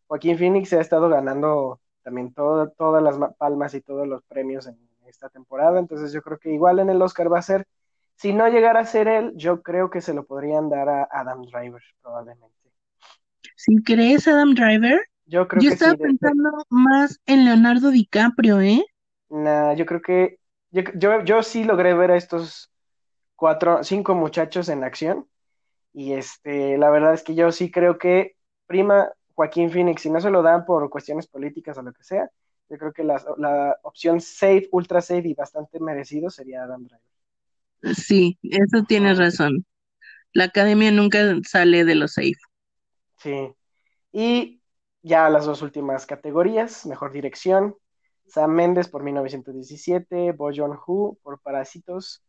Joaquín 0.08 0.38
Phoenix 0.38 0.74
ha 0.74 0.82
estado 0.82 1.10
ganando 1.10 1.82
también 2.04 2.34
todas 2.34 3.04
las 3.04 3.18
ma- 3.20 3.32
palmas 3.34 3.74
y 3.76 3.82
todos 3.82 4.08
los 4.08 4.24
premios 4.24 4.68
en 4.68 4.80
esta 5.08 5.30
temporada. 5.30 5.80
Entonces 5.80 6.14
yo 6.14 6.22
creo 6.24 6.40
que 6.40 6.52
igual 6.54 6.80
en 6.80 6.90
el 6.92 7.02
Oscar 7.02 7.32
va 7.34 7.40
a 7.40 7.44
ser, 7.44 7.68
si 8.20 8.34
no 8.34 8.48
llegara 8.50 8.82
a 8.82 8.86
ser 8.86 9.08
él, 9.08 9.34
yo 9.36 9.64
creo 9.64 9.90
que 9.90 10.02
se 10.02 10.14
lo 10.14 10.26
podrían 10.28 10.70
dar 10.70 10.90
a 10.90 11.10
Adam 11.12 11.44
Driver, 11.44 11.82
probablemente. 12.04 12.56
Si 13.56 13.84
crees 13.84 14.28
Adam 14.28 14.56
Driver, 14.56 15.00
Yo 15.26 15.48
creo 15.48 15.64
yo 15.64 15.68
que 15.68 15.78
estaba 15.78 15.94
sí. 15.94 15.96
de- 15.96 16.14
pensando 16.18 16.50
más 16.70 17.20
en 17.28 17.46
Leonardo 17.46 17.92
DiCaprio, 17.92 18.60
¿eh? 18.62 18.84
Nah, 19.30 19.74
yo 19.76 19.86
creo 19.86 20.02
que 20.02 20.40
yo, 20.72 20.82
yo, 20.96 21.24
yo 21.24 21.44
sí 21.44 21.64
logré 21.64 21.94
ver 21.94 22.12
a 22.12 22.18
estos 22.18 22.72
cuatro, 23.36 23.84
cinco 23.84 24.16
muchachos 24.16 24.70
en 24.70 24.84
acción. 24.84 25.28
Y 25.94 26.14
este, 26.14 26.78
la 26.78 26.90
verdad 26.92 27.14
es 27.16 27.24
que 27.24 27.36
yo 27.36 27.52
sí 27.52 27.72
creo 27.72 27.98
que 28.00 28.36
prima 28.68 29.12
Joaquín 29.36 29.72
Phoenix, 29.72 30.04
si 30.04 30.12
no 30.12 30.22
se 30.22 30.32
lo 30.32 30.44
dan 30.44 30.66
por 30.66 30.90
cuestiones 30.92 31.28
políticas 31.28 31.78
o 31.80 31.84
lo 31.84 31.94
que 31.94 32.04
sea, 32.04 32.30
yo 32.70 32.78
creo 32.80 32.94
que 32.94 33.04
la, 33.06 33.24
la 33.38 33.78
opción 33.84 34.22
safe, 34.22 34.70
ultra 34.74 35.02
safe 35.02 35.28
y 35.30 35.36
bastante 35.36 35.80
merecido 35.82 36.30
sería 36.32 36.64
Adam 36.66 36.84
Driver. 36.86 37.02
Sí, 37.82 38.38
eso 38.44 38.84
tienes 38.88 39.18
razón. 39.18 39.66
La 40.34 40.46
academia 40.46 40.92
nunca 40.92 41.20
sale 41.48 41.86
de 41.86 41.96
lo 41.96 42.08
safe. 42.08 42.36
Sí. 43.18 43.54
Y 44.12 44.62
ya 45.02 45.30
las 45.30 45.46
dos 45.46 45.62
últimas 45.62 46.06
categorías, 46.06 46.86
mejor 46.86 47.12
dirección, 47.12 47.76
Sam 48.28 48.52
Mendes 48.52 48.88
por 48.88 49.04
1917, 49.04 50.34
Bo 50.34 50.52
Joon-ho 50.54 51.18
por 51.24 51.40
Parásitos, 51.42 52.24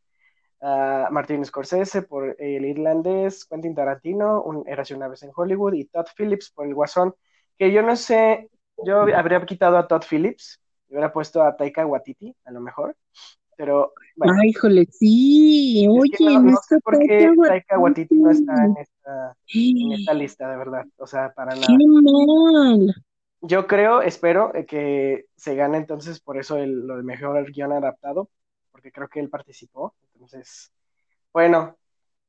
ah, 0.63 1.09
Martin 1.11 1.45
Scorsese 1.45 2.03
por 2.03 2.37
El 2.39 2.65
Irlandés, 2.65 3.45
Quentin 3.45 3.75
Tarantino, 3.75 4.43
un, 4.43 4.67
Érase 4.67 4.95
una 4.95 5.09
vez 5.09 5.23
en 5.23 5.31
Hollywood, 5.35 5.75
y 5.75 5.85
Todd 5.87 6.07
Phillips 6.17 6.51
por 6.51 6.67
El 6.67 6.75
Guasón, 6.75 7.15
que 7.59 7.73
yo 7.73 7.83
no 7.83 7.97
sé, 7.97 8.51
yo 8.85 9.03
habría 9.15 9.45
quitado 9.45 9.77
a 9.77 9.87
Todd 9.87 10.05
Phillips, 10.09 10.61
y 10.89 10.93
hubiera 10.93 11.13
puesto 11.13 11.43
a 11.43 11.57
Taika 11.57 11.85
Waititi, 11.85 12.35
a 12.45 12.51
lo 12.51 12.61
mejor, 12.61 12.97
pero 13.61 13.93
bueno, 14.17 14.35
Ay, 14.41 14.51
híjole, 14.51 14.87
sí, 14.87 15.85
es 15.85 15.91
oye, 15.91 16.11
que 16.17 16.25
no, 16.25 16.41
no 16.41 16.57
sé 16.67 16.81
por 16.81 16.99
qué 16.99 17.31
Taika 17.47 17.79
Waititi 17.79 18.17
no 18.17 18.31
está 18.31 18.65
en 18.65 18.77
esta, 18.79 19.37
en 19.53 19.93
esta 19.93 20.15
lista, 20.15 20.51
de 20.51 20.57
verdad, 20.57 20.87
o 20.97 21.07
sea, 21.07 21.33
para 21.35 21.55
Qué 21.55 21.61
nada. 21.61 21.79
mal. 22.03 22.95
Yo 23.43 23.67
creo, 23.67 24.01
espero 24.01 24.55
eh, 24.55 24.65
que 24.65 25.27
se 25.37 25.55
gane 25.55 25.77
entonces 25.77 26.21
por 26.21 26.39
eso 26.39 26.57
el, 26.57 26.87
lo 26.87 26.97
de 26.97 27.03
mejor 27.03 27.51
guion 27.53 27.73
adaptado, 27.73 28.31
porque 28.73 28.93
creo 28.93 29.09
que 29.09 29.21
él 29.21 29.29
participó. 29.29 29.95
Entonces, 30.15 30.73
bueno, 31.33 31.77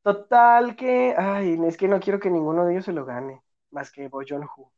total 0.04 0.76
que, 0.76 1.16
ay, 1.18 1.58
es 1.66 1.78
que 1.78 1.88
no 1.88 2.00
quiero 2.02 2.20
que 2.20 2.30
ninguno 2.30 2.66
de 2.66 2.74
ellos 2.74 2.86
se 2.86 2.94
lo 2.94 3.06
gane, 3.06 3.42
más 3.72 3.90
que 3.92 4.10
Bo 4.10 4.22
Joon-ho, 4.28 4.72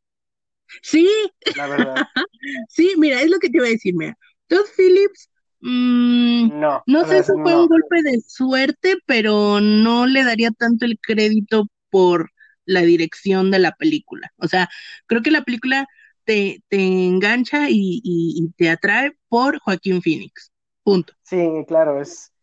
Sí, 0.81 1.09
la 1.55 1.67
verdad. 1.67 1.95
sí, 2.69 2.93
mira, 2.97 3.21
es 3.21 3.29
lo 3.29 3.39
que 3.39 3.49
te 3.49 3.57
iba 3.57 3.67
a 3.67 3.69
decir, 3.69 3.95
mira. 3.95 4.17
Todd 4.47 4.65
Phillips, 4.75 5.29
mm, 5.63 6.49
No, 6.63 6.85
no 6.87 7.05
sé 7.05 7.23
si 7.23 7.31
fue 7.41 7.55
no. 7.55 7.59
un 7.59 7.67
golpe 7.67 8.03
de 8.03 8.21
suerte, 8.27 8.97
pero 9.05 9.61
no 9.61 10.05
le 10.07 10.23
daría 10.23 10.51
tanto 10.51 10.85
el 10.85 10.99
crédito 10.99 11.67
por 11.89 12.31
la 12.65 12.81
dirección 12.81 13.51
de 13.51 13.59
la 13.59 13.73
película. 13.73 14.31
O 14.37 14.47
sea, 14.47 14.69
creo 15.07 15.21
que 15.21 15.31
la 15.31 15.43
película 15.43 15.87
te, 16.25 16.63
te 16.69 16.77
engancha 17.07 17.69
y, 17.69 18.01
y- 18.03 18.35
y 18.45 18.49
te 18.57 18.69
atrae 18.69 19.13
por 19.29 19.59
Joaquín 19.59 20.01
Phoenix. 20.01 20.51
Punto. 20.83 21.13
Sí, 21.23 21.65
claro, 21.67 22.01
es, 22.01 22.33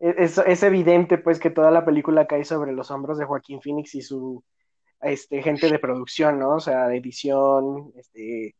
es, 0.00 0.38
es 0.38 0.62
evidente 0.62 1.18
pues 1.18 1.38
que 1.40 1.50
toda 1.50 1.70
la 1.70 1.84
película 1.84 2.26
cae 2.26 2.44
sobre 2.44 2.72
los 2.72 2.90
hombros 2.90 3.18
de 3.18 3.24
Joaquín 3.26 3.60
Phoenix 3.62 3.94
y 3.94 4.02
su 4.02 4.44
este, 5.02 5.42
gente 5.42 5.70
de 5.70 5.78
producción, 5.80 6.38
¿no? 6.40 6.56
O 6.56 6.60
sea, 6.60 6.88
de 6.88 6.98
edición, 6.98 7.92
este, 7.96 8.56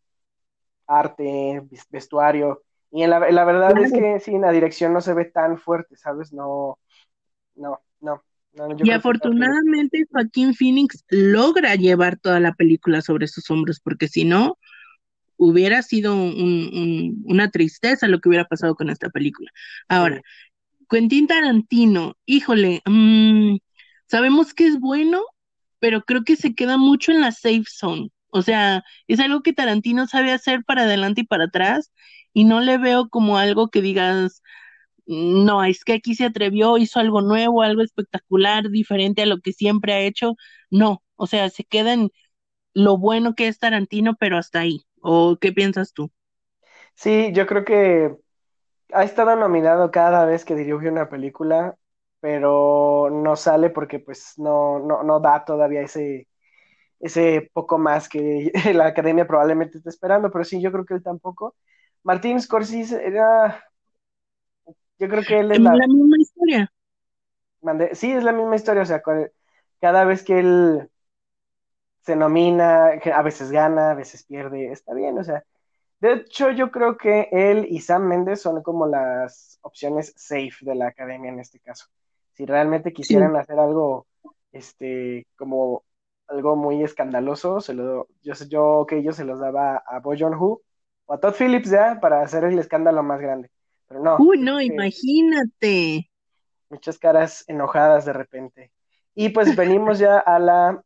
arte, 0.87 1.61
ves- 1.71 1.87
vestuario. 1.91 2.63
Y 2.95 3.03
en 3.03 3.11
la, 3.11 3.19
la 3.31 3.45
verdad 3.45 3.77
es 3.83 3.93
que 3.93 4.21
sí, 4.21 4.35
en 4.37 4.43
la 4.43 4.53
dirección 4.53 4.93
no 4.93 5.01
se 5.01 5.15
ve 5.15 5.25
tan 5.25 5.59
fuerte, 5.59 5.97
¿sabes? 5.97 6.33
No, 6.33 6.79
no, 7.57 7.81
no. 8.01 8.23
no 8.55 8.69
Y 8.85 8.91
afortunadamente 8.93 10.05
Joaquín 10.13 10.55
Phoenix 10.55 11.05
logra 11.09 11.75
llevar 11.75 12.17
toda 12.19 12.39
la 12.39 12.55
película 12.55 13.03
sobre 13.03 13.27
sus 13.27 13.51
hombros, 13.51 13.81
porque 13.81 14.07
si 14.07 14.25
no, 14.25 14.59
hubiera 15.37 15.83
sido 15.83 16.15
un- 16.15 16.71
un- 16.73 17.23
una 17.27 17.51
tristeza 17.51 18.07
lo 18.09 18.21
que 18.21 18.29
hubiera 18.29 18.45
pasado 18.47 18.77
con 18.77 18.91
esta 18.91 19.11
película. 19.11 19.51
Ahora, 19.89 20.17
Sí. 20.17 20.23
Quentin 20.91 21.27
Tarantino, 21.27 22.17
híjole, 22.27 22.83
mm, 22.87 23.57
sabemos 24.07 24.55
que 24.55 24.67
es 24.67 24.79
bueno, 24.81 25.23
pero 25.81 26.03
creo 26.05 26.25
que 26.25 26.37
se 26.37 26.55
queda 26.55 26.77
mucho 26.77 27.13
en 27.13 27.21
la 27.21 27.33
safe 27.33 27.65
zone. 27.69 28.11
O 28.31 28.43
sea, 28.43 28.85
es 29.09 29.21
algo 29.21 29.43
que 29.43 29.53
Tarantino 29.53 30.07
sabe 30.07 30.33
hacer 30.33 30.65
para 30.65 30.83
adelante 30.83 31.23
y 31.23 31.25
para 31.27 31.45
atrás, 31.45 31.93
y 32.35 32.45
no 32.47 32.61
le 32.63 32.79
veo 32.79 33.11
como 33.11 33.39
algo 33.39 33.71
que 33.71 33.83
digas, 33.83 34.43
no, 35.07 35.65
es 35.65 35.85
que 35.85 35.95
aquí 35.95 36.15
se 36.15 36.25
atrevió, 36.27 36.79
hizo 36.79 37.01
algo 37.01 37.23
nuevo, 37.23 37.63
algo 37.63 37.83
espectacular, 37.83 38.71
diferente 38.71 39.23
a 39.23 39.27
lo 39.27 39.41
que 39.41 39.53
siempre 39.53 39.93
ha 39.95 40.01
hecho. 40.01 40.37
No, 40.71 41.03
o 41.17 41.27
sea, 41.27 41.51
se 41.51 41.65
queda 41.65 41.93
en 41.95 42.11
lo 42.75 42.99
bueno 42.99 43.35
que 43.35 43.49
es 43.49 43.59
Tarantino, 43.61 44.17
pero 44.19 44.39
hasta 44.39 44.61
ahí. 44.61 44.83
¿O 45.03 45.39
qué 45.41 45.53
piensas 45.53 45.93
tú? 45.95 46.11
Sí, 46.95 47.33
yo 47.33 47.47
creo 47.47 47.65
que 47.65 48.17
ha 48.93 49.05
estado 49.05 49.37
nominado 49.37 49.91
cada 49.91 50.27
vez 50.27 50.45
que 50.45 50.55
dirige 50.57 50.89
una 50.91 51.09
película, 51.11 51.77
pero 52.21 53.11
no 53.13 53.37
sale 53.37 53.71
porque 53.71 54.01
pues 54.01 54.35
no, 54.39 54.79
no, 54.81 55.03
no 55.03 55.21
da 55.21 55.45
todavía 55.45 55.83
ese, 55.83 56.29
ese 57.01 57.51
poco 57.55 57.79
más 57.79 58.09
que 58.09 58.53
la 58.75 58.87
academia 58.89 59.27
probablemente 59.27 59.79
está 59.79 59.91
esperando, 59.91 60.31
pero 60.31 60.45
sí, 60.45 60.63
yo 60.63 60.73
creo 60.73 60.85
que 60.87 60.95
él 60.97 61.03
tampoco. 61.03 61.57
Martín 62.05 62.41
Scorsese 62.41 63.05
era, 63.05 63.65
yo 64.99 65.09
creo 65.09 65.25
que 65.25 65.41
él 65.41 65.53
es 65.53 65.61
la... 65.61 65.73
La 65.73 65.87
misma 65.87 66.17
historia. 66.19 66.71
Sí, 67.95 68.13
es 68.13 68.23
la 68.25 68.33
misma 68.33 68.57
historia, 68.57 68.83
o 68.83 68.87
sea, 68.87 69.03
cada 69.81 70.05
vez 70.05 70.23
que 70.23 70.39
él 70.39 70.91
se 72.03 72.17
nomina, 72.17 72.89
a 73.15 73.23
veces 73.23 73.51
gana, 73.51 73.93
a 73.93 73.95
veces 73.95 74.25
pierde, 74.25 74.71
está 74.73 74.93
bien, 74.95 75.19
o 75.19 75.25
sea, 75.25 75.45
de 76.01 76.15
hecho 76.15 76.51
yo 76.53 76.71
creo 76.73 76.97
que 76.99 77.29
él 77.33 77.67
y 77.71 77.81
Sam 77.81 78.07
Mendes 78.09 78.43
son 78.43 78.63
como 78.63 78.87
las 78.87 79.59
opciones 79.63 80.13
safe 80.17 80.53
de 80.63 80.75
la 80.77 80.89
academia 80.89 81.31
en 81.33 81.41
este 81.41 81.61
caso. 81.61 81.87
Si 82.35 82.47
realmente 82.47 82.93
quisieran 82.95 83.37
hacer 83.37 83.59
algo, 83.61 84.07
este, 84.53 85.27
como 85.37 85.85
algo 86.29 86.57
muy 86.57 86.83
escandaloso, 86.85 87.61
se 87.61 87.75
lo, 87.75 88.09
yo, 88.23 88.35
sé- 88.35 88.49
yo 88.49 88.87
que 88.89 88.99
ellos 88.99 89.17
se 89.17 89.25
los 89.25 89.41
daba 89.41 89.79
a 89.79 90.01
Bo 90.01 90.15
Joon-ho 90.19 90.63
o 91.07 91.15
a 91.15 91.21
Todd 91.21 91.35
Phillips 91.39 91.71
ya 91.71 91.99
para 92.01 92.23
hacer 92.23 92.45
el 92.45 92.59
escándalo 92.59 93.03
más 93.03 93.21
grande, 93.21 93.51
pero 93.89 94.01
no, 94.03 94.27
Uy, 94.27 94.39
no, 94.39 94.61
que- 94.65 94.83
imagínate. 94.83 96.11
muchas 96.69 96.99
caras 96.99 97.45
enojadas 97.49 98.05
de 98.05 98.13
repente. 98.13 98.73
Y 99.15 99.29
pues 99.31 99.55
venimos 99.55 99.99
ya 99.99 100.19
a 100.19 100.39
la, 100.39 100.83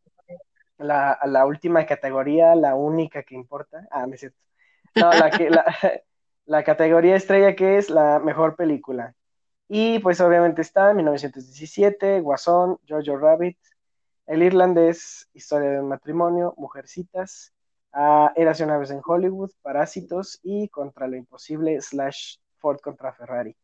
la, 0.79 1.13
a 1.13 1.27
la 1.27 1.47
última 1.47 1.87
categoría, 1.87 2.55
la 2.55 2.75
única 2.77 3.23
que 3.23 3.35
importa. 3.35 3.87
Ah, 3.91 4.07
me 4.07 4.15
es 4.17 4.21
cierto. 4.21 4.39
No, 4.97 5.15
la, 5.17 5.35
que, 5.35 5.51
la, 5.51 5.65
la 6.47 6.65
categoría 6.65 7.17
estrella 7.17 7.57
que 7.57 7.79
es 7.79 7.91
la 7.91 8.21
mejor 8.21 8.57
película. 8.57 9.15
Y 9.69 10.01
pues 10.01 10.21
obviamente 10.21 10.63
está 10.63 10.95
1917, 10.95 12.21
Guasón, 12.21 12.79
Jojo 12.89 13.19
Rabbit, 13.19 13.59
El 14.27 14.43
Irlandés, 14.43 15.29
Historia 15.35 15.71
de 15.71 15.81
un 15.81 15.89
matrimonio, 15.89 16.55
Mujercitas, 16.59 17.53
ah, 17.93 18.33
Érase 18.37 18.65
una 18.65 18.79
vez 18.79 18.91
en 18.91 19.01
Hollywood, 19.05 19.51
Parásitos 19.63 20.41
y 20.43 20.69
Contra 20.69 21.09
lo 21.09 21.17
Imposible, 21.17 21.81
slash 21.81 22.37
Ford 22.59 22.81
contra 22.81 23.13
Ferrari. 23.13 23.57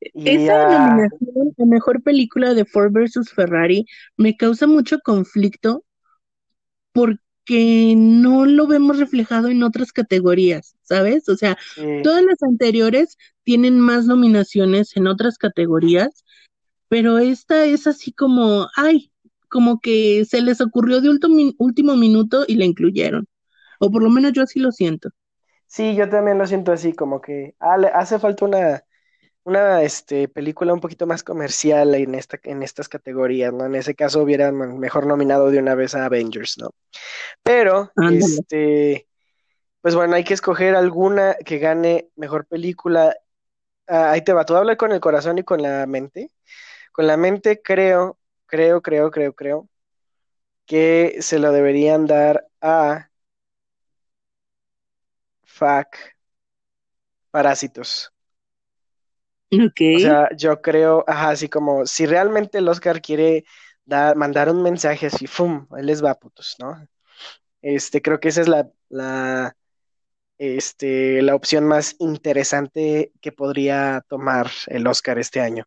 Y, 0.00 0.28
Esa 0.28 0.88
nominación 0.88 1.54
a 1.58 1.64
mejor 1.64 2.02
película 2.02 2.54
de 2.54 2.64
Ford 2.64 2.92
versus 2.92 3.32
Ferrari 3.32 3.86
me 4.16 4.36
causa 4.36 4.66
mucho 4.66 5.00
conflicto 5.00 5.84
porque 6.92 7.94
no 7.96 8.46
lo 8.46 8.66
vemos 8.66 8.98
reflejado 8.98 9.48
en 9.48 9.62
otras 9.62 9.92
categorías, 9.92 10.76
¿sabes? 10.82 11.28
O 11.28 11.36
sea, 11.36 11.58
sí. 11.74 12.00
todas 12.04 12.22
las 12.22 12.42
anteriores 12.42 13.16
tienen 13.42 13.80
más 13.80 14.06
nominaciones 14.06 14.96
en 14.96 15.08
otras 15.08 15.36
categorías, 15.36 16.24
pero 16.88 17.18
esta 17.18 17.64
es 17.64 17.86
así 17.86 18.12
como, 18.12 18.68
ay, 18.76 19.12
como 19.48 19.80
que 19.80 20.24
se 20.28 20.40
les 20.42 20.60
ocurrió 20.60 21.00
de 21.00 21.10
último, 21.10 21.52
último 21.58 21.96
minuto 21.96 22.44
y 22.46 22.56
la 22.56 22.64
incluyeron. 22.64 23.26
O 23.80 23.90
por 23.90 24.02
lo 24.02 24.10
menos 24.10 24.32
yo 24.32 24.42
así 24.42 24.60
lo 24.60 24.72
siento. 24.72 25.10
Sí, 25.66 25.94
yo 25.94 26.08
también 26.08 26.38
lo 26.38 26.46
siento 26.46 26.72
así, 26.72 26.92
como 26.94 27.20
que 27.20 27.54
ah, 27.60 27.76
hace 27.94 28.18
falta 28.18 28.44
una, 28.46 28.84
una 29.44 29.82
este, 29.82 30.28
película 30.28 30.74
un 30.74 30.80
poquito 30.80 31.06
más 31.06 31.22
comercial 31.22 31.94
en 31.94 32.14
esta, 32.14 32.38
en 32.44 32.62
estas 32.62 32.88
categorías, 32.88 33.52
¿no? 33.52 33.66
En 33.66 33.74
ese 33.74 33.94
caso 33.94 34.22
hubieran 34.22 34.78
mejor 34.78 35.06
nominado 35.06 35.50
de 35.50 35.58
una 35.58 35.74
vez 35.74 35.94
a 35.94 36.06
Avengers, 36.06 36.56
¿no? 36.58 36.70
Pero, 37.42 37.92
Ándale. 37.96 38.18
este, 38.18 39.08
pues 39.80 39.94
bueno, 39.94 40.14
hay 40.16 40.24
que 40.24 40.34
escoger 40.34 40.74
alguna 40.76 41.34
que 41.44 41.58
gane 41.58 42.10
mejor 42.16 42.46
película. 42.46 43.16
Ah, 43.86 44.12
ahí 44.12 44.22
te 44.22 44.32
va, 44.32 44.44
tú 44.44 44.56
habla 44.56 44.76
con 44.76 44.92
el 44.92 45.00
corazón 45.00 45.38
y 45.38 45.44
con 45.44 45.62
la 45.62 45.86
mente. 45.86 46.30
Con 46.92 47.06
la 47.06 47.16
mente 47.16 47.62
creo, 47.62 48.17
creo, 48.48 48.82
creo, 48.82 49.10
creo, 49.12 49.34
creo 49.34 49.68
que 50.66 51.18
se 51.20 51.38
lo 51.38 51.52
deberían 51.52 52.06
dar 52.06 52.46
a 52.60 53.10
Fuck 55.44 55.96
Parásitos. 57.30 58.12
Ok. 59.50 59.80
O 59.96 59.98
sea, 59.98 60.28
yo 60.36 60.60
creo, 60.60 61.04
ajá, 61.06 61.30
así 61.30 61.48
como 61.48 61.86
si 61.86 62.06
realmente 62.06 62.58
el 62.58 62.68
Oscar 62.68 63.00
quiere 63.00 63.44
dar, 63.84 64.16
mandar 64.16 64.50
un 64.50 64.62
mensaje 64.62 65.06
así, 65.06 65.26
¡fum! 65.26 65.66
Él 65.76 65.86
les 65.86 66.04
va, 66.04 66.14
putos, 66.14 66.56
¿no? 66.58 66.86
Este, 67.62 68.02
creo 68.02 68.20
que 68.20 68.28
esa 68.28 68.42
es 68.42 68.48
la, 68.48 68.70
la, 68.90 69.56
este, 70.38 71.22
la 71.22 71.34
opción 71.34 71.66
más 71.66 71.96
interesante 71.98 73.12
que 73.20 73.32
podría 73.32 74.04
tomar 74.08 74.50
el 74.68 74.86
Oscar 74.86 75.18
este 75.18 75.40
año. 75.40 75.64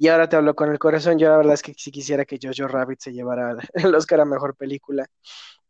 Y 0.00 0.08
ahora 0.08 0.30
te 0.30 0.36
hablo 0.36 0.54
con 0.54 0.70
el 0.70 0.78
corazón, 0.78 1.18
yo 1.18 1.28
la 1.28 1.36
verdad 1.36 1.52
es 1.52 1.62
que 1.62 1.74
sí 1.76 1.90
quisiera 1.90 2.24
que 2.24 2.38
Jojo 2.42 2.66
Rabbit 2.66 3.00
se 3.00 3.12
llevara 3.12 3.54
el 3.74 3.94
Oscar 3.94 4.22
a 4.22 4.24
Mejor 4.24 4.56
Película, 4.56 5.06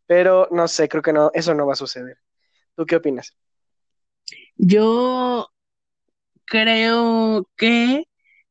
pero 0.06 0.46
no 0.52 0.68
sé, 0.68 0.88
creo 0.88 1.02
que 1.02 1.12
no, 1.12 1.32
eso 1.34 1.52
no 1.52 1.66
va 1.66 1.72
a 1.72 1.76
suceder. 1.76 2.16
¿Tú 2.76 2.86
qué 2.86 2.94
opinas? 2.94 3.36
Yo 4.54 5.48
creo 6.44 7.50
que 7.56 8.04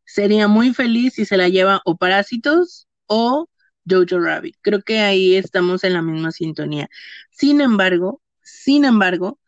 sería 0.03 0.49
muy 0.49 0.73
feliz 0.73 1.13
si 1.13 1.23
se 1.23 1.37
la 1.37 1.47
lleva 1.47 1.81
o 1.85 1.95
Parásitos 1.95 2.89
o 3.05 3.47
Jojo 3.89 4.19
Rabbit. 4.19 4.57
Creo 4.59 4.81
que 4.81 4.99
ahí 4.99 5.37
estamos 5.37 5.85
en 5.85 5.93
la 5.93 6.01
misma 6.01 6.33
sintonía. 6.33 6.89
Sin 7.31 7.61
embargo, 7.61 8.21
sin 8.41 8.83
embargo, 8.83 9.39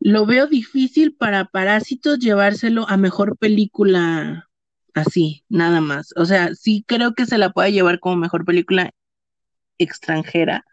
lo 0.00 0.26
veo 0.26 0.48
difícil 0.48 1.14
para 1.14 1.44
Parásitos 1.44 2.18
llevárselo 2.18 2.88
a 2.88 2.96
mejor 2.96 3.38
película 3.38 4.48
así, 4.94 5.44
nada 5.48 5.80
más. 5.80 6.12
O 6.16 6.24
sea, 6.26 6.54
sí 6.54 6.84
creo 6.86 7.14
que 7.14 7.26
se 7.26 7.38
la 7.38 7.50
puede 7.52 7.72
llevar 7.72 8.00
como 8.00 8.16
mejor 8.16 8.44
película 8.44 8.90
extranjera, 9.78 10.64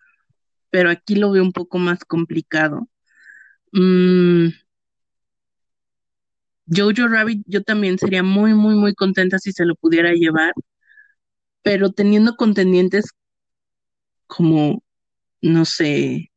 pero 0.71 0.89
aquí 0.91 1.15
lo 1.15 1.31
veo 1.31 1.43
un 1.43 1.53
poco 1.53 1.79
más 1.79 2.05
complicado. 2.05 2.89
Mm, 3.73 4.49
Jojo 6.67 7.07
Rabbit, 7.09 7.43
yo 7.47 7.63
también 7.63 7.97
sería 7.99 8.23
muy, 8.23 8.53
muy, 8.53 8.73
muy 8.75 8.93
contenta 8.95 9.39
si 9.39 9.51
se 9.51 9.65
lo 9.65 9.75
pudiera 9.75 10.13
llevar, 10.13 10.53
pero 11.63 11.91
teniendo 11.93 12.35
contendientes 12.35 13.13
como, 14.27 14.83
no 15.41 15.65
sé, 15.65 16.31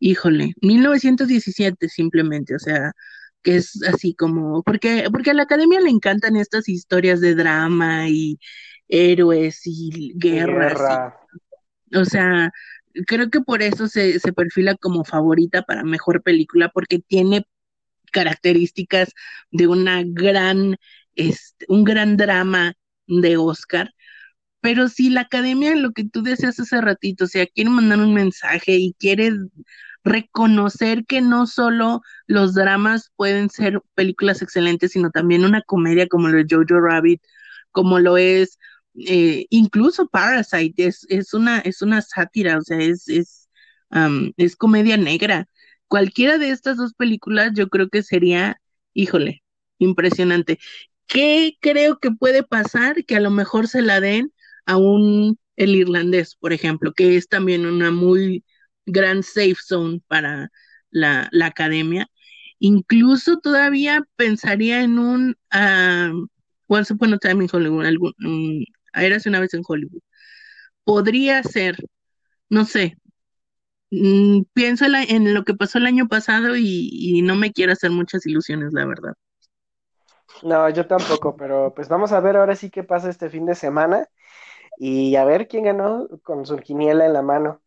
híjole, 0.00 0.54
1917 0.62 1.88
simplemente, 1.88 2.54
o 2.56 2.58
sea, 2.58 2.92
que 3.44 3.56
es 3.58 3.82
así 3.84 4.14
como, 4.16 4.64
porque, 4.64 5.06
porque 5.12 5.32
a 5.32 5.34
la 5.34 5.44
academia 5.44 5.80
le 5.80 5.90
encantan 5.90 6.36
estas 6.36 6.68
historias 6.68 7.20
de 7.22 7.36
drama 7.36 8.08
y 8.10 8.40
héroes 8.88 9.62
y 9.66 10.14
guerras, 10.16 10.80
y- 10.90 11.00
Guerra. 11.00 11.20
o 11.94 12.04
sea, 12.06 12.50
creo 13.06 13.30
que 13.30 13.40
por 13.42 13.62
eso 13.62 13.88
se, 13.88 14.20
se 14.20 14.32
perfila 14.32 14.76
como 14.76 15.04
favorita 15.04 15.62
para 15.62 15.84
mejor 15.84 16.22
película, 16.22 16.70
porque 16.70 17.00
tiene 17.00 17.46
características 18.12 19.10
de 19.52 19.68
una 19.68 20.02
gran, 20.06 20.76
este, 21.16 21.66
un 21.68 21.84
gran 21.84 22.16
drama 22.16 22.74
de 23.08 23.36
Oscar. 23.38 23.92
Pero 24.60 24.88
si 24.88 25.10
la 25.10 25.22
academia, 25.22 25.76
lo 25.76 25.92
que 25.92 26.04
tú 26.08 26.22
decías 26.22 26.60
hace 26.60 26.80
ratito, 26.80 27.24
o 27.24 27.28
sea, 27.28 27.46
quiere 27.46 27.70
mandar 27.70 28.00
un 28.00 28.14
mensaje 28.14 28.76
y 28.76 28.94
quiere 28.98 29.32
reconocer 30.04 31.06
que 31.06 31.20
no 31.20 31.46
solo 31.46 32.02
los 32.26 32.54
dramas 32.54 33.10
pueden 33.16 33.50
ser 33.50 33.80
películas 33.94 34.42
excelentes, 34.42 34.92
sino 34.92 35.10
también 35.10 35.44
una 35.44 35.62
comedia 35.62 36.08
como 36.08 36.28
lo 36.28 36.38
de 36.38 36.46
Jojo 36.48 36.80
Rabbit, 36.80 37.22
como 37.72 37.98
lo 37.98 38.16
es 38.16 38.58
eh, 38.96 39.46
incluso 39.50 40.08
Parasite, 40.08 40.86
es, 40.86 41.06
es 41.08 41.34
una, 41.34 41.58
es 41.60 41.82
una 41.82 42.00
sátira, 42.02 42.58
o 42.58 42.62
sea, 42.62 42.78
es, 42.78 43.08
es, 43.08 43.48
um, 43.90 44.32
es 44.36 44.56
comedia 44.56 44.96
negra. 44.96 45.48
Cualquiera 45.88 46.38
de 46.38 46.50
estas 46.50 46.76
dos 46.76 46.94
películas 46.94 47.52
yo 47.54 47.68
creo 47.68 47.88
que 47.88 48.02
sería, 48.02 48.60
híjole, 48.94 49.42
impresionante. 49.78 50.58
¿Qué 51.06 51.56
creo 51.60 51.98
que 51.98 52.10
puede 52.12 52.42
pasar? 52.42 53.04
Que 53.04 53.16
a 53.16 53.20
lo 53.20 53.30
mejor 53.30 53.68
se 53.68 53.82
la 53.82 54.00
den 54.00 54.32
a 54.66 54.76
un 54.76 55.38
el 55.56 55.74
irlandés, 55.76 56.36
por 56.36 56.52
ejemplo, 56.52 56.92
que 56.94 57.16
es 57.16 57.28
también 57.28 57.66
una 57.66 57.90
muy 57.90 58.44
gran 58.86 59.22
safe 59.22 59.56
zone 59.64 60.02
para 60.08 60.50
la, 60.90 61.28
la 61.32 61.46
academia. 61.46 62.08
Incluso 62.58 63.38
todavía 63.38 64.02
pensaría 64.16 64.82
en 64.82 64.98
un 64.98 65.36
uh, 65.52 66.26
Once 66.66 66.92
Upon 66.92 67.14
a 67.14 67.18
Time 67.18 67.44
in 67.44 67.50
Hollywood, 67.52 67.86
algún, 67.86 68.14
um, 68.24 68.64
Érase 68.94 69.28
una 69.28 69.40
vez 69.40 69.52
en 69.54 69.62
Hollywood. 69.66 70.00
Podría 70.84 71.42
ser, 71.42 71.76
no 72.48 72.64
sé, 72.64 72.96
mm, 73.90 74.42
pienso 74.52 74.86
en, 74.86 75.34
lo 75.34 75.44
que 75.44 75.54
pasó 75.54 75.78
el 75.78 75.86
año 75.86 76.08
pasado 76.08 76.56
y, 76.56 76.88
y, 76.92 77.22
no 77.22 77.34
me 77.34 77.52
quiero 77.52 77.72
hacer 77.72 77.90
muchas 77.90 78.26
ilusiones, 78.26 78.72
la 78.72 78.86
verdad. 78.86 79.14
No, 80.42 80.68
yo 80.68 80.86
tampoco, 80.86 81.36
pero 81.36 81.72
pues 81.74 81.88
vamos 81.88 82.12
a 82.12 82.20
ver 82.20 82.36
ahora 82.36 82.56
sí 82.56 82.70
qué 82.70 82.82
pasa 82.82 83.10
este 83.10 83.30
fin 83.30 83.46
de 83.46 83.54
semana 83.54 84.08
y 84.78 85.16
a 85.16 85.24
ver 85.24 85.48
quién 85.48 85.64
ganó 85.64 86.08
con 86.22 86.44
su 86.46 86.56
quiniela 86.56 87.06
en 87.06 87.12
la 87.12 87.22
mano. 87.22 87.60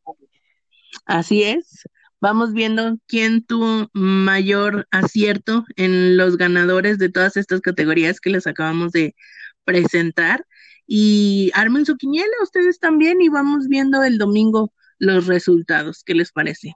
Así 1.05 1.43
es. 1.43 1.83
vamos 2.19 2.53
viendo 2.53 2.97
quién 3.07 3.45
tuvo 3.45 3.89
mayor 3.93 4.87
acierto 4.91 5.65
en 5.75 6.17
los 6.17 6.37
ganadores 6.37 6.97
de 6.97 7.09
todas 7.09 7.37
estas 7.37 7.61
categorías 7.61 8.19
que 8.19 8.31
les 8.31 8.47
acabamos 8.47 8.91
de 8.91 9.15
presentar. 9.63 10.45
Y 10.87 11.51
armen 11.53 11.85
su 11.85 11.97
quiniela 11.97 12.31
ustedes 12.41 12.79
también 12.79 13.21
y 13.21 13.29
vamos 13.29 13.67
viendo 13.67 14.03
el 14.03 14.17
domingo 14.17 14.73
los 14.99 15.27
resultados. 15.27 16.03
¿Qué 16.03 16.15
les 16.15 16.31
parece? 16.31 16.73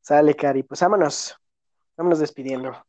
Sale, 0.00 0.34
Cari. 0.34 0.64
Pues 0.64 0.80
vámonos. 0.80 1.36
Vámonos 1.96 2.18
despidiendo. 2.18 2.84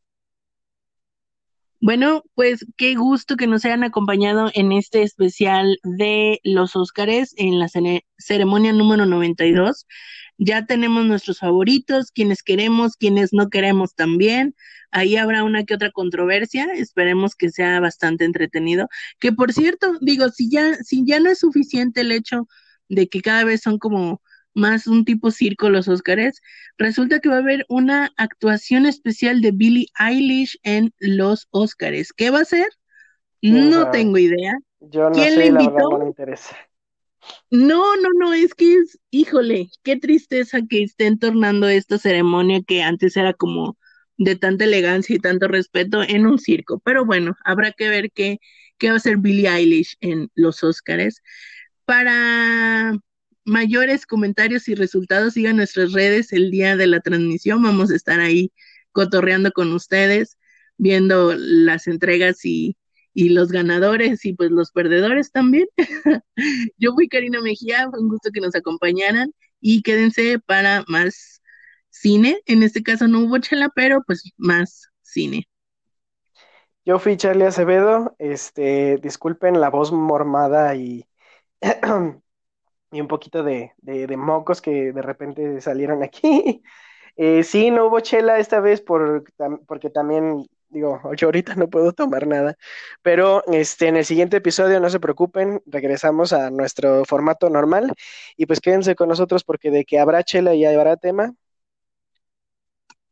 Bueno, 1.84 2.22
pues 2.34 2.64
qué 2.78 2.94
gusto 2.94 3.36
que 3.36 3.46
nos 3.46 3.66
hayan 3.66 3.84
acompañado 3.84 4.50
en 4.54 4.72
este 4.72 5.02
especial 5.02 5.78
de 5.82 6.40
los 6.42 6.76
Óscares 6.76 7.34
en 7.36 7.58
la 7.58 7.68
ceremonia 8.16 8.72
número 8.72 9.04
92. 9.04 9.86
Ya 10.38 10.64
tenemos 10.64 11.04
nuestros 11.04 11.40
favoritos, 11.40 12.10
quienes 12.10 12.42
queremos, 12.42 12.96
quienes 12.96 13.34
no 13.34 13.50
queremos 13.50 13.94
también. 13.94 14.54
Ahí 14.92 15.16
habrá 15.16 15.44
una 15.44 15.64
que 15.64 15.74
otra 15.74 15.90
controversia, 15.90 16.72
esperemos 16.72 17.34
que 17.34 17.50
sea 17.50 17.80
bastante 17.80 18.24
entretenido. 18.24 18.88
Que 19.20 19.32
por 19.32 19.52
cierto, 19.52 19.98
digo, 20.00 20.30
si 20.30 20.48
ya, 20.48 20.76
si 20.76 21.04
ya 21.04 21.20
no 21.20 21.28
es 21.28 21.40
suficiente 21.40 22.00
el 22.00 22.12
hecho 22.12 22.48
de 22.88 23.10
que 23.10 23.20
cada 23.20 23.44
vez 23.44 23.60
son 23.60 23.78
como 23.78 24.22
más 24.54 24.86
un 24.86 25.04
tipo 25.04 25.30
circo 25.30 25.68
los 25.68 25.88
Óscares, 25.88 26.40
resulta 26.78 27.20
que 27.20 27.28
va 27.28 27.36
a 27.36 27.40
haber 27.40 27.66
una 27.68 28.12
actuación 28.16 28.86
especial 28.86 29.40
de 29.40 29.50
Billie 29.50 29.88
Eilish 29.98 30.58
en 30.62 30.92
los 30.98 31.48
Óscares. 31.50 32.12
¿Qué 32.12 32.30
va 32.30 32.40
a 32.40 32.44
ser? 32.44 32.68
No 33.42 33.90
tengo 33.90 34.16
idea. 34.16 34.54
Yo 34.80 35.10
no 35.10 35.12
¿Quién 35.12 35.38
le 35.38 35.46
invitó? 35.46 35.90
no 35.90 35.98
me 35.98 36.06
interesa. 36.06 36.56
No, 37.50 37.96
no, 37.96 38.08
no, 38.18 38.34
es 38.34 38.54
que 38.54 38.74
es, 38.74 38.98
híjole, 39.10 39.68
qué 39.82 39.96
tristeza 39.96 40.60
que 40.68 40.82
estén 40.82 41.18
tornando 41.18 41.68
esta 41.68 41.98
ceremonia 41.98 42.62
que 42.66 42.82
antes 42.82 43.16
era 43.16 43.32
como 43.32 43.76
de 44.16 44.36
tanta 44.36 44.64
elegancia 44.64 45.16
y 45.16 45.18
tanto 45.18 45.48
respeto 45.48 46.02
en 46.02 46.26
un 46.26 46.38
circo. 46.38 46.80
Pero 46.84 47.04
bueno, 47.04 47.34
habrá 47.44 47.72
que 47.72 47.88
ver 47.88 48.10
qué, 48.12 48.38
qué 48.78 48.88
va 48.88 48.94
a 48.94 48.96
hacer 48.96 49.16
Billie 49.18 49.48
Eilish 49.48 49.96
en 50.00 50.30
los 50.34 50.62
Óscares. 50.62 51.22
Para 51.84 52.94
mayores 53.44 54.06
comentarios 54.06 54.68
y 54.68 54.74
resultados, 54.74 55.34
sigan 55.34 55.56
nuestras 55.56 55.92
redes 55.92 56.32
el 56.32 56.50
día 56.50 56.76
de 56.76 56.86
la 56.86 57.00
transmisión. 57.00 57.62
Vamos 57.62 57.90
a 57.90 57.96
estar 57.96 58.20
ahí 58.20 58.52
cotorreando 58.92 59.52
con 59.52 59.72
ustedes, 59.72 60.38
viendo 60.76 61.34
las 61.36 61.86
entregas 61.86 62.44
y, 62.44 62.76
y 63.12 63.30
los 63.30 63.50
ganadores 63.50 64.24
y 64.24 64.34
pues 64.34 64.50
los 64.50 64.72
perdedores 64.72 65.30
también. 65.30 65.66
Yo 66.78 66.92
fui 66.94 67.08
Karina 67.08 67.40
Mejía, 67.40 67.88
fue 67.90 68.00
un 68.00 68.08
gusto 68.08 68.30
que 68.32 68.40
nos 68.40 68.54
acompañaran 68.54 69.32
y 69.60 69.82
quédense 69.82 70.38
para 70.38 70.84
más 70.88 71.42
cine. 71.90 72.40
En 72.46 72.62
este 72.62 72.82
caso 72.82 73.08
no 73.08 73.20
hubo 73.20 73.38
chela, 73.38 73.70
pero 73.74 74.02
pues 74.06 74.32
más 74.36 74.88
cine. 75.02 75.48
Yo 76.84 76.98
fui 76.98 77.16
Charlie 77.16 77.46
Acevedo, 77.46 78.14
este, 78.18 78.98
disculpen 78.98 79.58
la 79.58 79.70
voz 79.70 79.90
mormada 79.90 80.74
y 80.74 81.06
y 82.94 83.00
un 83.00 83.08
poquito 83.08 83.42
de, 83.42 83.72
mocos 84.16 84.62
que 84.62 84.92
de 84.92 85.02
repente 85.02 85.60
salieron 85.60 86.02
aquí. 86.02 86.62
Eh, 87.16 87.44
sí, 87.44 87.70
no 87.70 87.86
hubo 87.86 88.00
chela 88.00 88.40
esta 88.40 88.58
vez 88.58 88.80
por, 88.80 89.22
porque 89.68 89.88
también, 89.88 90.48
digo, 90.68 91.00
yo 91.16 91.28
ahorita 91.28 91.54
no 91.54 91.68
puedo 91.70 91.92
tomar 91.92 92.26
nada, 92.26 92.56
pero 93.02 93.44
este, 93.52 93.86
en 93.86 93.96
el 93.96 94.04
siguiente 94.04 94.38
episodio, 94.38 94.80
no 94.80 94.90
se 94.90 94.98
preocupen, 94.98 95.62
regresamos 95.64 96.32
a 96.32 96.50
nuestro 96.50 97.04
formato 97.04 97.48
normal 97.50 97.92
y 98.36 98.46
pues 98.46 98.58
quédense 98.58 98.96
con 98.96 99.08
nosotros 99.10 99.44
porque 99.44 99.70
de 99.70 99.84
que 99.84 100.00
habrá 100.00 100.24
chela 100.24 100.56
y 100.56 100.64
habrá 100.64 100.96
tema. 100.96 101.32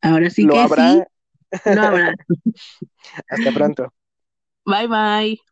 Ahora 0.00 0.30
sí 0.30 0.48
que 0.48 0.58
habrá. 0.58 0.94
sí. 0.94 1.02
Lo 1.76 1.82
habrá. 1.82 2.14
Hasta 3.30 3.52
pronto. 3.52 3.94
Bye 4.66 4.88
bye. 4.88 5.51